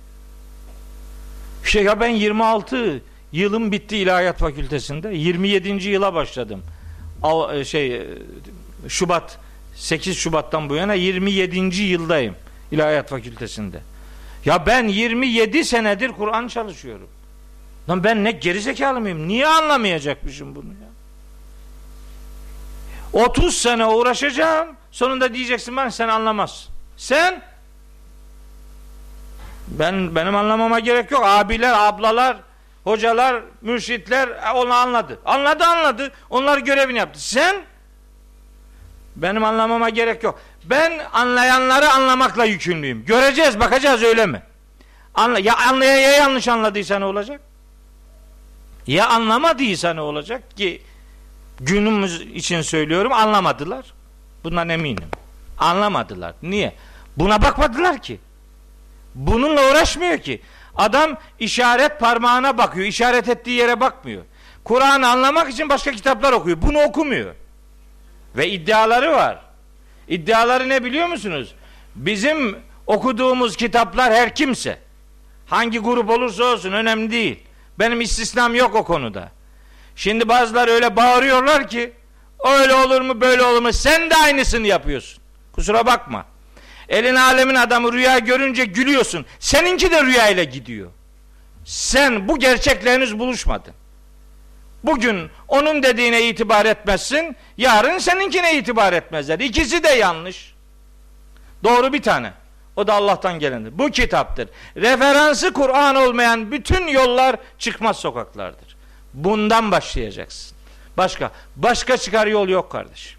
Şey 1.65 1.85
ya 1.85 2.01
ben 2.01 2.09
26 2.09 3.03
yılım 3.33 3.73
bitti 3.73 3.97
ilahiyat 3.97 4.39
fakültesinde. 4.39 5.09
27. 5.09 5.89
yıla 5.89 6.15
başladım. 6.15 6.63
Al, 7.23 7.65
şey 7.65 8.07
Şubat 8.89 9.39
8 9.75 10.17
Şubat'tan 10.19 10.71
bu 10.71 10.75
yana 10.75 10.95
27. 10.95 11.83
yıldayım 11.83 12.37
ilahiyat 12.73 13.11
fakültesinde. 13.11 13.81
Ya 14.45 14.67
ben 14.67 14.89
27 14.89 15.65
senedir 15.65 16.09
Kur'an 16.09 16.49
çalışıyorum. 16.49 17.09
Lan 17.89 18.05
ben 18.05 18.25
ne 18.25 18.31
gerizekalı 18.31 19.01
mıyım? 19.01 19.29
Niye 19.29 19.47
anlamayacakmışım 19.47 20.55
bunu 20.55 20.69
ya? 20.69 20.91
30 23.13 23.57
sene 23.57 23.87
uğraşacağım. 23.87 24.69
Sonunda 24.91 25.35
diyeceksin 25.35 25.77
ben 25.77 25.89
sen 25.89 26.09
anlamazsın. 26.09 26.73
Sen 26.97 27.43
ben 29.69 30.15
benim 30.15 30.37
anlamama 30.37 30.81
gerek 30.81 31.11
yok. 31.11 31.23
Abiler, 31.27 31.75
ablalar, 31.89 32.37
hocalar, 32.85 33.43
mürşitler 33.63 34.29
e, 34.29 34.51
onu 34.51 34.75
anladı. 34.75 35.19
Anladı 35.25 35.65
anladı. 35.65 36.13
Onlar 36.31 36.59
görevini 36.59 36.99
yaptı. 36.99 37.23
Sen 37.29 37.57
benim 39.23 39.45
anlamama 39.45 39.89
gerek 39.89 40.23
yok. 40.23 40.41
Ben 40.65 40.93
anlayanları 41.13 41.91
anlamakla 41.91 42.45
yükümlüyüm. 42.45 43.05
Göreceğiz, 43.05 43.61
bakacağız 43.61 44.03
öyle 44.03 44.27
mi? 44.27 44.43
Anla, 45.15 45.39
ya 45.39 45.57
anlaya 45.57 46.01
ya 46.01 46.11
yanlış 46.11 46.49
anladıysa 46.49 46.99
ne 46.99 47.05
olacak? 47.05 47.41
Ya 48.87 49.09
anlamadıysa 49.09 49.95
ne 49.95 50.01
olacak 50.01 50.57
ki 50.57 50.83
günümüz 51.61 52.21
için 52.21 52.63
söylüyorum 52.63 53.13
anlamadılar. 53.13 53.85
Bundan 54.45 54.69
eminim. 54.69 55.09
Anlamadılar. 55.59 56.35
Niye? 56.43 56.75
Buna 57.17 57.43
bakmadılar 57.43 58.03
ki. 58.03 58.21
Bununla 59.15 59.71
uğraşmıyor 59.71 60.19
ki. 60.19 60.43
Adam 60.77 61.17
işaret 61.39 62.01
parmağına 62.01 62.59
bakıyor. 62.59 62.87
işaret 62.87 63.29
ettiği 63.29 63.59
yere 63.59 63.81
bakmıyor. 63.81 64.23
Kur'an'ı 64.65 65.09
anlamak 65.09 65.51
için 65.51 65.69
başka 65.69 65.93
kitaplar 65.93 66.33
okuyor. 66.33 66.63
Bunu 66.63 66.83
okumuyor. 66.83 67.35
Ve 68.37 68.49
iddiaları 68.51 69.13
var. 69.13 69.39
İddiaları 70.09 70.69
ne 70.69 70.85
biliyor 70.85 71.07
musunuz? 71.07 71.55
Bizim 71.95 72.59
okuduğumuz 72.87 73.57
kitaplar 73.57 74.13
her 74.13 74.35
kimse, 74.35 74.79
hangi 75.47 75.79
grup 75.79 76.11
olursa 76.11 76.45
olsun 76.45 76.73
önemli 76.73 77.11
değil. 77.11 77.43
Benim 77.79 78.01
istisnam 78.01 78.55
yok 78.55 78.75
o 78.75 78.85
konuda. 78.85 79.33
Şimdi 79.97 80.29
bazılar 80.29 80.69
öyle 80.69 80.97
bağırıyorlar 80.97 81.69
ki 81.69 81.93
öyle 82.47 82.75
olur 82.75 83.01
mu 83.01 83.21
böyle 83.21 83.43
olur 83.43 83.63
mu 83.63 83.73
sen 83.73 84.11
de 84.11 84.17
aynısını 84.17 84.67
yapıyorsun. 84.67 85.23
Kusura 85.53 85.87
bakma. 85.87 86.27
Elin 86.89 87.15
alemin 87.15 87.55
adamı 87.55 87.93
rüya 87.93 88.19
görünce 88.19 88.65
gülüyorsun. 88.65 89.27
Seninki 89.39 89.91
de 89.91 90.03
rüya 90.03 90.29
ile 90.29 90.45
gidiyor. 90.45 90.91
Sen 91.65 92.29
bu 92.29 92.39
gerçekle 92.39 92.93
henüz 92.93 93.19
buluşmadın. 93.19 93.75
Bugün 94.85 95.31
onun 95.49 95.83
dediğine 95.83 96.29
itibar 96.29 96.67
etmezsin, 96.67 97.37
yarın 97.57 97.99
seninkine 97.99 98.57
itibar 98.57 98.93
etmezler. 98.93 99.39
İkisi 99.39 99.83
de 99.83 99.89
yanlış. 99.89 100.55
Doğru 101.65 101.93
bir 101.93 102.03
tane. 102.03 102.33
O 102.77 102.87
da 102.87 102.95
Allah'tan 102.95 103.39
gelendir. 103.39 103.79
Bu 103.79 103.91
kitaptır. 103.91 104.49
Referansı 104.77 105.53
Kur'an 105.53 105.97
olmayan 105.97 106.53
bütün 106.53 106.87
yollar 106.87 107.37
çıkmaz 107.59 107.97
sokaklardır. 107.97 108.77
Bundan 109.15 109.71
başlayacaksın. 109.71 110.57
Başka 110.97 111.31
başka 111.57 111.97
çıkar 111.97 112.27
yol 112.27 112.49
yok 112.49 112.73
kardeşim. 112.73 113.19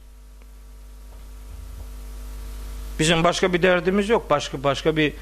Bizim 3.00 3.24
başka 3.24 3.54
bir 3.54 3.62
derdimiz 3.62 4.10
yok. 4.10 4.30
Başka 4.30 4.64
başka 4.64 4.98
bir 4.98 5.14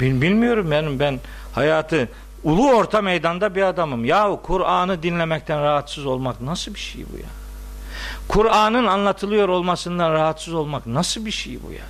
bilmiyorum 0.00 0.70
benim 0.70 1.00
ben 1.00 1.20
hayatı 1.54 2.08
ulu 2.44 2.70
orta 2.70 3.02
meydanda 3.02 3.54
bir 3.54 3.62
adamım. 3.62 4.04
Ya 4.04 4.38
Kur'an'ı 4.42 5.02
dinlemekten 5.02 5.62
rahatsız 5.62 6.06
olmak 6.06 6.40
nasıl 6.40 6.74
bir 6.74 6.80
şey 6.80 7.04
bu 7.12 7.16
ya? 7.16 7.28
Kur'an'ın 8.28 8.86
anlatılıyor 8.86 9.48
olmasından 9.48 10.12
rahatsız 10.12 10.54
olmak 10.54 10.86
nasıl 10.86 11.26
bir 11.26 11.30
şey 11.30 11.58
bu 11.68 11.72
ya? 11.72 11.84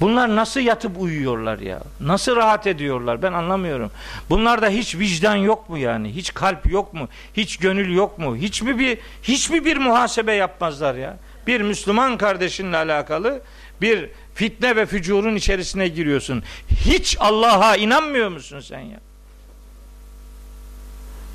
Bunlar 0.00 0.36
nasıl 0.36 0.60
yatıp 0.60 1.00
uyuyorlar 1.00 1.58
ya? 1.58 1.82
Nasıl 2.00 2.36
rahat 2.36 2.66
ediyorlar? 2.66 3.22
Ben 3.22 3.32
anlamıyorum. 3.32 3.90
Bunlarda 4.30 4.68
hiç 4.68 4.96
vicdan 4.96 5.36
yok 5.36 5.68
mu 5.68 5.78
yani? 5.78 6.12
Hiç 6.16 6.34
kalp 6.34 6.72
yok 6.72 6.94
mu? 6.94 7.08
Hiç 7.36 7.56
gönül 7.56 7.94
yok 7.94 8.18
mu? 8.18 8.36
Hiç 8.36 8.62
mi 8.62 8.78
bir 8.78 8.98
hiç 9.22 9.50
mi 9.50 9.64
bir 9.64 9.76
muhasebe 9.76 10.32
yapmazlar 10.32 10.94
ya? 10.94 11.16
Bir 11.46 11.60
Müslüman 11.60 12.18
kardeşinle 12.18 12.76
alakalı 12.76 13.40
bir 13.80 14.10
fitne 14.34 14.76
ve 14.76 14.86
fücurun 14.86 15.36
içerisine 15.36 15.88
giriyorsun. 15.88 16.42
Hiç 16.70 17.16
Allah'a 17.20 17.76
inanmıyor 17.76 18.28
musun 18.28 18.60
sen 18.60 18.80
ya? 18.80 19.00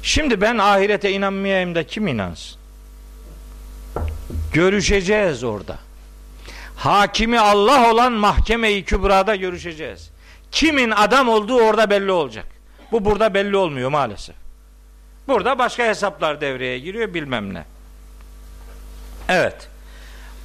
Şimdi 0.03 0.41
ben 0.41 0.57
ahirete 0.57 1.11
inanmayayım 1.11 1.75
da 1.75 1.87
kim 1.87 2.07
inansın? 2.07 2.61
Görüşeceğiz 4.53 5.43
orada. 5.43 5.77
Hakimi 6.75 7.39
Allah 7.39 7.91
olan 7.91 8.13
mahkeme-i 8.13 8.83
kübrada 8.83 9.35
görüşeceğiz. 9.35 10.11
Kimin 10.51 10.91
adam 10.91 11.29
olduğu 11.29 11.57
orada 11.61 11.89
belli 11.89 12.11
olacak. 12.11 12.45
Bu 12.91 13.05
burada 13.05 13.33
belli 13.33 13.57
olmuyor 13.57 13.89
maalesef. 13.89 14.35
Burada 15.27 15.59
başka 15.59 15.83
hesaplar 15.83 16.41
devreye 16.41 16.79
giriyor 16.79 17.13
bilmem 17.13 17.53
ne. 17.53 17.63
Evet. 19.29 19.67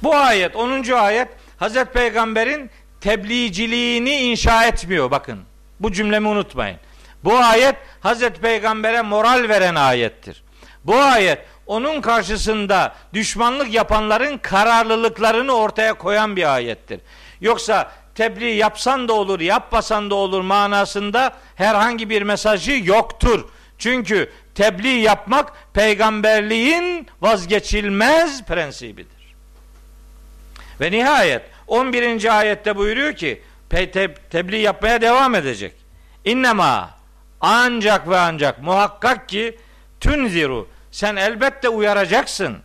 Bu 0.03 0.15
ayet 0.15 0.55
10. 0.55 0.91
ayet 0.91 1.27
Hazreti 1.57 1.91
Peygamber'in 1.91 2.69
tebliğciliğini 3.01 4.15
inşa 4.15 4.65
etmiyor 4.65 5.11
bakın. 5.11 5.39
Bu 5.79 5.91
cümlemi 5.91 6.27
unutmayın. 6.27 6.77
Bu 7.23 7.37
ayet 7.37 7.75
Hazreti 8.07 8.41
Peygamber'e 8.41 9.01
moral 9.01 9.49
veren 9.49 9.75
ayettir. 9.75 10.43
Bu 10.83 10.95
ayet 10.95 11.39
onun 11.65 12.01
karşısında 12.01 12.95
düşmanlık 13.13 13.73
yapanların 13.73 14.37
kararlılıklarını 14.37 15.51
ortaya 15.51 15.93
koyan 15.93 16.35
bir 16.35 16.53
ayettir. 16.53 16.99
Yoksa 17.41 17.91
tebliğ 18.15 18.55
yapsan 18.55 19.07
da 19.07 19.13
olur, 19.13 19.39
yapmasan 19.39 20.09
da 20.09 20.15
olur 20.15 20.41
manasında 20.41 21.33
herhangi 21.55 22.09
bir 22.09 22.21
mesajı 22.21 22.81
yoktur. 22.83 23.49
Çünkü 23.77 24.31
tebliğ 24.55 24.99
yapmak 24.99 25.73
peygamberliğin 25.73 27.07
vazgeçilmez 27.21 28.43
prensibidir. 28.43 29.35
Ve 30.81 30.91
nihayet 30.91 31.41
11. 31.67 32.37
ayette 32.37 32.75
buyuruyor 32.75 33.13
ki 33.13 33.41
tebliğ 34.29 34.59
yapmaya 34.59 35.01
devam 35.01 35.35
edecek. 35.35 35.73
İnnema 36.25 36.96
ancak 37.41 38.09
ve 38.09 38.17
ancak 38.17 38.61
muhakkak 38.63 39.29
ki 39.29 39.57
tünziru 39.99 40.67
sen 40.91 41.15
elbette 41.15 41.69
uyaracaksın. 41.69 42.57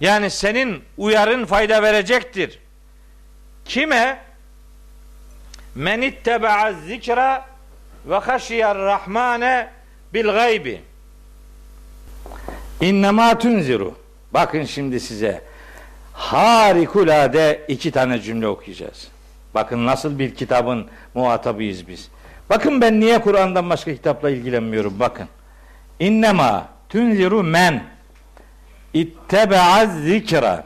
Yani 0.00 0.30
senin 0.30 0.84
uyarın 0.96 1.46
fayda 1.46 1.82
verecektir. 1.82 2.58
Kime? 3.64 4.18
Men 5.74 6.02
itteba'a 6.02 6.72
zikra 6.72 7.46
ve 8.06 8.16
haşiyar 8.16 8.78
rahmane 8.78 9.68
bil 10.14 10.26
gaybi. 10.26 10.80
İnnemâ 12.80 13.38
tunziru. 13.38 13.94
Bakın 14.34 14.64
şimdi 14.64 15.00
size 15.00 15.44
harikulade 16.12 17.64
iki 17.68 17.90
tane 17.90 18.20
cümle 18.20 18.48
okuyacağız. 18.48 19.08
Bakın 19.54 19.86
nasıl 19.86 20.18
bir 20.18 20.34
kitabın 20.34 20.86
muhatabıyız 21.14 21.88
biz. 21.88 22.08
Bakın 22.52 22.80
ben 22.80 23.00
niye 23.00 23.20
Kur'an'dan 23.20 23.70
başka 23.70 23.94
kitapla 23.94 24.30
ilgilenmiyorum 24.30 25.00
bakın. 25.00 25.28
İnnema 26.00 26.66
tunziru 26.88 27.42
men 27.42 27.84
itteba'a 28.94 29.86
zikra 29.86 30.64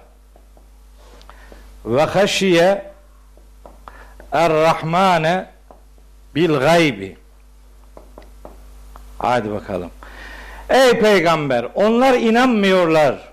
ve 1.85 2.03
haşiye 2.03 2.93
er-Rahmane 4.33 5.47
bil 6.35 6.59
gaybi. 6.59 7.17
Hadi 9.19 9.51
bakalım. 9.51 9.91
Ey 10.69 11.01
peygamber 11.01 11.67
onlar 11.75 12.15
inanmıyorlar. 12.15 13.33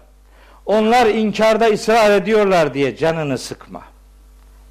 Onlar 0.66 1.06
inkarda 1.06 1.66
ısrar 1.66 2.12
ediyorlar 2.12 2.74
diye 2.74 2.96
canını 2.96 3.38
sıkma. 3.38 3.82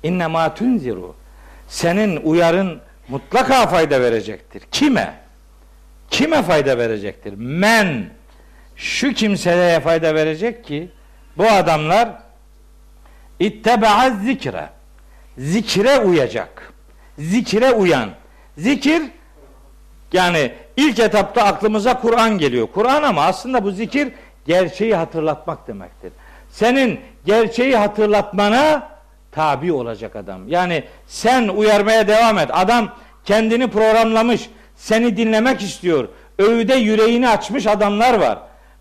İnne 0.03 0.27
ma 0.27 0.55
tunziru. 0.55 1.15
Senin 1.69 2.17
uyarın 2.17 2.81
mutlaka 3.09 3.67
fayda 3.67 4.01
verecektir. 4.01 4.63
Kime? 4.71 5.15
Kime 6.11 6.43
fayda 6.43 6.79
verecektir? 6.79 7.35
Men 7.37 8.11
şu 8.77 9.13
kimselere 9.13 9.81
fayda 9.81 10.15
verecek 10.15 10.65
ki 10.65 10.91
bu 11.37 11.47
adamlar 11.47 12.09
itteba'a 13.41 14.11
zikre 14.11 14.69
zikre 15.39 15.99
uyacak. 15.99 16.73
Zikre 17.19 17.73
uyan. 17.73 18.11
Zikir 18.59 19.03
yani 20.13 20.53
ilk 20.77 20.99
etapta 20.99 21.45
aklımıza 21.45 22.01
Kur'an 22.01 22.39
geliyor. 22.39 22.69
Kur'an 22.75 23.03
ama 23.03 23.23
aslında 23.23 23.65
bu 23.65 23.71
zikir 23.71 24.13
gerçeği 24.47 24.95
hatırlatmak 24.95 25.69
demektir. 25.69 26.13
Senin 26.51 27.01
gerçeği 27.25 27.77
hatırlatmana 27.77 28.92
tabi 29.33 29.73
olacak 29.73 30.17
adam. 30.17 30.49
Yani 30.49 30.85
sen 31.07 31.49
uyarmaya 31.49 32.09
devam 32.09 32.39
et. 32.39 32.51
Adam 32.53 32.95
kendini 33.25 33.71
programlamış, 33.71 34.51
seni 34.77 35.17
dinlemek 35.17 35.63
istiyor. 35.63 36.09
Öğüde 36.39 36.75
yüreğini 36.75 37.29
açmış 37.29 37.67
adamlar 37.67 38.15
var. 38.15 38.39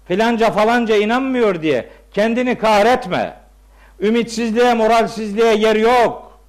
Filanca 0.08 0.52
falanca 0.52 0.96
inanmıyor 0.96 1.62
diye 1.62 1.90
kendini 2.14 2.58
kahretme. 2.58 3.34
Ümitsizliğe, 4.00 4.74
moralsizliğe 4.74 5.56
yer 5.56 5.76
yok. 5.76 6.40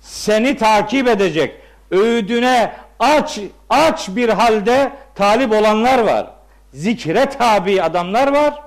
Seni 0.00 0.56
takip 0.56 1.08
edecek. 1.08 1.54
Öğüdüne 1.90 2.72
aç 2.98 3.38
aç 3.70 4.08
bir 4.08 4.28
halde 4.28 4.92
talip 5.14 5.52
olanlar 5.52 5.98
var. 5.98 6.26
Zikre 6.72 7.26
tabi 7.26 7.82
adamlar 7.82 8.32
var. 8.32 8.62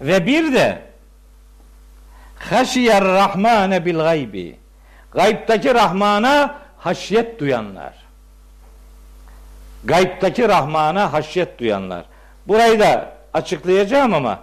Ve 0.00 0.26
bir 0.26 0.52
de 0.52 0.82
haşiyer 2.50 3.04
rahmane 3.04 3.84
bil 3.84 3.98
gaybi. 3.98 4.56
Gaybtaki 5.10 5.74
Rahman'a 5.74 6.54
haşyet 6.78 7.40
duyanlar. 7.40 7.94
Gaybtaki 9.84 10.48
Rahman'a 10.48 11.12
haşyet 11.12 11.58
duyanlar. 11.58 12.04
Burayı 12.48 12.80
da 12.80 13.12
açıklayacağım 13.34 14.14
ama 14.14 14.38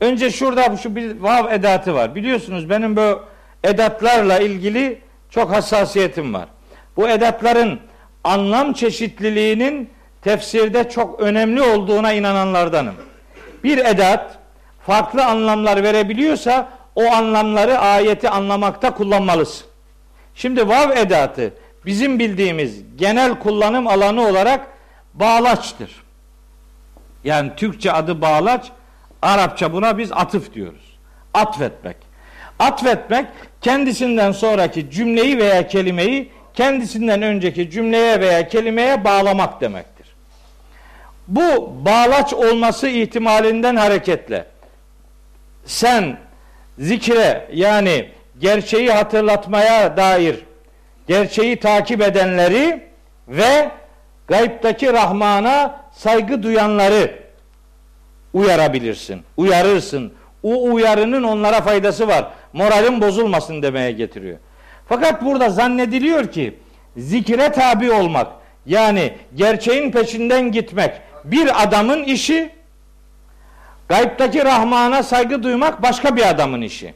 önce 0.00 0.30
şurada 0.30 0.76
şu 0.76 0.96
bir 0.96 1.20
vav 1.20 1.52
edatı 1.52 1.94
var. 1.94 2.14
Biliyorsunuz 2.14 2.70
benim 2.70 2.96
bu 2.96 3.22
edatlarla 3.64 4.38
ilgili 4.38 5.00
çok 5.30 5.52
hassasiyetim 5.52 6.34
var. 6.34 6.48
Bu 6.96 7.08
edatların 7.08 7.80
anlam 8.24 8.72
çeşitliliğinin 8.72 9.90
tefsirde 10.22 10.90
çok 10.90 11.20
önemli 11.20 11.62
olduğuna 11.62 12.12
inananlardanım. 12.12 12.94
Bir 13.64 13.78
edat 13.78 14.38
farklı 14.86 15.24
anlamlar 15.24 15.82
verebiliyorsa 15.82 16.68
o 16.96 17.12
anlamları 17.12 17.78
ayeti 17.78 18.30
anlamakta 18.30 18.94
kullanmalısın. 18.94 19.66
Şimdi 20.34 20.68
vav 20.68 20.90
edatı 20.90 21.54
bizim 21.86 22.18
bildiğimiz 22.18 22.96
genel 22.96 23.38
kullanım 23.38 23.86
alanı 23.86 24.28
olarak 24.28 24.66
bağlaçtır. 25.14 25.90
Yani 27.24 27.50
Türkçe 27.56 27.92
adı 27.92 28.20
bağlaç, 28.20 28.66
Arapça 29.22 29.72
buna 29.72 29.98
biz 29.98 30.12
atıf 30.12 30.54
diyoruz. 30.54 30.98
Atfetmek. 31.34 31.96
Atfetmek 32.58 33.26
kendisinden 33.60 34.32
sonraki 34.32 34.90
cümleyi 34.90 35.38
veya 35.38 35.68
kelimeyi 35.68 36.32
kendisinden 36.54 37.22
önceki 37.22 37.70
cümleye 37.70 38.20
veya 38.20 38.48
kelimeye 38.48 39.04
bağlamak 39.04 39.60
demektir. 39.60 40.06
Bu 41.28 41.74
bağlaç 41.84 42.34
olması 42.34 42.88
ihtimalinden 42.88 43.76
hareketle 43.76 44.46
sen 45.64 46.18
zikre 46.78 47.48
yani 47.52 48.08
gerçeği 48.38 48.92
hatırlatmaya 48.92 49.96
dair 49.96 50.36
gerçeği 51.08 51.60
takip 51.60 52.02
edenleri 52.02 52.82
ve 53.28 53.70
gayiptaki 54.28 54.92
Rahman'a 54.92 55.80
saygı 55.92 56.42
duyanları 56.42 57.26
uyarabilirsin, 58.32 59.22
uyarırsın. 59.36 60.12
O 60.42 60.62
uyarının 60.72 61.22
onlara 61.22 61.60
faydası 61.60 62.08
var. 62.08 62.26
Moralin 62.52 63.00
bozulmasın 63.00 63.62
demeye 63.62 63.92
getiriyor. 63.92 64.38
Fakat 64.88 65.24
burada 65.24 65.50
zannediliyor 65.50 66.32
ki 66.32 66.58
zikre 66.96 67.52
tabi 67.52 67.92
olmak 67.92 68.26
yani 68.66 69.12
gerçeğin 69.34 69.90
peşinden 69.90 70.52
gitmek 70.52 70.90
bir 71.24 71.62
adamın 71.62 72.04
işi 72.04 72.50
gayiptaki 73.88 74.44
Rahman'a 74.44 75.02
saygı 75.02 75.42
duymak 75.42 75.82
başka 75.82 76.16
bir 76.16 76.28
adamın 76.28 76.62
işi. 76.62 76.94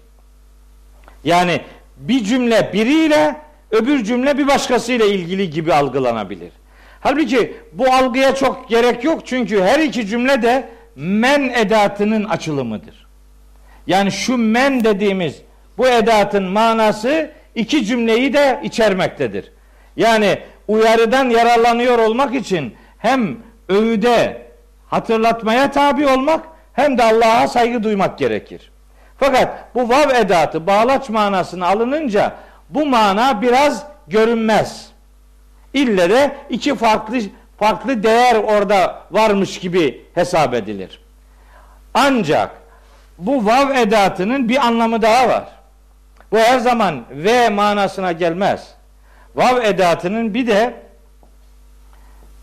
Yani 1.24 1.60
bir 1.96 2.24
cümle 2.24 2.70
biriyle 2.72 3.36
öbür 3.70 4.04
cümle 4.04 4.38
bir 4.38 4.46
başkasıyla 4.48 5.06
ilgili 5.06 5.50
gibi 5.50 5.74
algılanabilir. 5.74 6.52
Halbuki 7.00 7.56
bu 7.72 7.92
algıya 7.92 8.34
çok 8.34 8.68
gerek 8.68 9.04
yok 9.04 9.26
çünkü 9.26 9.62
her 9.62 9.78
iki 9.78 10.06
cümle 10.06 10.42
de 10.42 10.68
men 10.96 11.42
edatının 11.42 12.24
açılımıdır. 12.24 13.06
Yani 13.86 14.12
şu 14.12 14.36
men 14.36 14.84
dediğimiz 14.84 15.42
bu 15.78 15.88
edatın 15.88 16.42
manası 16.44 17.30
iki 17.54 17.84
cümleyi 17.84 18.32
de 18.32 18.60
içermektedir. 18.62 19.52
Yani 19.96 20.38
uyarıdan 20.68 21.30
yararlanıyor 21.30 21.98
olmak 21.98 22.34
için 22.34 22.74
hem 22.98 23.36
övüde 23.68 24.46
hatırlatmaya 24.86 25.70
tabi 25.70 26.06
olmak 26.06 26.44
hem 26.72 26.98
de 26.98 27.02
Allah'a 27.02 27.48
saygı 27.48 27.82
duymak 27.82 28.18
gerekir. 28.18 28.70
Fakat 29.18 29.74
bu 29.74 29.88
vav 29.88 30.10
edatı 30.10 30.66
bağlaç 30.66 31.08
manasını 31.08 31.66
alınınca 31.66 32.32
bu 32.70 32.86
mana 32.86 33.42
biraz 33.42 33.86
görünmez. 34.08 34.90
İlle 35.74 36.10
de 36.10 36.36
iki 36.50 36.76
farklı 36.76 37.20
farklı 37.58 38.02
değer 38.02 38.34
orada 38.36 39.02
varmış 39.10 39.58
gibi 39.58 40.06
hesap 40.14 40.54
edilir. 40.54 41.00
Ancak 41.94 42.50
bu 43.18 43.46
vav 43.46 43.70
edatının 43.70 44.48
bir 44.48 44.66
anlamı 44.66 45.02
daha 45.02 45.28
var. 45.28 45.44
Bu 46.32 46.38
her 46.38 46.58
zaman 46.58 47.04
ve 47.10 47.48
manasına 47.48 48.12
gelmez. 48.12 48.74
Vav 49.34 49.62
edatının 49.62 50.34
bir 50.34 50.46
de 50.46 50.74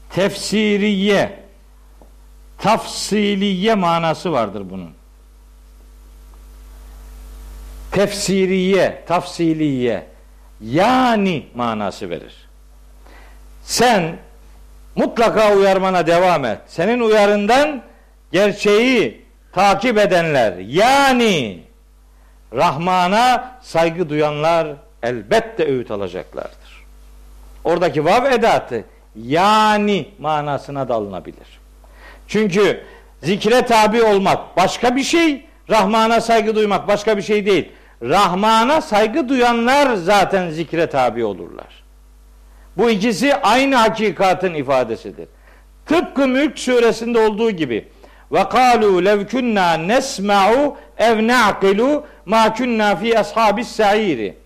tefsiriye, 0.09 1.39
tafsiliye 2.57 3.75
manası 3.75 4.31
vardır 4.31 4.63
bunun. 4.69 4.91
Tefsiriye, 7.91 9.03
tafsiliye 9.07 10.07
yani 10.61 11.47
manası 11.55 12.09
verir. 12.09 12.47
Sen 13.63 14.17
mutlaka 14.95 15.53
uyarmana 15.53 16.07
devam 16.07 16.45
et. 16.45 16.59
Senin 16.67 16.99
uyarından 16.99 17.83
gerçeği 18.31 19.25
takip 19.51 19.97
edenler 19.97 20.57
yani 20.57 21.63
Rahman'a 22.53 23.59
saygı 23.61 24.09
duyanlar 24.09 24.67
elbette 25.03 25.65
öğüt 25.65 25.91
alacaklardır. 25.91 26.85
Oradaki 27.63 28.05
vav 28.05 28.25
edatı 28.31 28.85
yani 29.15 30.09
manasına 30.19 30.89
da 30.89 30.93
alınabilir. 30.93 31.56
Çünkü 32.27 32.83
zikre 33.23 33.61
tabi 33.61 34.03
olmak 34.03 34.57
başka 34.57 34.95
bir 34.95 35.03
şey, 35.03 35.45
Rahman'a 35.69 36.21
saygı 36.21 36.55
duymak 36.55 36.87
başka 36.87 37.17
bir 37.17 37.21
şey 37.21 37.45
değil. 37.45 37.69
Rahman'a 38.01 38.81
saygı 38.81 39.29
duyanlar 39.29 39.95
zaten 39.95 40.49
zikre 40.49 40.87
tabi 40.87 41.25
olurlar. 41.25 41.83
Bu 42.77 42.89
ikisi 42.89 43.35
aynı 43.35 43.75
hakikatin 43.75 44.53
ifadesidir. 44.53 45.27
Tıpkı 45.85 46.27
Mülk 46.27 46.59
suresinde 46.59 47.19
olduğu 47.19 47.51
gibi 47.51 47.87
ve 48.31 48.49
kalu 48.49 49.05
lev 49.05 49.27
kunna 49.27 49.73
nesma'u 49.73 50.77
ev 50.97 51.27
na'qilu 51.27 52.05
ma 52.25 52.53
kunna 52.53 52.95
fi 52.95 53.19
ashabis 53.19 53.67
sa'iri. 53.67 54.37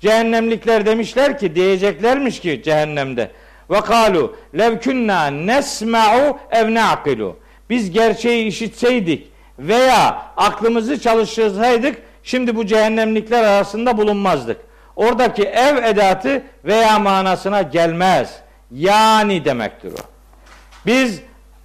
Cehennemlikler 0.00 0.86
demişler 0.86 1.38
ki 1.38 1.54
diyeceklermiş 1.54 2.40
ki 2.40 2.62
cehennemde. 2.64 3.30
Ve 3.70 3.80
kalu 3.80 4.36
lev 4.58 4.80
kunna 4.80 5.26
nesma'u 5.26 6.38
ev 6.50 6.74
na'qilu. 6.74 7.36
Biz 7.70 7.90
gerçeği 7.90 8.46
işitseydik 8.46 9.30
veya 9.58 10.22
aklımızı 10.36 11.00
çalıştırsaydık 11.00 12.02
şimdi 12.22 12.56
bu 12.56 12.66
cehennemlikler 12.66 13.44
arasında 13.44 13.98
bulunmazdık. 13.98 14.56
Oradaki 14.96 15.42
ev 15.42 15.84
edatı 15.84 16.42
veya 16.64 16.98
manasına 16.98 17.62
gelmez. 17.62 18.36
Yani 18.72 19.44
demektir 19.44 19.92
o. 19.92 20.02
Biz 20.86 21.20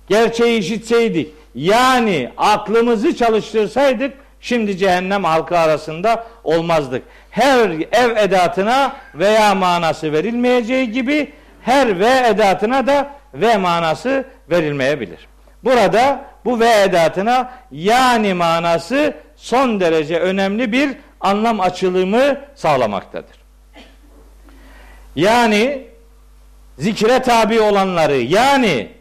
gerçeği 0.07 0.59
işitseydik, 0.59 1.33
yani 1.55 2.31
aklımızı 2.37 3.15
çalıştırsaydık, 3.15 4.13
şimdi 4.39 4.77
cehennem 4.77 5.23
halkı 5.23 5.57
arasında 5.57 6.25
olmazdık. 6.43 7.03
Her 7.31 7.69
ev 7.91 8.17
edatına 8.17 8.95
veya 9.15 9.55
manası 9.55 10.11
verilmeyeceği 10.11 10.91
gibi 10.91 11.33
her 11.65 11.99
ve 11.99 12.27
edatına 12.27 12.87
da 12.87 13.11
ve 13.33 13.57
manası 13.57 14.25
verilmeyebilir. 14.49 15.27
Burada 15.63 16.25
bu 16.45 16.59
ve 16.59 16.81
edatına 16.81 17.51
yani 17.71 18.33
manası 18.33 19.13
son 19.35 19.79
derece 19.79 20.19
önemli 20.19 20.71
bir 20.71 20.97
anlam 21.21 21.59
açılımı 21.59 22.37
sağlamaktadır. 22.55 23.37
Yani 25.15 25.87
zikre 26.77 27.21
tabi 27.21 27.61
olanları 27.61 28.15
yani 28.17 28.91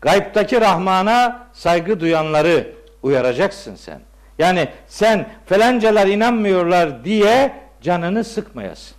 gaybtaki 0.00 0.60
Rahman'a 0.60 1.46
saygı 1.52 2.00
duyanları 2.00 2.72
uyaracaksın 3.02 3.76
sen. 3.76 4.00
Yani 4.38 4.68
sen 4.88 5.26
felenceler 5.46 6.06
inanmıyorlar 6.06 7.04
diye 7.04 7.52
canını 7.82 8.24
sıkmayasın. 8.24 8.95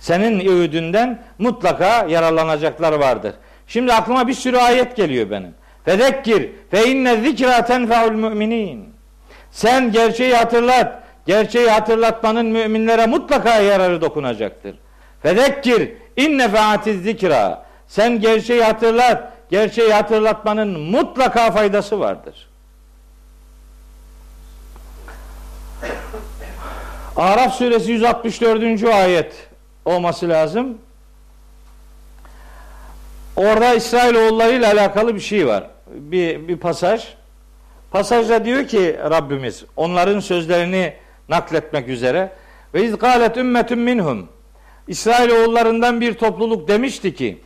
Senin 0.00 0.48
öğüdünden 0.48 1.22
mutlaka 1.38 2.06
yararlanacaklar 2.08 2.92
vardır. 2.92 3.34
Şimdi 3.66 3.92
aklıma 3.92 4.28
bir 4.28 4.34
sürü 4.34 4.56
ayet 4.56 4.96
geliyor 4.96 5.30
benim. 5.30 5.54
Fedekkir 5.84 6.50
fe 6.70 6.86
inne 6.86 7.16
zikra 7.16 7.64
tenfeul 7.64 8.12
müminin. 8.12 8.94
Sen 9.50 9.92
gerçeği 9.92 10.34
hatırlat. 10.34 11.02
Gerçeği 11.26 11.70
hatırlatmanın 11.70 12.46
müminlere 12.46 13.06
mutlaka 13.06 13.54
yararı 13.56 14.00
dokunacaktır. 14.00 14.76
Fedekkir 15.22 15.92
inne 16.16 16.48
featiz 16.48 17.02
zikra. 17.02 17.66
Sen 17.86 18.20
gerçeği 18.20 18.62
hatırlat. 18.62 19.32
Gerçeği 19.50 19.92
hatırlatmanın 19.92 20.80
mutlaka 20.80 21.50
faydası 21.50 22.00
vardır. 22.00 22.48
Araf 27.16 27.54
suresi 27.54 27.92
164. 27.92 28.84
ayet 28.84 29.47
olması 29.88 30.28
lazım. 30.28 30.78
Orada 33.36 33.74
İsrailoğulları 33.74 34.52
ile 34.52 34.66
alakalı 34.66 35.14
bir 35.14 35.20
şey 35.20 35.46
var. 35.46 35.70
Bir, 35.86 36.48
bir 36.48 36.56
pasaj. 36.56 37.08
Pasajda 37.90 38.44
diyor 38.44 38.68
ki 38.68 38.96
Rabbimiz 39.10 39.64
onların 39.76 40.20
sözlerini 40.20 40.94
nakletmek 41.28 41.88
üzere 41.88 42.32
ve 42.74 42.84
iz 42.84 42.98
galet 42.98 43.36
ümmetun 43.36 43.78
minhum 43.78 44.28
İsrailoğullarından 44.88 46.00
bir 46.00 46.14
topluluk 46.14 46.68
demişti 46.68 47.14
ki 47.14 47.38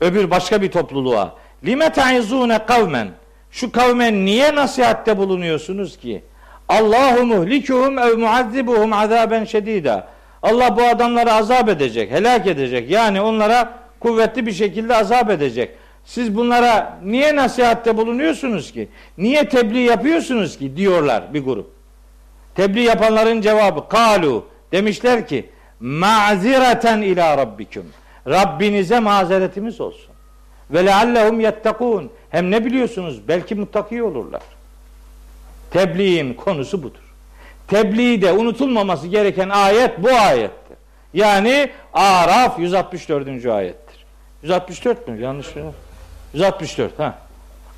öbür 0.00 0.30
başka 0.30 0.62
bir 0.62 0.70
topluluğa 0.70 1.34
lime 1.64 1.92
ta'izune 1.92 2.66
kavmen 2.66 3.08
şu 3.50 3.72
kavmen 3.72 4.24
niye 4.24 4.54
nasihatte 4.54 5.18
bulunuyorsunuz 5.18 5.98
ki 5.98 6.24
Allahu 6.68 7.26
muhlikuhum 7.26 7.98
ev 7.98 8.18
muazzibuhum 8.18 8.92
azaben 8.92 9.44
şedida 9.44 10.08
Allah 10.46 10.76
bu 10.76 10.82
adamları 10.82 11.32
azap 11.32 11.68
edecek, 11.68 12.10
helak 12.10 12.46
edecek. 12.46 12.90
Yani 12.90 13.20
onlara 13.20 13.78
kuvvetli 14.00 14.46
bir 14.46 14.52
şekilde 14.52 14.96
azap 14.96 15.30
edecek. 15.30 15.70
Siz 16.04 16.36
bunlara 16.36 16.98
niye 17.04 17.36
nasihatte 17.36 17.96
bulunuyorsunuz 17.96 18.72
ki? 18.72 18.88
Niye 19.18 19.48
tebliğ 19.48 19.80
yapıyorsunuz 19.80 20.58
ki? 20.58 20.76
diyorlar 20.76 21.34
bir 21.34 21.44
grup. 21.44 21.70
Tebliğ 22.54 22.82
yapanların 22.82 23.40
cevabı 23.40 23.88
kalu 23.88 24.44
demişler 24.72 25.26
ki 25.26 25.50
mazireten 25.80 27.02
ila 27.02 27.38
rabbikum. 27.38 27.86
Rabbinize 28.28 29.00
mazeretimiz 29.00 29.80
olsun. 29.80 30.10
ve 30.70 30.86
leallehum 30.86 31.40
yettekun. 31.40 32.10
Hem 32.30 32.50
ne 32.50 32.64
biliyorsunuz? 32.64 33.28
Belki 33.28 33.54
muttaki 33.54 34.02
olurlar. 34.02 34.42
Tebliğin 35.70 36.34
konusu 36.34 36.82
budur. 36.82 37.05
Tebliğde 37.68 38.32
unutulmaması 38.32 39.06
gereken 39.06 39.48
ayet 39.48 40.02
bu 40.02 40.10
ayettir. 40.10 40.76
Yani 41.14 41.70
Araf 41.92 42.58
164. 42.58 43.46
ayettir. 43.46 44.04
164 44.42 45.08
mü? 45.08 45.22
Yanlış 45.22 45.56
mı? 45.56 45.62
164 46.34 46.98
ha. 46.98 47.18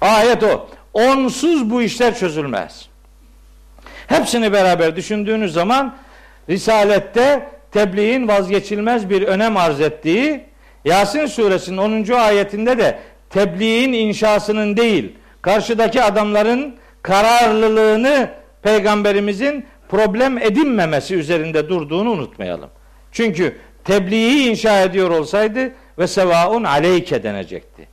Ayet 0.01 0.43
o. 0.43 0.69
Onsuz 0.95 1.71
bu 1.71 1.83
işler 1.83 2.19
çözülmez. 2.19 2.89
Hepsini 4.07 4.53
beraber 4.53 4.97
düşündüğünüz 4.97 5.53
zaman 5.53 5.97
Risalette 6.49 7.49
tebliğin 7.73 8.29
vazgeçilmez 8.29 9.11
bir 9.11 9.23
önem 9.23 9.57
arz 9.57 9.81
ettiği 9.81 10.45
Yasin 10.85 11.27
suresinin 11.27 11.77
10. 11.77 12.13
ayetinde 12.13 12.79
de 12.79 12.99
tebliğin 13.31 13.93
inşasının 13.93 14.77
değil 14.77 15.13
karşıdaki 15.43 16.03
adamların 16.03 16.77
kararlılığını 17.03 18.31
peygamberimizin 18.63 19.67
problem 19.89 20.39
edinmemesi 20.39 21.15
üzerinde 21.15 21.69
durduğunu 21.69 22.11
unutmayalım. 22.11 22.71
Çünkü 23.13 23.57
tebliği 23.85 24.51
inşa 24.51 24.81
ediyor 24.81 25.11
olsaydı 25.11 25.73
ve 25.99 26.07
sevaun 26.07 26.65
aleyke 26.65 27.23
denecekti. 27.23 27.89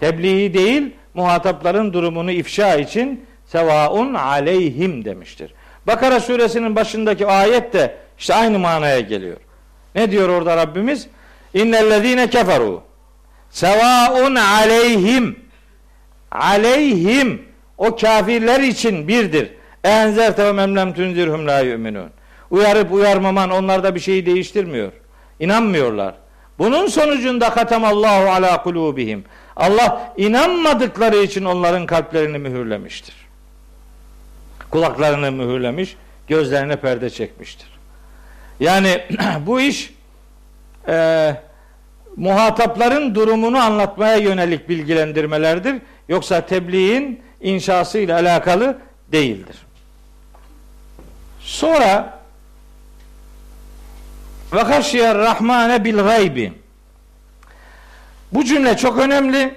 Tebliği 0.00 0.54
değil 0.54 0.94
muhatapların 1.14 1.92
durumunu 1.92 2.30
ifşa 2.30 2.74
için 2.74 3.24
sevaun 3.46 4.14
aleyhim 4.14 5.04
demiştir. 5.04 5.54
Bakara 5.86 6.20
suresinin 6.20 6.76
başındaki 6.76 7.26
ayet 7.26 7.72
de 7.72 7.96
işte 8.18 8.34
aynı 8.34 8.58
manaya 8.58 9.00
geliyor. 9.00 9.36
Ne 9.94 10.10
diyor 10.10 10.28
orada 10.28 10.56
Rabbimiz? 10.56 11.06
İnnellezine 11.54 12.30
keferu 12.30 12.82
sevaun 13.50 14.34
aleyhim 14.34 15.38
aleyhim 16.30 17.42
o 17.78 17.96
kafirler 17.96 18.60
için 18.60 19.08
birdir. 19.08 19.50
Enzerte 19.84 20.44
ve 20.44 20.52
memlem 20.52 20.94
tunzirhum 20.94 21.46
la 21.46 21.60
yu'minun. 21.60 22.10
Uyarıp 22.50 22.92
uyarmaman 22.92 23.50
onlarda 23.50 23.94
bir 23.94 24.00
şeyi 24.00 24.26
değiştirmiyor. 24.26 24.92
İnanmıyorlar. 25.40 26.14
Bunun 26.58 26.86
sonucunda 26.86 27.50
katamallahu 27.50 28.30
ala 28.30 28.62
kulubihim. 28.62 29.24
Allah 29.56 30.12
inanmadıkları 30.16 31.16
için 31.16 31.44
onların 31.44 31.86
kalplerini 31.86 32.38
mühürlemiştir. 32.38 33.14
Kulaklarını 34.70 35.32
mühürlemiş, 35.32 35.96
gözlerine 36.28 36.76
perde 36.76 37.10
çekmiştir. 37.10 37.68
Yani 38.60 39.00
bu 39.46 39.60
iş 39.60 39.94
e, 40.88 41.34
muhatapların 42.16 43.14
durumunu 43.14 43.58
anlatmaya 43.58 44.16
yönelik 44.16 44.68
bilgilendirmelerdir. 44.68 45.76
Yoksa 46.08 46.46
tebliğin 46.46 47.22
inşası 47.40 47.98
ile 47.98 48.14
alakalı 48.14 48.78
değildir. 49.12 49.56
Sonra 51.50 52.18
ve 54.52 54.62
haşiyer 54.62 55.18
rahmane 55.18 55.84
bil 55.84 55.98
gaybi. 55.98 56.52
Bu 58.32 58.44
cümle 58.44 58.76
çok 58.76 58.98
önemli. 58.98 59.54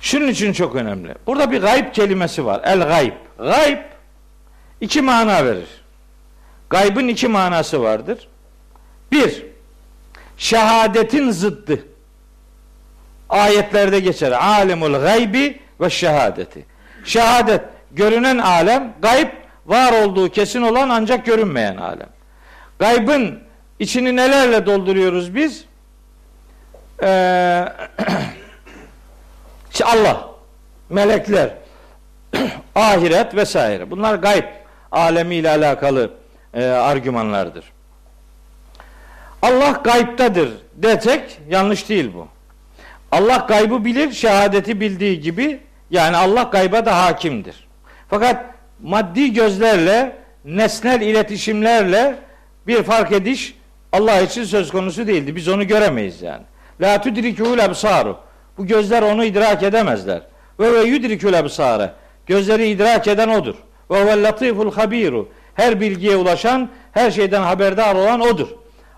Şunun 0.00 0.28
için 0.28 0.52
çok 0.52 0.74
önemli. 0.74 1.14
Burada 1.26 1.50
bir 1.50 1.60
gayb 1.60 1.92
kelimesi 1.92 2.44
var. 2.46 2.60
El 2.64 2.80
gayb. 2.80 3.12
Gayb 3.38 3.78
iki 4.80 5.02
mana 5.02 5.44
verir. 5.44 5.68
Gaybın 6.70 7.08
iki 7.08 7.28
manası 7.28 7.82
vardır. 7.82 8.28
Bir, 9.12 9.46
şehadetin 10.36 11.30
zıddı. 11.30 11.84
Ayetlerde 13.28 14.00
geçer. 14.00 14.32
Alemul 14.32 14.92
gaybi 14.92 15.60
ve 15.80 15.90
şehadeti. 15.90 16.66
Şehadet, 17.04 17.62
görünen 17.92 18.38
alem, 18.38 18.94
gayb, 19.02 19.41
var 19.66 20.02
olduğu 20.02 20.28
kesin 20.28 20.62
olan 20.62 20.88
ancak 20.88 21.26
görünmeyen 21.26 21.76
alem. 21.76 22.08
Gaybın 22.78 23.38
içini 23.78 24.16
nelerle 24.16 24.66
dolduruyoruz 24.66 25.34
biz? 25.34 25.64
Ee, 27.02 27.68
Allah, 29.84 30.28
melekler, 30.90 31.50
ahiret 32.74 33.34
vesaire. 33.34 33.90
Bunlar 33.90 34.14
gayb 34.14 34.44
alemiyle 34.92 35.50
alakalı 35.50 36.10
e, 36.54 36.64
argümanlardır. 36.64 37.64
Allah 39.42 39.80
gaybtadır 39.84 40.50
desek 40.74 41.38
yanlış 41.48 41.88
değil 41.88 42.10
bu. 42.14 42.28
Allah 43.12 43.36
gaybı 43.48 43.84
bilir, 43.84 44.12
şehadeti 44.12 44.80
bildiği 44.80 45.20
gibi 45.20 45.60
yani 45.90 46.16
Allah 46.16 46.42
gayba 46.42 46.86
da 46.86 47.04
hakimdir. 47.04 47.68
Fakat 48.10 48.51
maddi 48.82 49.32
gözlerle, 49.32 50.16
nesnel 50.44 51.00
iletişimlerle 51.00 52.14
bir 52.66 52.82
fark 52.82 53.12
ediş 53.12 53.54
Allah 53.92 54.20
için 54.20 54.44
söz 54.44 54.70
konusu 54.70 55.06
değildi. 55.06 55.36
Biz 55.36 55.48
onu 55.48 55.66
göremeyiz 55.66 56.22
yani. 56.22 56.42
La 56.80 57.00
tudrikul 57.00 57.58
ebsaru. 57.58 58.16
Bu 58.58 58.66
gözler 58.66 59.02
onu 59.02 59.24
idrak 59.24 59.62
edemezler. 59.62 60.22
Ve 60.60 60.72
ve 60.72 60.80
yudrikul 60.80 61.32
ebsare. 61.32 61.92
Gözleri 62.26 62.68
idrak 62.68 63.08
eden 63.08 63.28
odur. 63.28 63.54
Ve 63.90 64.06
ve 64.06 64.22
latiful 64.22 64.72
habiru. 64.72 65.28
Her 65.54 65.80
bilgiye 65.80 66.16
ulaşan, 66.16 66.70
her 66.92 67.10
şeyden 67.10 67.42
haberdar 67.42 67.94
olan 67.94 68.20
odur. 68.20 68.48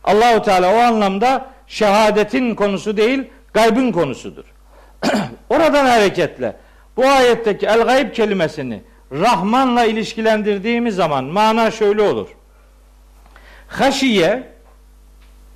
Allahu 0.04 0.42
Teala 0.42 0.74
o 0.74 0.78
anlamda 0.78 1.46
şehadetin 1.66 2.54
konusu 2.54 2.96
değil, 2.96 3.24
gaybın 3.52 3.92
konusudur. 3.92 4.44
Oradan 5.50 5.86
hareketle 5.86 6.56
bu 6.96 7.06
ayetteki 7.06 7.66
el 7.66 7.82
gayb 7.82 8.12
kelimesini 8.12 8.82
Rahman'la 9.20 9.84
ilişkilendirdiğimiz 9.84 10.94
zaman 10.94 11.24
mana 11.24 11.70
şöyle 11.70 12.02
olur. 12.02 12.28
Haşiye 13.68 14.42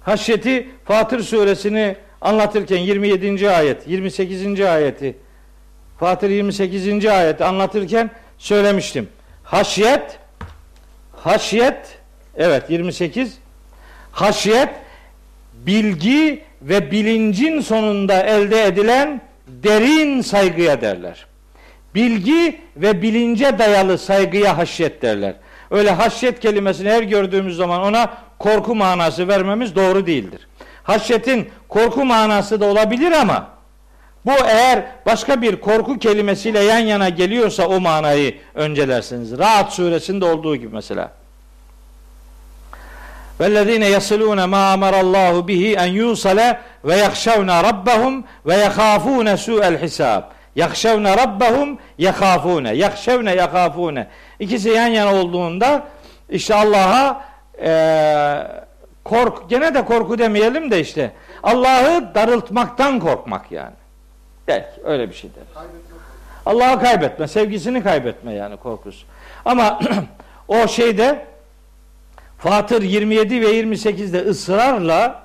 haşyeti 0.03 0.69
Fatır 0.85 1.23
suresini 1.23 1.97
anlatırken 2.21 2.79
27. 2.79 3.51
ayet, 3.51 3.89
28. 3.89 4.61
ayeti 4.61 5.17
Fatır 6.01 6.31
28. 6.31 7.07
ayeti 7.07 7.45
anlatırken 7.45 8.11
söylemiştim. 8.39 9.09
Haşyet 9.45 10.19
haşyet 11.17 11.99
evet 12.37 12.71
28 12.71 13.39
haşyet 14.13 14.69
bilgi 15.55 16.43
ve 16.63 16.91
bilincin 16.91 17.61
sonunda 17.61 18.23
elde 18.23 18.65
edilen 18.65 19.21
derin 19.47 20.21
saygıya 20.21 20.81
derler. 20.81 21.28
Bilgi 21.98 22.60
ve 22.78 23.02
bilince 23.02 23.60
dayalı 23.60 23.98
saygıya 23.98 24.58
haşyet 24.58 25.02
derler. 25.02 25.36
Öyle 25.72 25.92
haşyet 25.92 26.40
kelimesini 26.40 26.90
her 26.90 27.04
gördüğümüz 27.04 27.56
zaman 27.56 27.82
ona 27.82 28.10
korku 28.40 28.76
manası 28.76 29.28
vermemiz 29.28 29.76
doğru 29.76 30.08
değildir. 30.08 30.48
Haşyetin 30.84 31.50
korku 31.70 32.06
manası 32.06 32.62
da 32.62 32.66
olabilir 32.66 33.12
ama 33.12 33.48
bu 34.26 34.32
eğer 34.32 34.86
başka 35.06 35.42
bir 35.42 35.56
korku 35.56 36.00
kelimesiyle 36.00 36.60
yan 36.60 36.80
yana 36.80 37.10
geliyorsa 37.10 37.68
o 37.68 37.80
manayı 37.80 38.36
öncelersiniz. 38.56 39.38
Rahat 39.38 39.74
suresinde 39.74 40.26
olduğu 40.26 40.56
gibi 40.56 40.76
mesela. 40.76 41.12
وَالَّذ۪ينَ 43.40 43.84
يَصِلُونَ 43.98 44.40
مَا 44.56 44.64
أَمَرَ 44.76 44.94
اللّٰهُ 45.04 45.34
بِهِ 45.50 45.64
اَنْ 45.84 45.90
يُوصَلَ 46.02 46.40
وَيَخْشَوْنَ 46.88 47.50
رَبَّهُمْ 47.70 48.14
وَيَخَافُونَ 48.48 49.28
سُوءَ 49.46 49.62
الْحِسَابِ 49.72 50.24
Yakşevne 50.59 51.17
rabbehum 51.17 51.79
yekafune. 51.99 52.75
Yakşevne 52.75 53.31
yekafune. 53.31 54.07
İkisi 54.39 54.69
yan 54.69 54.87
yana 54.87 55.15
olduğunda 55.15 55.83
işte 56.31 56.55
Allah'a 56.55 57.25
e, 57.63 57.73
kork, 59.05 59.51
gene 59.51 59.75
de 59.75 59.85
korku 59.85 60.19
demeyelim 60.19 60.71
de 60.71 60.81
işte 60.81 61.11
Allah'ı 61.43 62.15
darıltmaktan 62.15 63.01
korkmak 63.01 63.53
yani. 63.53 63.75
Der, 64.49 64.65
öyle 64.85 65.09
bir 65.09 65.15
şey 65.15 65.31
der. 65.31 65.63
Allah'ı 66.47 66.81
kaybetme, 66.81 67.29
sevgisini 67.29 67.83
kaybetme 67.83 68.35
yani 68.35 68.57
korkusu. 68.57 69.07
Ama 69.45 69.81
o 70.49 70.69
şeyde 70.69 71.27
Fatır 72.39 72.83
27 72.83 73.41
ve 73.41 73.61
28'de 73.61 74.19
ısrarla 74.21 75.23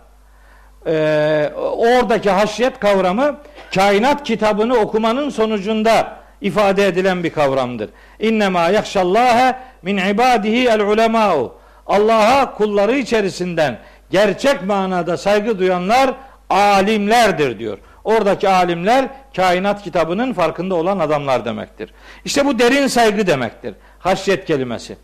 e, 0.88 1.52
oradaki 1.56 2.30
haşyet 2.30 2.80
kavramı 2.80 3.40
kainat 3.76 4.24
kitabını 4.24 4.76
okumanın 4.76 5.30
sonucunda 5.30 6.18
ifade 6.42 6.88
edilen 6.88 7.24
bir 7.24 7.30
kavramdır. 7.30 7.90
İnnemâ 8.20 8.70
yakşallâhe 8.70 9.56
min 9.82 9.98
ibadihi 9.98 10.68
el 10.68 10.82
ulemâ'u. 10.82 11.56
Allah'a 11.88 12.54
kulları 12.54 12.98
içerisinden 12.98 13.80
gerçek 14.10 14.64
manada 14.64 15.18
saygı 15.18 15.60
duyanlar 15.60 16.14
alimlerdir 16.50 17.60
diyor. 17.60 17.78
Oradaki 18.04 18.50
alimler 18.50 19.08
kainat 19.36 19.84
kitabının 19.84 20.34
farkında 20.34 20.76
olan 20.76 21.00
adamlar 21.00 21.46
demektir. 21.46 21.94
İşte 22.26 22.46
bu 22.46 22.60
derin 22.60 22.88
saygı 22.88 23.28
demektir. 23.28 23.76
Haşyet 24.00 24.46
kelimesi. 24.46 24.98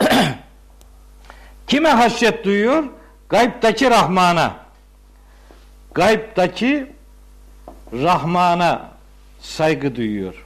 Kime 1.66 1.88
haşyet 1.88 2.44
duyuyor? 2.44 2.84
Gaybdaki 3.28 3.90
Rahman'a. 3.90 4.52
Gaybdaki 5.94 6.97
Rahman'a 7.92 8.90
saygı 9.40 9.96
duyuyor. 9.96 10.44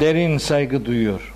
Derin 0.00 0.38
saygı 0.38 0.84
duyuyor. 0.84 1.34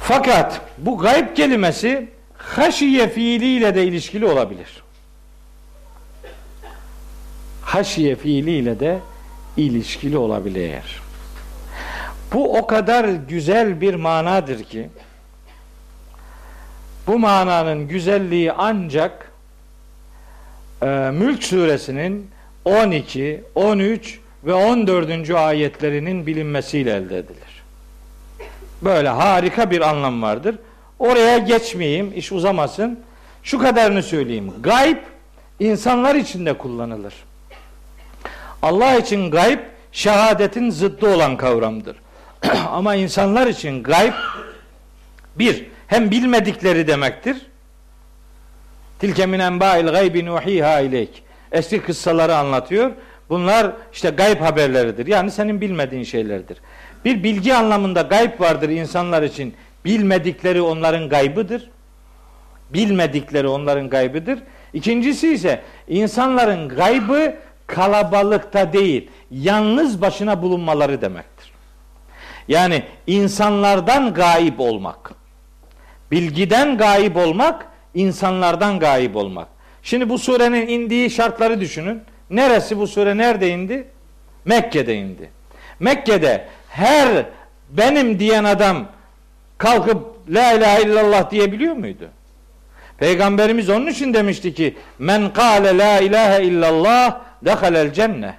Fakat 0.00 0.60
bu 0.78 0.98
gayb 0.98 1.36
kelimesi 1.36 2.08
haşiye 2.36 3.08
fiiliyle 3.08 3.74
de 3.74 3.84
ilişkili 3.86 4.26
olabilir. 4.26 4.82
Haşiye 7.62 8.16
fiiliyle 8.16 8.80
de 8.80 8.98
ilişkili 9.56 10.16
olabilir. 10.18 11.02
Bu 12.32 12.58
o 12.58 12.66
kadar 12.66 13.04
güzel 13.04 13.80
bir 13.80 13.94
manadır 13.94 14.64
ki 14.64 14.88
bu 17.06 17.18
mananın 17.18 17.88
güzelliği 17.88 18.52
ancak 18.52 19.30
e, 20.82 20.86
Mülk 21.12 21.44
suresinin 21.44 22.30
12, 22.64 23.44
13 23.54 24.20
ve 24.44 24.54
14. 24.54 25.30
ayetlerinin 25.30 26.26
bilinmesiyle 26.26 26.90
elde 26.90 27.18
edilir. 27.18 27.62
Böyle 28.82 29.08
harika 29.08 29.70
bir 29.70 29.80
anlam 29.80 30.22
vardır. 30.22 30.56
Oraya 30.98 31.38
geçmeyeyim, 31.38 32.12
iş 32.16 32.32
uzamasın. 32.32 33.00
Şu 33.42 33.58
kadarını 33.58 34.02
söyleyeyim. 34.02 34.52
Gayb 34.60 34.96
insanlar 35.60 36.14
için 36.14 36.46
de 36.46 36.58
kullanılır. 36.58 37.14
Allah 38.62 38.94
için 38.94 39.30
gayb 39.30 39.58
şehadetin 39.92 40.70
zıddı 40.70 41.14
olan 41.14 41.36
kavramdır. 41.36 41.96
Ama 42.70 42.94
insanlar 42.94 43.46
için 43.46 43.82
gayb 43.82 44.12
bir, 45.38 45.66
hem 45.94 46.10
bilmedikleri 46.10 46.86
demektir. 46.86 47.36
Tilke 48.98 49.26
min 49.26 49.38
enba'il 49.38 49.86
gaybi 49.86 50.26
nuhiha 50.26 50.80
ileyk. 50.80 51.22
Eski 51.52 51.82
kıssaları 51.82 52.36
anlatıyor. 52.36 52.90
Bunlar 53.28 53.72
işte 53.92 54.10
gayb 54.10 54.40
haberleridir. 54.40 55.06
Yani 55.06 55.30
senin 55.30 55.60
bilmediğin 55.60 56.04
şeylerdir. 56.04 56.58
Bir 57.04 57.22
bilgi 57.22 57.54
anlamında 57.54 58.02
gayb 58.02 58.40
vardır 58.40 58.68
insanlar 58.68 59.22
için. 59.22 59.54
Bilmedikleri 59.84 60.62
onların 60.62 61.08
gaybıdır. 61.08 61.70
Bilmedikleri 62.70 63.48
onların 63.48 63.88
gaybıdır. 63.88 64.38
İkincisi 64.72 65.34
ise 65.34 65.62
insanların 65.88 66.68
gaybı 66.68 67.34
kalabalıkta 67.66 68.72
değil, 68.72 69.10
yalnız 69.30 70.00
başına 70.00 70.42
bulunmaları 70.42 71.00
demektir. 71.00 71.52
Yani 72.48 72.82
insanlardan 73.06 74.14
gaib 74.14 74.58
olmak. 74.58 75.23
Bilgiden 76.14 76.78
gaib 76.78 77.16
olmak, 77.16 77.66
insanlardan 77.94 78.78
gaib 78.78 79.14
olmak. 79.14 79.48
Şimdi 79.82 80.08
bu 80.08 80.18
surenin 80.18 80.68
indiği 80.68 81.10
şartları 81.10 81.60
düşünün. 81.60 82.02
Neresi 82.30 82.78
bu 82.78 82.86
sure 82.86 83.16
nerede 83.16 83.50
indi? 83.50 83.86
Mekke'de 84.44 84.96
indi. 84.96 85.30
Mekke'de 85.80 86.48
her 86.68 87.26
benim 87.70 88.18
diyen 88.18 88.44
adam 88.44 88.86
kalkıp 89.58 90.06
la 90.28 90.52
ilahe 90.52 90.82
illallah 90.82 91.30
diyebiliyor 91.30 91.74
muydu? 91.74 92.08
Peygamberimiz 92.98 93.70
onun 93.70 93.86
için 93.86 94.14
demişti 94.14 94.54
ki 94.54 94.76
men 94.98 95.32
kâle 95.32 95.78
la 95.78 96.00
ilahe 96.00 96.44
illallah 96.44 97.20
dehalel 97.44 97.92
cenne. 97.92 98.34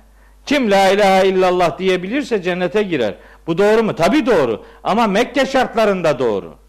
Kim 0.46 0.72
la 0.72 0.90
ilahe 0.90 1.28
illallah 1.28 1.78
diyebilirse 1.80 2.42
cennete 2.42 2.84
girer. 2.84 3.14
Bu 3.48 3.58
doğru 3.58 3.84
mu? 3.84 3.96
Tabi 3.96 4.26
doğru. 4.26 4.66
Ama 4.84 5.08
Mekke 5.08 5.46
şartlarında 5.46 6.20
doğru. 6.20 6.65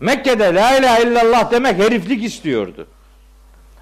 Mekke'de 0.00 0.54
la 0.54 0.78
ilahe 0.78 1.02
illallah 1.02 1.50
demek 1.50 1.78
heriflik 1.78 2.24
istiyordu. 2.24 2.86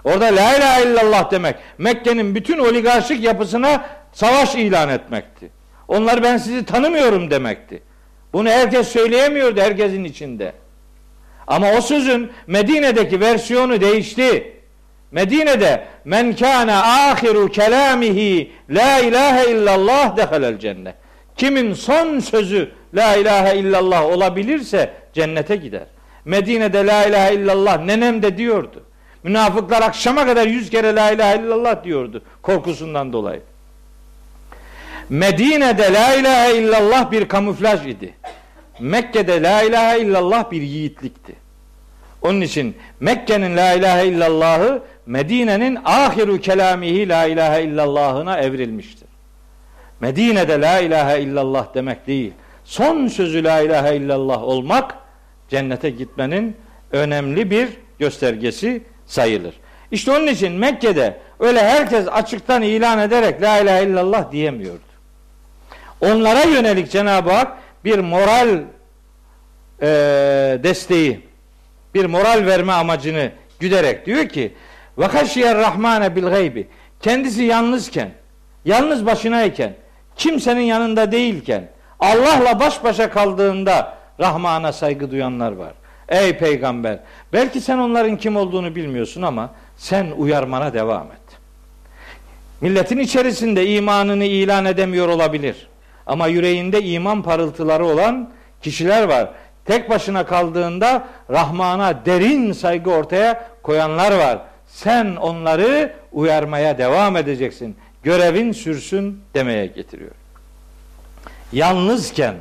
Orada 0.04 0.24
la 0.24 0.56
ilahe 0.56 0.82
illallah 0.82 1.30
demek 1.30 1.56
Mekke'nin 1.78 2.34
bütün 2.34 2.58
oligarşik 2.58 3.24
yapısına 3.24 3.84
savaş 4.12 4.54
ilan 4.54 4.88
etmekti. 4.88 5.50
Onlar 5.88 6.22
ben 6.22 6.36
sizi 6.36 6.64
tanımıyorum 6.64 7.30
demekti. 7.30 7.82
Bunu 8.32 8.48
herkes 8.48 8.88
söyleyemiyordu 8.88 9.60
herkesin 9.60 10.04
içinde. 10.04 10.52
Ama 11.46 11.72
o 11.72 11.80
sözün 11.80 12.30
Medine'deki 12.46 13.20
versiyonu 13.20 13.80
değişti. 13.80 14.52
Medine'de 15.10 15.86
men 16.04 16.36
kana 16.36 16.82
ahiru 16.82 17.48
kelamihi 17.48 18.52
la 18.70 18.98
ilahe 18.98 19.50
illallah 19.50 20.16
dehalel 20.16 20.58
cennet. 20.58 20.94
Kimin 21.36 21.72
son 21.72 22.18
sözü 22.18 22.70
la 22.94 23.16
ilahe 23.16 23.56
illallah 23.56 24.04
olabilirse 24.04 24.90
cennete 25.12 25.56
gider. 25.56 25.86
Medine'de 26.26 26.86
la 26.86 27.06
ilahe 27.06 27.34
illallah 27.34 27.84
nenem 27.84 28.22
de 28.22 28.38
diyordu. 28.38 28.82
Münafıklar 29.22 29.82
akşama 29.82 30.26
kadar 30.26 30.46
yüz 30.46 30.70
kere 30.70 30.94
la 30.94 31.10
ilahe 31.10 31.38
illallah 31.38 31.84
diyordu 31.84 32.22
korkusundan 32.42 33.12
dolayı. 33.12 33.40
Medine'de 35.08 35.92
la 35.92 36.14
ilahe 36.14 36.58
illallah 36.58 37.10
bir 37.10 37.28
kamuflaj 37.28 37.86
idi. 37.86 38.14
Mekke'de 38.80 39.42
la 39.42 39.62
ilahe 39.62 40.00
illallah 40.00 40.50
bir 40.50 40.62
yiğitlikti. 40.62 41.34
Onun 42.22 42.40
için 42.40 42.76
Mekke'nin 43.00 43.56
la 43.56 43.72
ilahe 43.72 44.06
illallahı 44.06 44.82
Medine'nin 45.06 45.78
ahiru 45.84 46.40
kelamihi 46.40 47.08
la 47.08 47.26
ilahe 47.26 47.62
illallahına 47.62 48.38
evrilmiştir. 48.38 49.08
Medine'de 50.00 50.60
la 50.60 50.78
ilahe 50.78 51.20
illallah 51.20 51.74
demek 51.74 52.06
değil. 52.06 52.32
Son 52.64 53.06
sözü 53.06 53.44
la 53.44 53.60
ilahe 53.60 53.96
illallah 53.96 54.42
olmak 54.42 55.05
cennete 55.48 55.90
gitmenin 55.90 56.56
önemli 56.92 57.50
bir 57.50 57.68
göstergesi 57.98 58.82
sayılır. 59.06 59.54
İşte 59.90 60.10
onun 60.10 60.26
için 60.26 60.52
Mekke'de 60.52 61.16
öyle 61.40 61.62
herkes 61.62 62.08
açıktan 62.08 62.62
ilan 62.62 62.98
ederek 62.98 63.42
la 63.42 63.58
ilahe 63.58 63.84
illallah 63.84 64.32
diyemiyordu. 64.32 64.80
Onlara 66.00 66.42
yönelik 66.42 66.90
Cenab-ı 66.90 67.30
Hak 67.30 67.58
bir 67.84 67.98
moral 67.98 68.48
e, 69.82 69.86
desteği, 70.62 71.20
bir 71.94 72.04
moral 72.04 72.46
verme 72.46 72.72
amacını 72.72 73.30
güderek 73.60 74.06
diyor 74.06 74.28
ki 74.28 74.52
ve 74.98 75.06
haşiyer 75.06 75.58
rahmane 75.58 76.16
bil 76.16 76.64
kendisi 77.00 77.42
yalnızken, 77.42 78.10
yalnız 78.64 79.06
başınayken, 79.06 79.72
kimsenin 80.16 80.60
yanında 80.60 81.12
değilken, 81.12 81.68
Allah'la 82.00 82.60
baş 82.60 82.84
başa 82.84 83.10
kaldığında 83.10 83.96
Rahman'a 84.20 84.72
saygı 84.72 85.10
duyanlar 85.10 85.52
var. 85.52 85.72
Ey 86.08 86.38
peygamber, 86.38 86.98
belki 87.32 87.60
sen 87.60 87.78
onların 87.78 88.16
kim 88.16 88.36
olduğunu 88.36 88.74
bilmiyorsun 88.74 89.22
ama 89.22 89.50
sen 89.76 90.06
uyarmana 90.16 90.74
devam 90.74 91.06
et. 91.06 91.38
Milletin 92.60 92.98
içerisinde 92.98 93.66
imanını 93.66 94.24
ilan 94.24 94.64
edemiyor 94.64 95.08
olabilir. 95.08 95.68
Ama 96.06 96.26
yüreğinde 96.26 96.82
iman 96.82 97.22
parıltıları 97.22 97.86
olan 97.86 98.30
kişiler 98.62 99.02
var. 99.02 99.30
Tek 99.64 99.90
başına 99.90 100.26
kaldığında 100.26 101.08
Rahman'a 101.30 102.06
derin 102.06 102.52
saygı 102.52 102.90
ortaya 102.90 103.48
koyanlar 103.62 104.18
var. 104.18 104.38
Sen 104.68 105.16
onları 105.16 105.92
uyarmaya 106.12 106.78
devam 106.78 107.16
edeceksin. 107.16 107.76
Görevin 108.02 108.52
sürsün 108.52 109.20
demeye 109.34 109.66
getiriyor. 109.66 110.10
Yalnızken 111.52 112.34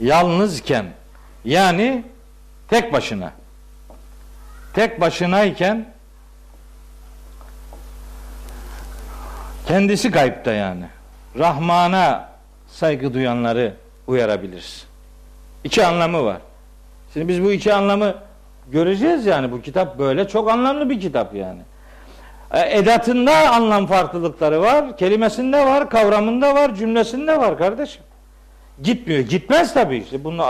yalnızken 0.00 0.86
yani 1.44 2.04
tek 2.68 2.92
başına 2.92 3.32
tek 4.74 5.00
başınayken 5.00 5.86
kendisi 9.66 10.10
kayıpta 10.10 10.52
yani. 10.52 10.84
Rahman'a 11.38 12.28
saygı 12.68 13.14
duyanları 13.14 13.74
uyarabiliriz. 14.06 14.86
İki 15.64 15.86
anlamı 15.86 16.24
var. 16.24 16.38
Şimdi 17.12 17.28
biz 17.28 17.42
bu 17.42 17.52
iki 17.52 17.74
anlamı 17.74 18.14
göreceğiz 18.68 19.26
yani 19.26 19.52
bu 19.52 19.62
kitap 19.62 19.98
böyle 19.98 20.28
çok 20.28 20.50
anlamlı 20.50 20.90
bir 20.90 21.00
kitap 21.00 21.34
yani. 21.34 21.60
E, 22.50 22.78
edatında 22.78 23.50
anlam 23.50 23.86
farklılıkları 23.86 24.60
var, 24.60 24.96
kelimesinde 24.96 25.66
var, 25.66 25.90
kavramında 25.90 26.54
var, 26.54 26.74
cümlesinde 26.74 27.38
var 27.38 27.58
kardeşim. 27.58 28.02
Gitmiyor. 28.82 29.20
Gitmez 29.20 29.74
tabii 29.74 29.96
işte. 29.96 30.24
Bunu 30.24 30.42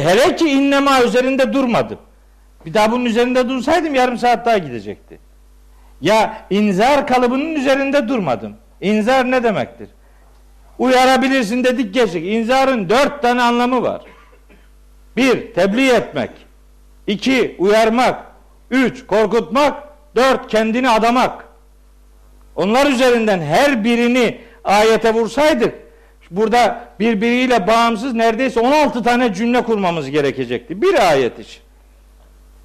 hele 0.00 0.36
ki 0.36 0.50
innema 0.50 1.02
üzerinde 1.02 1.52
durmadım. 1.52 1.98
Bir 2.66 2.74
daha 2.74 2.92
bunun 2.92 3.04
üzerinde 3.04 3.48
dursaydım 3.48 3.94
yarım 3.94 4.18
saat 4.18 4.46
daha 4.46 4.58
gidecekti. 4.58 5.18
Ya 6.00 6.46
inzar 6.50 7.06
kalıbının 7.06 7.54
üzerinde 7.54 8.08
durmadım. 8.08 8.56
İnzar 8.80 9.30
ne 9.30 9.42
demektir? 9.42 9.88
Uyarabilirsin 10.78 11.64
dedik 11.64 11.94
geçtik. 11.94 12.26
İnzarın 12.26 12.88
dört 12.88 13.22
tane 13.22 13.42
anlamı 13.42 13.82
var. 13.82 14.02
Bir, 15.16 15.54
tebliğ 15.54 15.90
etmek. 15.90 16.30
İki, 17.06 17.56
uyarmak. 17.58 18.24
Üç, 18.70 19.06
korkutmak. 19.06 19.88
Dört, 20.16 20.48
kendini 20.48 20.90
adamak. 20.90 21.44
Onlar 22.56 22.86
üzerinden 22.86 23.40
her 23.40 23.84
birini 23.84 24.40
ayete 24.64 25.14
vursaydık 25.14 25.83
burada 26.30 26.88
birbiriyle 27.00 27.66
bağımsız 27.66 28.14
neredeyse 28.14 28.60
16 28.60 29.02
tane 29.02 29.34
cümle 29.34 29.64
kurmamız 29.64 30.10
gerekecekti. 30.10 30.82
Bir 30.82 31.08
ayet 31.08 31.38
için. 31.38 31.62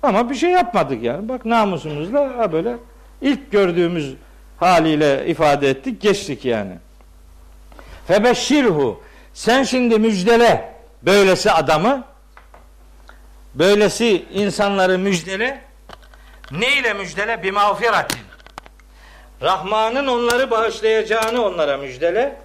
Ama 0.04 0.30
bir 0.30 0.36
şey 0.36 0.50
yapmadık 0.50 1.04
yani. 1.04 1.30
Bak 1.30 1.46
namusumuzla 1.46 2.52
böyle 2.52 2.76
ilk 3.22 3.52
gördüğümüz 3.52 4.14
haliyle 4.58 5.28
ifade 5.28 5.70
ettik, 5.70 6.02
geçtik 6.02 6.46
yani. 6.46 6.74
Febeşşirhu 8.08 9.02
sen 9.34 9.64
şimdi 9.64 10.00
müjdele 10.00 10.74
böylesi 11.04 11.52
adamı 11.52 12.04
böylesi 13.56 14.26
insanları 14.34 15.00
müjdele 15.00 15.62
Ne 16.52 16.78
ile 16.78 16.94
müjdele? 16.94 17.44
Bir 17.44 17.52
mağfiratin. 17.52 18.20
Rahman'ın 19.42 20.08
onları 20.08 20.52
bağışlayacağını 20.52 21.46
onlara 21.46 21.78
müjdele 21.78 22.36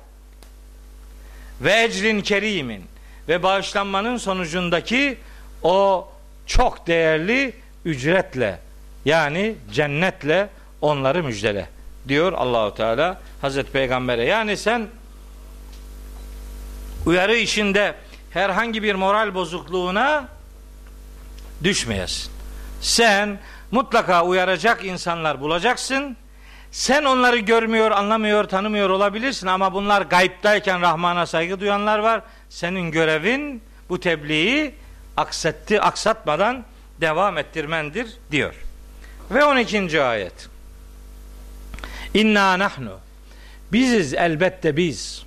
Ve 1.60 1.82
ecrin 1.82 2.20
kerimin. 2.20 2.84
Ve 3.28 3.42
bağışlanmanın 3.42 4.16
sonucundaki 4.16 5.18
o 5.62 6.08
çok 6.46 6.86
değerli 6.86 7.54
ücretle 7.84 8.58
yani 9.04 9.54
cennetle 9.72 10.48
onları 10.80 11.22
müjdele 11.22 11.68
diyor 12.08 12.32
Allahu 12.32 12.74
Teala 12.74 13.20
Hazreti 13.40 13.72
Peygamber'e. 13.72 14.24
Yani 14.24 14.56
sen 14.56 14.86
uyarı 17.06 17.36
işinde 17.36 17.94
herhangi 18.30 18.82
bir 18.82 18.94
moral 18.94 19.34
bozukluğuna 19.34 20.28
düşmeyesin. 21.64 22.32
Sen 22.80 23.38
mutlaka 23.70 24.24
uyaracak 24.24 24.84
insanlar 24.84 25.40
bulacaksın. 25.40 26.16
Sen 26.74 27.04
onları 27.04 27.38
görmüyor, 27.38 27.90
anlamıyor, 27.90 28.44
tanımıyor 28.44 28.90
olabilirsin 28.90 29.46
ama 29.46 29.74
bunlar 29.74 30.02
gayiptayken 30.02 30.80
Rahman'a 30.80 31.26
saygı 31.26 31.60
duyanlar 31.60 31.98
var. 31.98 32.22
Senin 32.50 32.90
görevin 32.90 33.62
bu 33.88 34.00
tebliği 34.00 34.74
aksetti, 35.16 35.80
aksatmadan 35.80 36.64
devam 37.00 37.38
ettirmendir 37.38 38.16
diyor. 38.30 38.54
Ve 39.30 39.44
12. 39.44 40.02
ayet. 40.02 40.48
İnna 42.14 42.58
nahnu. 42.58 42.98
Biziz 43.72 44.14
elbette 44.14 44.76
biz. 44.76 45.22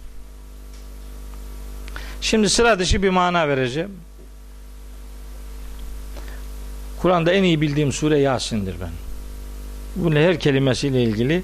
Şimdi 2.21 2.49
sıra 2.49 2.79
dışı 2.79 3.03
bir 3.03 3.09
mana 3.09 3.47
vereceğim. 3.47 3.99
Kur'an'da 7.01 7.31
en 7.31 7.43
iyi 7.43 7.61
bildiğim 7.61 7.91
sure 7.91 8.19
Yasin'dir 8.19 8.75
ben. 8.81 9.06
Bunun 9.97 10.15
her 10.15 10.39
kelimesiyle 10.39 11.03
ilgili 11.03 11.43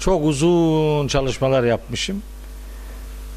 çok 0.00 0.24
uzun 0.24 1.08
çalışmalar 1.08 1.64
yapmışım. 1.64 2.22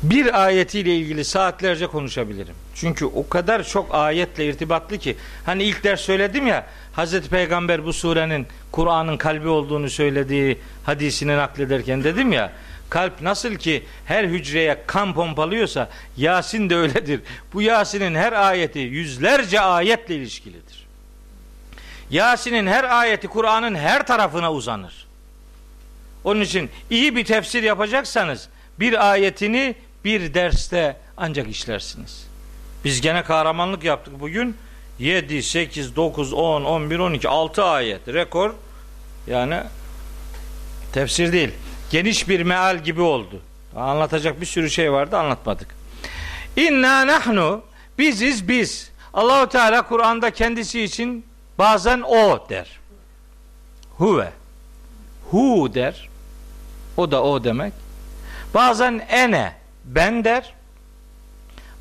Bir 0.04 0.44
ayetiyle 0.44 0.96
ilgili 0.96 1.26
saatlerce 1.26 1.88
konuşabilirim. 1.88 2.56
Çünkü 2.76 3.06
o 3.06 3.30
kadar 3.30 3.64
çok 3.64 3.96
ayetle 3.96 4.46
irtibatlı 4.46 4.98
ki 4.98 5.16
hani 5.46 5.64
ilk 5.64 5.84
ders 5.84 6.02
söyledim 6.02 6.48
ya 6.48 6.66
Hazreti 6.94 7.30
Peygamber 7.30 7.86
bu 7.86 7.94
surenin 7.94 8.48
Kur'an'ın 8.72 9.18
kalbi 9.18 9.48
olduğunu 9.48 9.90
söylediği 9.90 10.58
hadisini 10.86 11.38
naklederken 11.38 12.04
dedim 12.04 12.32
ya 12.32 12.52
kalp 12.90 13.22
nasıl 13.22 13.56
ki 13.56 13.84
her 14.06 14.24
hücreye 14.24 14.84
kan 14.88 15.14
pompalıyorsa 15.14 15.90
Yasin 16.18 16.70
de 16.70 16.76
öyledir. 16.76 17.22
Bu 17.54 17.62
Yasin'in 17.62 18.16
her 18.16 18.34
ayeti 18.34 18.80
yüzlerce 18.80 19.60
ayetle 19.60 20.16
ilişkilidir. 20.16 20.63
Yasin'in 22.14 22.68
her 22.68 22.84
ayeti 22.84 23.28
Kur'an'ın 23.28 23.76
her 23.76 24.08
tarafına 24.08 24.54
uzanır. 24.54 25.08
Onun 26.24 26.42
için 26.42 26.70
iyi 26.90 27.16
bir 27.16 27.26
tefsir 27.26 27.64
yapacaksanız 27.64 28.50
bir 28.80 29.12
ayetini 29.12 29.76
bir 30.06 30.34
derste 30.34 30.98
ancak 31.18 31.50
işlersiniz. 31.50 32.28
Biz 32.86 33.02
gene 33.02 33.24
kahramanlık 33.24 33.84
yaptık 33.84 34.20
bugün. 34.20 34.58
7, 35.00 35.44
8, 35.44 35.96
9, 35.96 36.34
10, 36.34 36.64
11, 36.64 37.00
12, 37.00 37.30
6 37.30 37.64
ayet 37.64 38.08
rekor. 38.08 38.54
Yani 39.28 39.60
tefsir 40.94 41.34
değil. 41.34 41.52
Geniş 41.92 42.30
bir 42.30 42.44
meal 42.44 42.84
gibi 42.84 43.02
oldu. 43.02 43.42
Anlatacak 43.76 44.42
bir 44.42 44.46
sürü 44.46 44.70
şey 44.70 44.92
vardı 44.92 45.18
anlatmadık. 45.18 45.76
İnna 46.58 47.08
nahnu 47.08 47.64
biziz 47.98 48.48
biz. 48.48 48.92
Allahu 49.14 49.50
Teala 49.50 49.88
Kur'an'da 49.88 50.32
kendisi 50.32 50.82
için 50.82 51.26
bazen 51.58 52.02
o 52.02 52.50
der. 52.50 52.80
Huve. 53.98 54.32
Hu 55.32 55.74
der. 55.74 56.10
O 56.98 57.12
da 57.12 57.24
o 57.24 57.44
demek. 57.44 57.74
Bazen 58.54 59.00
ene 59.10 59.54
ben 59.86 60.24
der. 60.24 60.54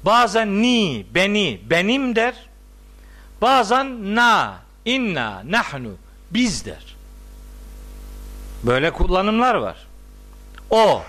Bazen 0.05 0.63
ni 0.63 1.07
beni 1.15 1.61
benim 1.71 2.17
der. 2.17 2.35
Bazen 3.41 4.15
na 4.15 4.59
inna 4.85 5.43
nahnu 5.45 5.97
biz 6.31 6.67
der. 6.67 6.97
Böyle 8.63 8.91
kullanımlar 8.91 9.55
var. 9.55 9.87
O, 10.71 11.03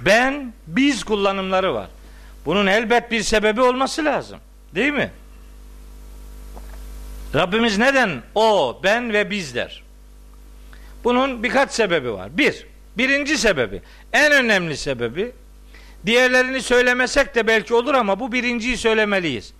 ben, 0.00 0.52
biz 0.66 1.04
kullanımları 1.04 1.74
var. 1.74 1.88
Bunun 2.46 2.66
elbet 2.66 3.10
bir 3.10 3.22
sebebi 3.22 3.62
olması 3.62 4.04
lazım. 4.04 4.38
Değil 4.74 4.92
mi? 4.92 5.10
Rabbimiz 7.34 7.78
neden 7.78 8.22
o, 8.34 8.80
ben 8.84 9.12
ve 9.12 9.30
biz 9.30 9.54
der? 9.54 9.82
Bunun 11.04 11.42
birkaç 11.42 11.70
sebebi 11.72 12.12
var. 12.12 12.38
Bir, 12.38 12.66
birinci 12.98 13.38
sebebi, 13.38 13.82
en 14.12 14.32
önemli 14.32 14.76
sebebi, 14.76 15.32
diğerlerini 16.06 16.62
söylemesek 16.62 17.34
de 17.34 17.46
belki 17.46 17.74
olur 17.74 17.94
ama 17.94 18.20
bu 18.20 18.32
birinciyi 18.32 18.76
söylemeliyiz. 18.76 19.52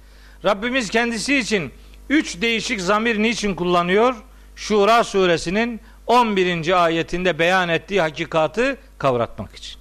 Rabbimiz 0.44 0.90
kendisi 0.90 1.36
için 1.36 1.72
üç 2.08 2.40
değişik 2.40 2.80
zamir 2.80 3.22
niçin 3.22 3.54
kullanıyor? 3.54 4.14
Şura 4.56 5.04
suresinin 5.04 5.80
11. 6.06 6.84
ayetinde 6.84 7.38
beyan 7.38 7.68
ettiği 7.68 8.00
hakikatı 8.00 8.76
kavratmak 8.98 9.54
için. 9.54 9.80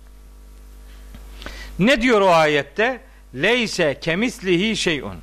Ne 1.79 2.01
diyor 2.01 2.21
o 2.21 2.29
ayette? 2.29 3.01
Leyse 3.35 3.97
kemislihi 4.01 4.77
şeyun. 4.77 5.15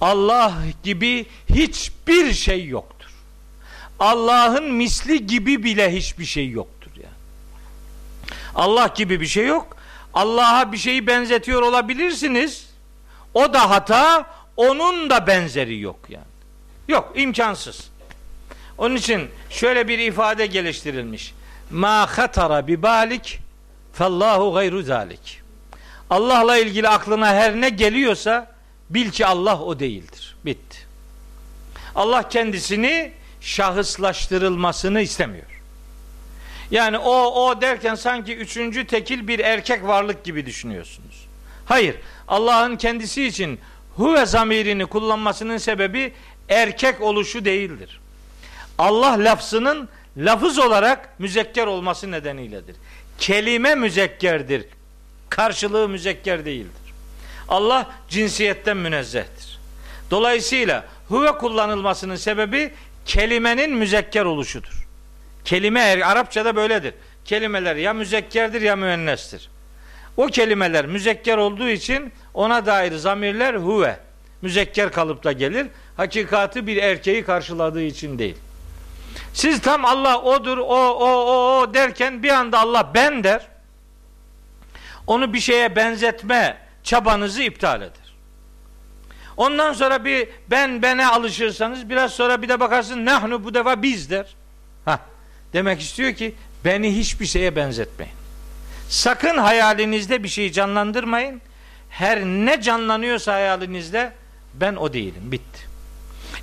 Allah 0.00 0.54
gibi 0.82 1.26
hiçbir 1.54 2.32
şey 2.32 2.66
yoktur. 2.66 3.10
Allah'ın 3.98 4.72
misli 4.72 5.26
gibi 5.26 5.64
bile 5.64 5.96
hiçbir 5.96 6.24
şey 6.24 6.50
yoktur 6.50 6.90
yani. 6.96 7.14
Allah 8.54 8.90
gibi 8.94 9.20
bir 9.20 9.26
şey 9.26 9.46
yok. 9.46 9.76
Allah'a 10.14 10.72
bir 10.72 10.78
şeyi 10.78 11.06
benzetiyor 11.06 11.62
olabilirsiniz. 11.62 12.66
O 13.34 13.52
da 13.52 13.70
hata, 13.70 14.26
onun 14.56 15.10
da 15.10 15.26
benzeri 15.26 15.80
yok 15.80 15.98
yani. 16.08 16.24
Yok, 16.88 17.12
imkansız. 17.16 17.90
Onun 18.78 18.96
için 18.96 19.28
şöyle 19.50 19.88
bir 19.88 19.98
ifade 19.98 20.46
geliştirilmiş. 20.46 21.34
Ma 21.70 22.18
hatara 22.18 22.66
bi 22.66 22.82
balik 22.82 23.40
fallahu 23.92 24.54
gayru 24.54 24.82
zalik. 24.82 25.40
Allah'la 26.10 26.56
ilgili 26.58 26.88
aklına 26.88 27.26
her 27.26 27.60
ne 27.60 27.68
geliyorsa 27.68 28.53
bil 28.90 29.10
ki 29.10 29.26
Allah 29.26 29.60
o 29.60 29.78
değildir. 29.78 30.36
Bitti. 30.44 30.78
Allah 31.94 32.28
kendisini 32.28 33.12
şahıslaştırılmasını 33.40 35.00
istemiyor. 35.00 35.46
Yani 36.70 36.98
o 36.98 37.46
o 37.46 37.60
derken 37.60 37.94
sanki 37.94 38.36
üçüncü 38.36 38.86
tekil 38.86 39.28
bir 39.28 39.38
erkek 39.38 39.84
varlık 39.84 40.24
gibi 40.24 40.46
düşünüyorsunuz. 40.46 41.26
Hayır. 41.66 41.96
Allah'ın 42.28 42.76
kendisi 42.76 43.24
için 43.26 43.60
huve 43.96 44.26
zamirini 44.26 44.86
kullanmasının 44.86 45.56
sebebi 45.56 46.12
erkek 46.48 47.00
oluşu 47.00 47.44
değildir. 47.44 48.00
Allah 48.78 49.16
lafzının 49.18 49.88
lafız 50.16 50.58
olarak 50.58 51.20
müzekker 51.20 51.66
olması 51.66 52.10
nedeniyledir. 52.10 52.76
Kelime 53.18 53.74
müzekkerdir. 53.74 54.66
Karşılığı 55.28 55.88
müzekker 55.88 56.44
değildir. 56.44 56.83
Allah 57.48 57.90
cinsiyetten 58.08 58.76
münezzehtir. 58.76 59.58
Dolayısıyla 60.10 60.84
huve 61.08 61.32
kullanılmasının 61.32 62.16
sebebi 62.16 62.72
kelimenin 63.06 63.70
müzekker 63.76 64.24
oluşudur. 64.24 64.86
Kelime 65.44 65.80
er, 65.80 65.98
Arapçada 65.98 66.56
böyledir. 66.56 66.94
Kelimeler 67.24 67.76
ya 67.76 67.92
müzekkerdir 67.92 68.60
ya 68.60 68.76
müennestir. 68.76 69.50
O 70.16 70.26
kelimeler 70.26 70.86
müzekker 70.86 71.36
olduğu 71.36 71.68
için 71.68 72.12
ona 72.34 72.66
dair 72.66 72.92
zamirler 72.92 73.54
huve 73.54 73.96
müzekker 74.42 74.92
kalıpta 74.92 75.32
gelir. 75.32 75.66
Hakikati 75.96 76.66
bir 76.66 76.76
erkeği 76.76 77.24
karşıladığı 77.24 77.82
için 77.82 78.18
değil. 78.18 78.36
Siz 79.32 79.60
tam 79.60 79.84
Allah 79.84 80.22
odur, 80.22 80.58
o, 80.58 80.64
o, 80.64 81.08
o, 81.08 81.60
o 81.60 81.74
derken 81.74 82.22
bir 82.22 82.28
anda 82.28 82.58
Allah 82.58 82.90
ben 82.94 83.24
der. 83.24 83.46
Onu 85.06 85.32
bir 85.32 85.40
şeye 85.40 85.76
benzetme 85.76 86.56
çabanızı 86.84 87.42
iptal 87.42 87.82
eder. 87.82 88.14
Ondan 89.36 89.72
sonra 89.72 90.04
bir 90.04 90.28
ben 90.50 90.82
bene 90.82 91.06
alışırsanız 91.06 91.88
biraz 91.88 92.12
sonra 92.12 92.42
bir 92.42 92.48
de 92.48 92.60
bakarsın 92.60 93.04
nahnu 93.04 93.44
bu 93.44 93.54
defa 93.54 93.82
biz 93.82 94.10
der. 94.10 94.34
Ha, 94.84 95.00
demek 95.52 95.80
istiyor 95.80 96.14
ki 96.14 96.34
beni 96.64 96.96
hiçbir 96.96 97.26
şeye 97.26 97.56
benzetmeyin. 97.56 98.14
Sakın 98.88 99.38
hayalinizde 99.38 100.22
bir 100.22 100.28
şeyi 100.28 100.52
canlandırmayın. 100.52 101.40
Her 101.90 102.24
ne 102.24 102.60
canlanıyorsa 102.62 103.32
hayalinizde 103.32 104.12
ben 104.54 104.76
o 104.76 104.92
değilim. 104.92 105.32
Bitti. 105.32 105.60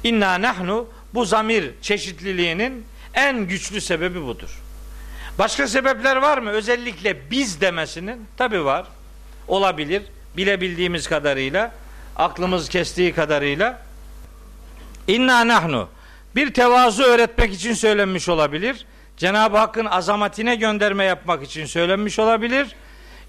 İnna 0.04 0.42
nahnu 0.42 0.88
bu 1.14 1.26
zamir 1.26 1.72
çeşitliliğinin 1.82 2.86
en 3.14 3.48
güçlü 3.48 3.82
sebebi 3.82 4.22
budur. 4.26 4.62
Başka 5.40 5.68
sebepler 5.68 6.16
var 6.16 6.38
mı? 6.38 6.50
Özellikle 6.50 7.32
biz 7.32 7.62
demesinin 7.62 8.28
tabi 8.38 8.66
var. 8.66 8.86
Olabilir. 9.48 10.04
Bilebildiğimiz 10.38 11.08
kadarıyla, 11.08 11.72
aklımız 12.16 12.70
kestiği 12.70 13.14
kadarıyla. 13.14 13.82
İnna 15.08 15.48
nahnu 15.48 15.90
bir 16.36 16.54
tevazu 16.54 17.04
öğretmek 17.04 17.54
için 17.54 17.74
söylenmiş 17.74 18.30
olabilir. 18.30 18.86
Cenab-ı 19.18 19.58
Hakk'ın 19.58 19.86
azametine 19.86 20.56
gönderme 20.56 21.04
yapmak 21.04 21.44
için 21.44 21.66
söylenmiş 21.66 22.20
olabilir. 22.20 22.76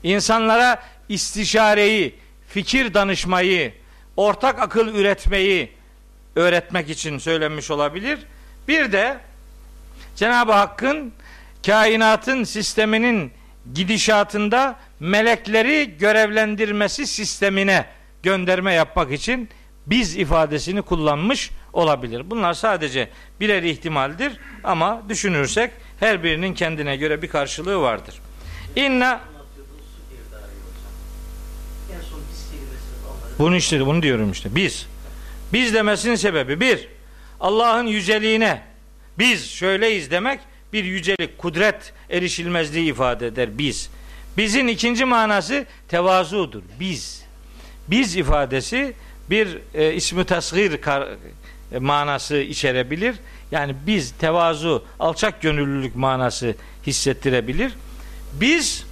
İnsanlara 0.03 0.83
istişareyi, 1.09 2.15
fikir 2.49 2.95
danışmayı, 2.95 3.74
ortak 4.16 4.59
akıl 4.59 4.95
üretmeyi 4.95 5.73
öğretmek 6.37 6.91
için 6.91 7.19
söylenmiş 7.19 7.70
olabilir. 7.70 8.19
Bir 8.69 8.93
de 8.93 9.19
Cenab-ı 10.16 10.53
Hakk'ın 10.53 11.12
kainatın 11.66 12.45
sisteminin 12.45 13.33
gidişatında 13.74 14.77
melekleri 15.03 15.97
görevlendirmesi 15.99 17.07
sistemine 17.07 17.87
gönderme 18.23 18.73
yapmak 18.73 19.12
için 19.12 19.49
biz 19.87 20.16
ifadesini 20.16 20.83
kullanmış 20.83 21.51
olabilir. 21.73 22.31
Bunlar 22.31 22.55
sadece 22.55 23.09
birer 23.41 23.62
ihtimaldir 23.62 24.33
ama 24.65 25.03
düşünürsek 25.09 25.70
her 26.01 26.23
birinin 26.23 26.55
kendine 26.55 26.97
göre 26.97 27.23
bir 27.23 27.29
karşılığı 27.29 27.81
vardır. 27.81 28.15
İnna 28.77 29.20
bunu 33.39 33.57
işte 33.57 33.87
bunu 33.87 34.03
diyorum 34.03 34.33
işte. 34.33 34.55
Biz. 34.55 34.87
Biz 35.53 35.74
demesinin 35.74 36.15
sebebi 36.15 36.61
bir 36.61 36.89
Allah'ın 37.41 37.87
yüceliğine 37.87 38.62
biz 39.19 39.51
şöyleyiz 39.51 40.11
demek 40.11 40.41
bir 40.73 40.85
yücelik, 40.85 41.39
kudret 41.39 41.93
erişilmezliği 42.11 42.91
ifade 42.91 43.27
eder 43.27 43.59
biz. 43.59 43.91
Bizin 44.37 44.67
ikinci 44.67 45.05
manası 45.05 45.67
tevazudur. 45.89 46.63
Biz. 46.81 47.23
Biz 47.89 48.17
ifadesi 48.17 48.95
bir 49.31 49.59
e, 49.75 49.95
ismi 49.95 50.25
tasgir 50.25 50.81
kar, 50.81 51.09
e, 51.73 51.79
manası 51.79 52.37
içerebilir. 52.37 53.17
Yani 53.51 53.75
biz 53.87 54.11
tevazu, 54.11 54.85
alçak 55.01 55.43
gönüllülük 55.43 55.97
manası 55.97 56.55
hissettirebilir. 56.87 57.73
Biz 58.33 58.85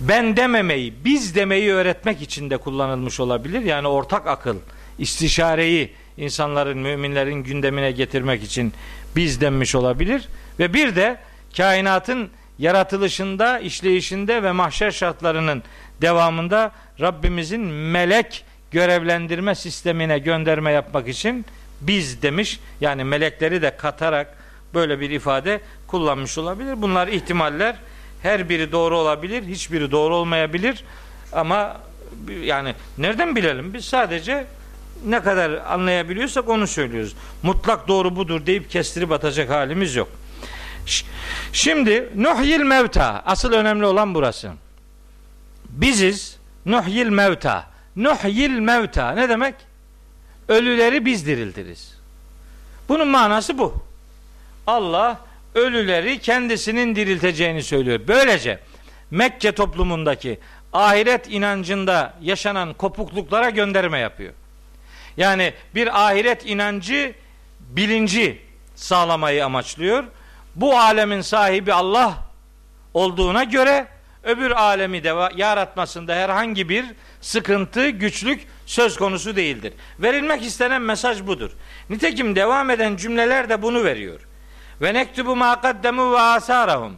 ben 0.00 0.36
dememeyi, 0.36 0.94
biz 1.04 1.34
demeyi 1.34 1.72
öğretmek 1.72 2.22
için 2.22 2.50
de 2.50 2.56
kullanılmış 2.56 3.20
olabilir. 3.20 3.60
Yani 3.60 3.88
ortak 3.88 4.26
akıl, 4.26 4.56
istişareyi 4.98 5.92
insanların, 6.16 6.78
müminlerin 6.78 7.44
gündemine 7.44 7.92
getirmek 7.92 8.42
için 8.42 8.72
biz 9.16 9.40
denmiş 9.40 9.74
olabilir. 9.74 10.28
Ve 10.58 10.74
bir 10.74 10.96
de 10.96 11.18
kainatın 11.56 12.30
yaratılışında, 12.60 13.58
işleyişinde 13.58 14.42
ve 14.42 14.52
mahşer 14.52 14.90
şartlarının 14.90 15.62
devamında 16.00 16.72
Rabbimizin 17.00 17.60
melek 17.70 18.44
görevlendirme 18.70 19.54
sistemine 19.54 20.18
gönderme 20.18 20.72
yapmak 20.72 21.08
için 21.08 21.46
biz 21.80 22.22
demiş. 22.22 22.60
Yani 22.80 23.04
melekleri 23.04 23.62
de 23.62 23.76
katarak 23.76 24.38
böyle 24.74 25.00
bir 25.00 25.10
ifade 25.10 25.60
kullanmış 25.86 26.38
olabilir. 26.38 26.82
Bunlar 26.82 27.08
ihtimaller. 27.08 27.76
Her 28.22 28.48
biri 28.48 28.72
doğru 28.72 28.98
olabilir, 28.98 29.42
hiçbiri 29.42 29.90
doğru 29.90 30.16
olmayabilir. 30.16 30.84
Ama 31.32 31.76
yani 32.42 32.74
nereden 32.98 33.36
bilelim? 33.36 33.74
Biz 33.74 33.84
sadece 33.84 34.46
ne 35.06 35.22
kadar 35.22 35.50
anlayabiliyorsak 35.50 36.48
onu 36.48 36.66
söylüyoruz. 36.66 37.16
Mutlak 37.42 37.88
doğru 37.88 38.16
budur 38.16 38.46
deyip 38.46 38.70
kestirip 38.70 39.12
atacak 39.12 39.50
halimiz 39.50 39.96
yok. 39.96 40.08
Şimdi 41.52 42.08
nuhyil 42.16 42.60
mevta 42.60 43.22
asıl 43.26 43.52
önemli 43.52 43.86
olan 43.86 44.14
burası. 44.14 44.50
Biziz 45.68 46.36
nuhyil 46.66 47.08
mevta. 47.08 47.66
Nuhyil 47.96 48.58
mevta 48.58 49.12
ne 49.12 49.28
demek? 49.28 49.54
Ölüleri 50.48 51.04
biz 51.04 51.26
diriltiriz. 51.26 51.94
Bunun 52.88 53.08
manası 53.08 53.58
bu. 53.58 53.74
Allah 54.66 55.20
ölüleri 55.54 56.18
kendisinin 56.18 56.96
dirilteceğini 56.96 57.62
söylüyor. 57.62 58.00
Böylece 58.08 58.60
Mekke 59.10 59.52
toplumundaki 59.52 60.38
ahiret 60.72 61.30
inancında 61.30 62.14
yaşanan 62.22 62.74
kopukluklara 62.74 63.50
gönderme 63.50 63.98
yapıyor. 63.98 64.32
Yani 65.16 65.54
bir 65.74 66.06
ahiret 66.06 66.46
inancı 66.46 67.14
bilinci 67.60 68.42
sağlamayı 68.74 69.44
amaçlıyor. 69.44 70.04
Bu 70.54 70.78
alemin 70.78 71.20
sahibi 71.20 71.72
Allah 71.72 72.14
olduğuna 72.94 73.44
göre 73.44 73.86
öbür 74.22 74.50
alemi 74.50 75.04
de 75.04 75.14
yaratmasında 75.36 76.14
herhangi 76.14 76.68
bir 76.68 76.84
sıkıntı, 77.20 77.88
güçlük 77.88 78.46
söz 78.66 78.96
konusu 78.96 79.36
değildir. 79.36 79.72
Verilmek 79.98 80.42
istenen 80.42 80.82
mesaj 80.82 81.26
budur. 81.26 81.50
Nitekim 81.90 82.36
devam 82.36 82.70
eden 82.70 82.96
cümleler 82.96 83.48
de 83.48 83.62
bunu 83.62 83.84
veriyor. 83.84 84.20
Ve 84.80 84.94
nektubu 84.94 85.36
ma 85.36 85.60
kaddemu 85.60 86.12
ve 86.12 86.20
asarahum. 86.20 86.96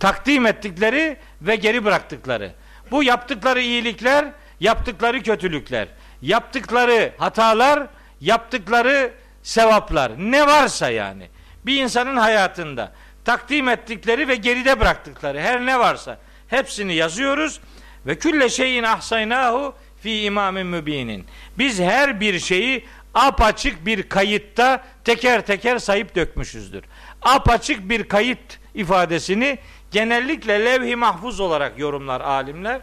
Takdim 0.00 0.46
ettikleri 0.46 1.16
ve 1.42 1.56
geri 1.56 1.84
bıraktıkları. 1.84 2.52
Bu 2.90 3.02
yaptıkları 3.02 3.60
iyilikler, 3.60 4.24
yaptıkları 4.60 5.22
kötülükler, 5.22 5.88
yaptıkları 6.22 7.12
hatalar, 7.18 7.86
yaptıkları 8.20 9.12
sevaplar. 9.42 10.12
Ne 10.18 10.46
varsa 10.46 10.90
yani. 10.90 11.28
Bir 11.66 11.82
insanın 11.82 12.16
hayatında 12.16 12.92
takdim 13.24 13.68
ettikleri 13.68 14.28
ve 14.28 14.34
geride 14.34 14.80
bıraktıkları 14.80 15.40
her 15.40 15.66
ne 15.66 15.78
varsa 15.78 16.18
hepsini 16.48 16.94
yazıyoruz 16.94 17.60
ve 18.06 18.18
külle 18.18 18.48
şeyin 18.48 18.82
ahsaynahu 18.82 19.74
fi 20.00 20.20
imamin 20.20 20.66
mübinin. 20.66 21.26
Biz 21.58 21.80
her 21.80 22.20
bir 22.20 22.38
şeyi 22.38 22.84
apaçık 23.14 23.86
bir 23.86 24.02
kayıtta 24.02 24.84
teker 25.04 25.46
teker 25.46 25.78
sayıp 25.78 26.16
dökmüşüzdür. 26.16 26.84
Apaçık 27.22 27.88
bir 27.88 28.08
kayıt 28.08 28.58
ifadesini 28.74 29.58
genellikle 29.90 30.64
levh-i 30.64 30.96
mahfuz 30.96 31.40
olarak 31.40 31.78
yorumlar 31.78 32.20
alimler. 32.20 32.80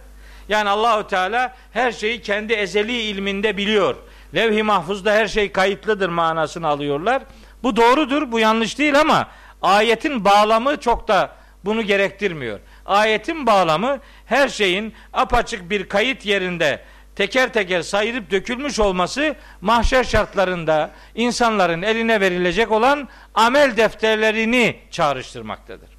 Yani 0.49 0.69
Allahu 0.69 1.07
Teala 1.07 1.55
her 1.73 1.91
şeyi 1.91 2.21
kendi 2.21 2.53
ezeli 2.53 3.01
ilminde 3.01 3.57
biliyor. 3.57 3.95
Levh-i 4.35 4.63
mahfuzda 4.63 5.13
her 5.13 5.27
şey 5.27 5.51
kayıtlıdır 5.51 6.09
manasını 6.09 6.67
alıyorlar. 6.67 7.23
Bu 7.63 7.75
doğrudur, 7.75 8.31
bu 8.31 8.39
yanlış 8.39 8.77
değil 8.77 8.99
ama 8.99 9.27
ayetin 9.61 10.25
bağlamı 10.25 10.79
çok 10.79 11.07
da 11.07 11.35
bunu 11.65 11.81
gerektirmiyor. 11.81 12.59
Ayetin 12.85 13.47
bağlamı 13.47 13.99
her 14.25 14.49
şeyin 14.49 14.93
apaçık 15.13 15.69
bir 15.69 15.89
kayıt 15.89 16.25
yerinde 16.25 16.81
teker 17.15 17.53
teker 17.53 17.81
sayılıp 17.81 18.31
dökülmüş 18.31 18.79
olması 18.79 19.35
mahşer 19.61 20.03
şartlarında 20.03 20.91
insanların 21.15 21.81
eline 21.81 22.21
verilecek 22.21 22.71
olan 22.71 23.09
amel 23.35 23.77
defterlerini 23.77 24.79
çağrıştırmaktadır. 24.91 25.89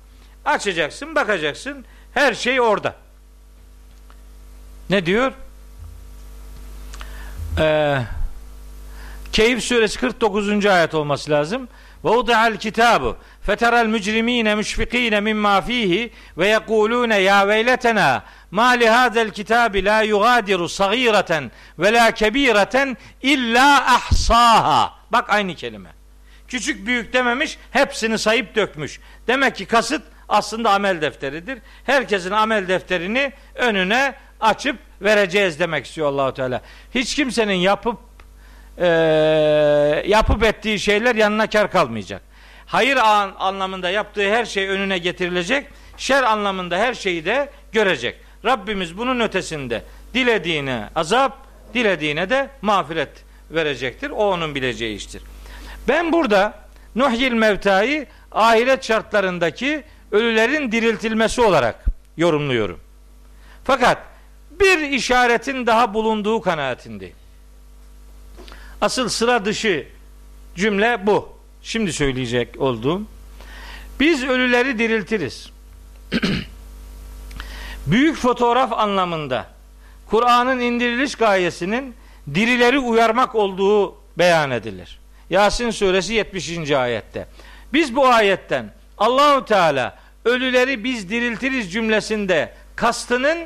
Açacaksın, 0.45 1.15
bakacaksın. 1.15 1.85
Her 2.15 2.35
şey 2.35 2.61
orada. 2.61 2.95
Ne 4.91 5.07
diyor? 5.07 5.33
Ee, 7.59 7.99
Keyif 9.33 9.65
suresi 9.65 9.99
49. 9.99 10.67
ayet 10.67 10.95
olması 10.95 11.31
lazım. 11.31 11.69
Ve 12.05 12.09
uda'al 12.09 12.57
kitabu 12.57 13.17
feteral 13.43 13.87
mücrimine 13.87 14.55
müşfikine 14.55 15.21
mimma 15.21 15.61
fihi 15.61 16.11
ve 16.39 16.49
yekulune 16.49 17.19
ya 17.19 17.49
veyletena 17.49 18.25
ma 18.51 18.69
li 18.69 18.89
hadel 18.89 19.31
kitabi 19.31 19.85
la 19.85 20.03
yugadiru 20.03 20.69
sagireten 20.69 21.51
ve 21.79 21.93
la 21.93 22.11
kebireten 22.11 22.97
illa 23.23 23.95
ahsaha. 23.95 24.93
Bak 25.13 25.31
aynı 25.31 25.55
kelime. 25.55 25.91
Küçük 26.49 26.87
büyük 26.87 27.13
dememiş, 27.13 27.59
hepsini 27.71 28.19
sayıp 28.19 28.55
dökmüş. 28.55 29.01
Demek 29.27 29.57
ki 29.57 29.67
kasıt 29.67 30.03
aslında 30.29 30.71
amel 30.71 31.01
defteridir. 31.01 31.59
Herkesin 31.85 32.31
amel 32.31 32.69
defterini 32.69 33.33
önüne 33.55 34.15
açıp 34.41 34.77
vereceğiz 35.03 35.61
demek 35.61 35.87
istiyor 35.87 36.09
Allahu 36.09 36.35
Teala. 36.35 36.61
Hiç 36.95 37.15
kimsenin 37.15 37.55
yapıp 37.55 37.99
e, 38.79 38.87
yapıp 40.07 40.43
ettiği 40.43 40.79
şeyler 40.79 41.15
yanına 41.15 41.47
kar 41.47 41.71
kalmayacak. 41.71 42.23
Hayır 42.67 42.97
an, 42.97 43.33
anlamında 43.39 43.91
yaptığı 43.91 44.31
her 44.31 44.45
şey 44.45 44.69
önüne 44.69 44.99
getirilecek. 44.99 45.67
Şer 45.97 46.23
anlamında 46.23 46.79
her 46.79 46.95
şeyi 46.95 47.25
de 47.25 47.51
görecek. 47.73 48.17
Rabbimiz 48.45 48.99
bunun 48.99 49.21
ötesinde 49.21 49.83
dilediğine 50.15 50.89
azap, 50.95 51.37
dilediğine 51.75 52.31
de 52.31 52.51
mağfiret 52.63 53.25
verecektir. 53.51 54.11
O 54.11 54.33
onun 54.33 54.55
bileceği 54.55 54.97
iştir. 54.97 55.23
Ben 55.89 56.13
burada 56.13 56.55
Nuhyil 56.95 57.33
Mevta'yı 57.33 58.07
ahiret 58.33 58.85
şartlarındaki 58.85 59.85
ölülerin 60.13 60.73
diriltilmesi 60.73 61.41
olarak 61.41 61.85
yorumluyorum. 62.17 62.81
Fakat 63.65 63.99
bir 64.51 64.79
işaretin 64.79 65.67
daha 65.67 65.95
bulunduğu 65.95 66.41
kanaatindeyim. 66.41 67.22
Asıl 68.83 69.09
sıra 69.09 69.45
dışı 69.45 69.87
cümle 70.57 71.07
bu. 71.07 71.29
Şimdi 71.63 71.93
söyleyecek 71.93 72.61
olduğum. 72.61 73.03
Biz 74.01 74.25
ölüleri 74.25 74.79
diriltiriz. 74.79 75.51
Büyük 77.87 78.17
fotoğraf 78.17 78.73
anlamında 78.73 79.47
Kur'an'ın 80.07 80.61
indiriliş 80.61 81.15
gayesinin 81.15 81.95
dirileri 82.35 82.79
uyarmak 82.79 83.35
olduğu 83.35 83.95
beyan 84.19 84.51
edilir. 84.51 84.99
Yasin 85.31 85.71
suresi 85.71 86.15
70. 86.15 86.71
ayette. 86.71 87.27
Biz 87.73 87.97
bu 87.97 88.07
ayetten 88.07 88.73
Allahu 88.99 89.45
Teala 89.45 89.99
ölüleri 90.25 90.85
biz 90.85 91.11
diriltiriz 91.11 91.73
cümlesinde 91.73 92.55
kastının 92.77 93.39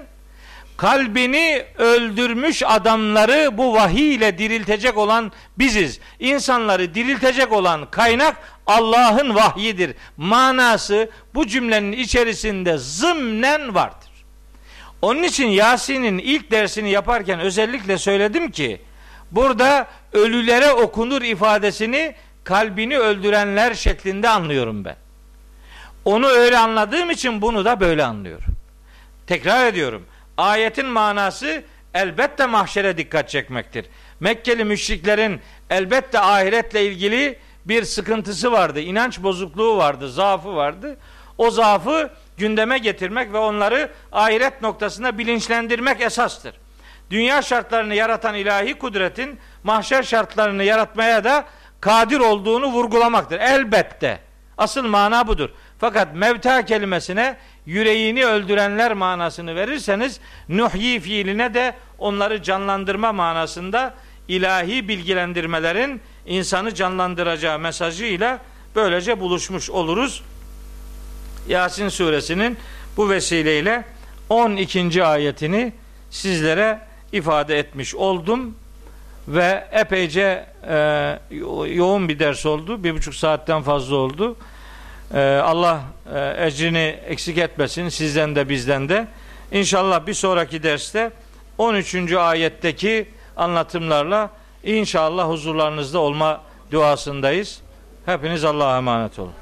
kalbini 0.76 1.64
öldürmüş 1.78 2.62
adamları 2.66 3.58
bu 3.58 3.74
vahiy 3.74 4.14
ile 4.14 4.38
diriltecek 4.38 4.96
olan 4.96 5.32
biziz. 5.58 6.00
İnsanları 6.20 6.94
diriltecek 6.94 7.52
olan 7.52 7.90
kaynak 7.90 8.36
Allah'ın 8.66 9.34
vahyidir. 9.34 9.94
Manası 10.16 11.10
bu 11.34 11.46
cümlenin 11.46 11.92
içerisinde 11.92 12.78
zımnen 12.78 13.74
vardır. 13.74 14.10
Onun 15.02 15.22
için 15.22 15.46
Yasin'in 15.46 16.18
ilk 16.18 16.50
dersini 16.50 16.90
yaparken 16.90 17.40
özellikle 17.40 17.98
söyledim 17.98 18.50
ki 18.50 18.80
burada 19.30 19.86
ölülere 20.12 20.72
okunur 20.72 21.22
ifadesini 21.22 22.14
kalbini 22.44 22.98
öldürenler 22.98 23.74
şeklinde 23.74 24.28
anlıyorum 24.28 24.84
ben. 24.84 24.96
Onu 26.04 26.26
öyle 26.26 26.58
anladığım 26.58 27.10
için 27.10 27.42
bunu 27.42 27.64
da 27.64 27.80
böyle 27.80 28.04
anlıyorum. 28.04 28.56
Tekrar 29.26 29.66
ediyorum. 29.66 30.06
Ayetin 30.36 30.86
manası 30.86 31.64
elbette 31.94 32.46
mahşere 32.46 32.96
dikkat 32.98 33.28
çekmektir. 33.28 33.86
Mekkeli 34.20 34.64
müşriklerin 34.64 35.40
elbette 35.70 36.20
ahiretle 36.20 36.86
ilgili 36.86 37.38
bir 37.64 37.84
sıkıntısı 37.84 38.52
vardı. 38.52 38.80
inanç 38.80 39.22
bozukluğu 39.22 39.76
vardı, 39.76 40.10
zaafı 40.10 40.56
vardı. 40.56 40.96
O 41.38 41.50
zaafı 41.50 42.10
gündeme 42.36 42.78
getirmek 42.78 43.32
ve 43.32 43.38
onları 43.38 43.90
ahiret 44.12 44.62
noktasında 44.62 45.18
bilinçlendirmek 45.18 46.00
esastır. 46.00 46.54
Dünya 47.10 47.42
şartlarını 47.42 47.94
yaratan 47.94 48.34
ilahi 48.34 48.74
kudretin 48.74 49.38
mahşer 49.64 50.02
şartlarını 50.02 50.64
yaratmaya 50.64 51.24
da 51.24 51.44
kadir 51.80 52.20
olduğunu 52.20 52.66
vurgulamaktır. 52.66 53.40
Elbette. 53.40 54.18
Asıl 54.58 54.86
mana 54.86 55.26
budur. 55.26 55.50
Fakat 55.78 56.14
mevta 56.14 56.64
kelimesine 56.64 57.36
yüreğini 57.66 58.24
öldürenler 58.24 58.92
manasını 58.92 59.56
verirseniz 59.56 60.20
nuhyi 60.48 61.00
fiiline 61.00 61.54
de 61.54 61.74
onları 61.98 62.42
canlandırma 62.42 63.12
manasında 63.12 63.94
ilahi 64.28 64.88
bilgilendirmelerin 64.88 66.00
insanı 66.26 66.74
canlandıracağı 66.74 67.58
mesajıyla 67.58 68.38
böylece 68.74 69.20
buluşmuş 69.20 69.70
oluruz. 69.70 70.22
Yasin 71.48 71.88
suresinin 71.88 72.58
bu 72.96 73.10
vesileyle 73.10 73.84
12. 74.28 75.04
ayetini 75.04 75.72
sizlere 76.10 76.80
ifade 77.12 77.58
etmiş 77.58 77.94
oldum 77.94 78.54
ve 79.28 79.68
epeyce 79.72 80.46
e, 80.68 81.18
yoğun 81.74 82.08
bir 82.08 82.18
ders 82.18 82.46
oldu. 82.46 82.84
Bir 82.84 82.94
buçuk 82.94 83.14
saatten 83.14 83.62
fazla 83.62 83.96
oldu. 83.96 84.36
E, 85.14 85.20
Allah 85.44 85.80
e, 86.14 86.46
ecrini 86.46 86.98
eksik 87.06 87.38
etmesin 87.38 87.88
sizden 87.88 88.36
de 88.36 88.48
bizden 88.48 88.88
de. 88.88 89.06
İnşallah 89.52 90.06
bir 90.06 90.14
sonraki 90.14 90.62
derste 90.62 91.10
13. 91.58 92.12
ayetteki 92.12 93.08
anlatımlarla 93.36 94.30
inşallah 94.64 95.28
huzurlarınızda 95.28 95.98
olma 95.98 96.42
duasındayız. 96.70 97.60
Hepiniz 98.06 98.44
Allah'a 98.44 98.76
emanet 98.76 99.18
olun. 99.18 99.32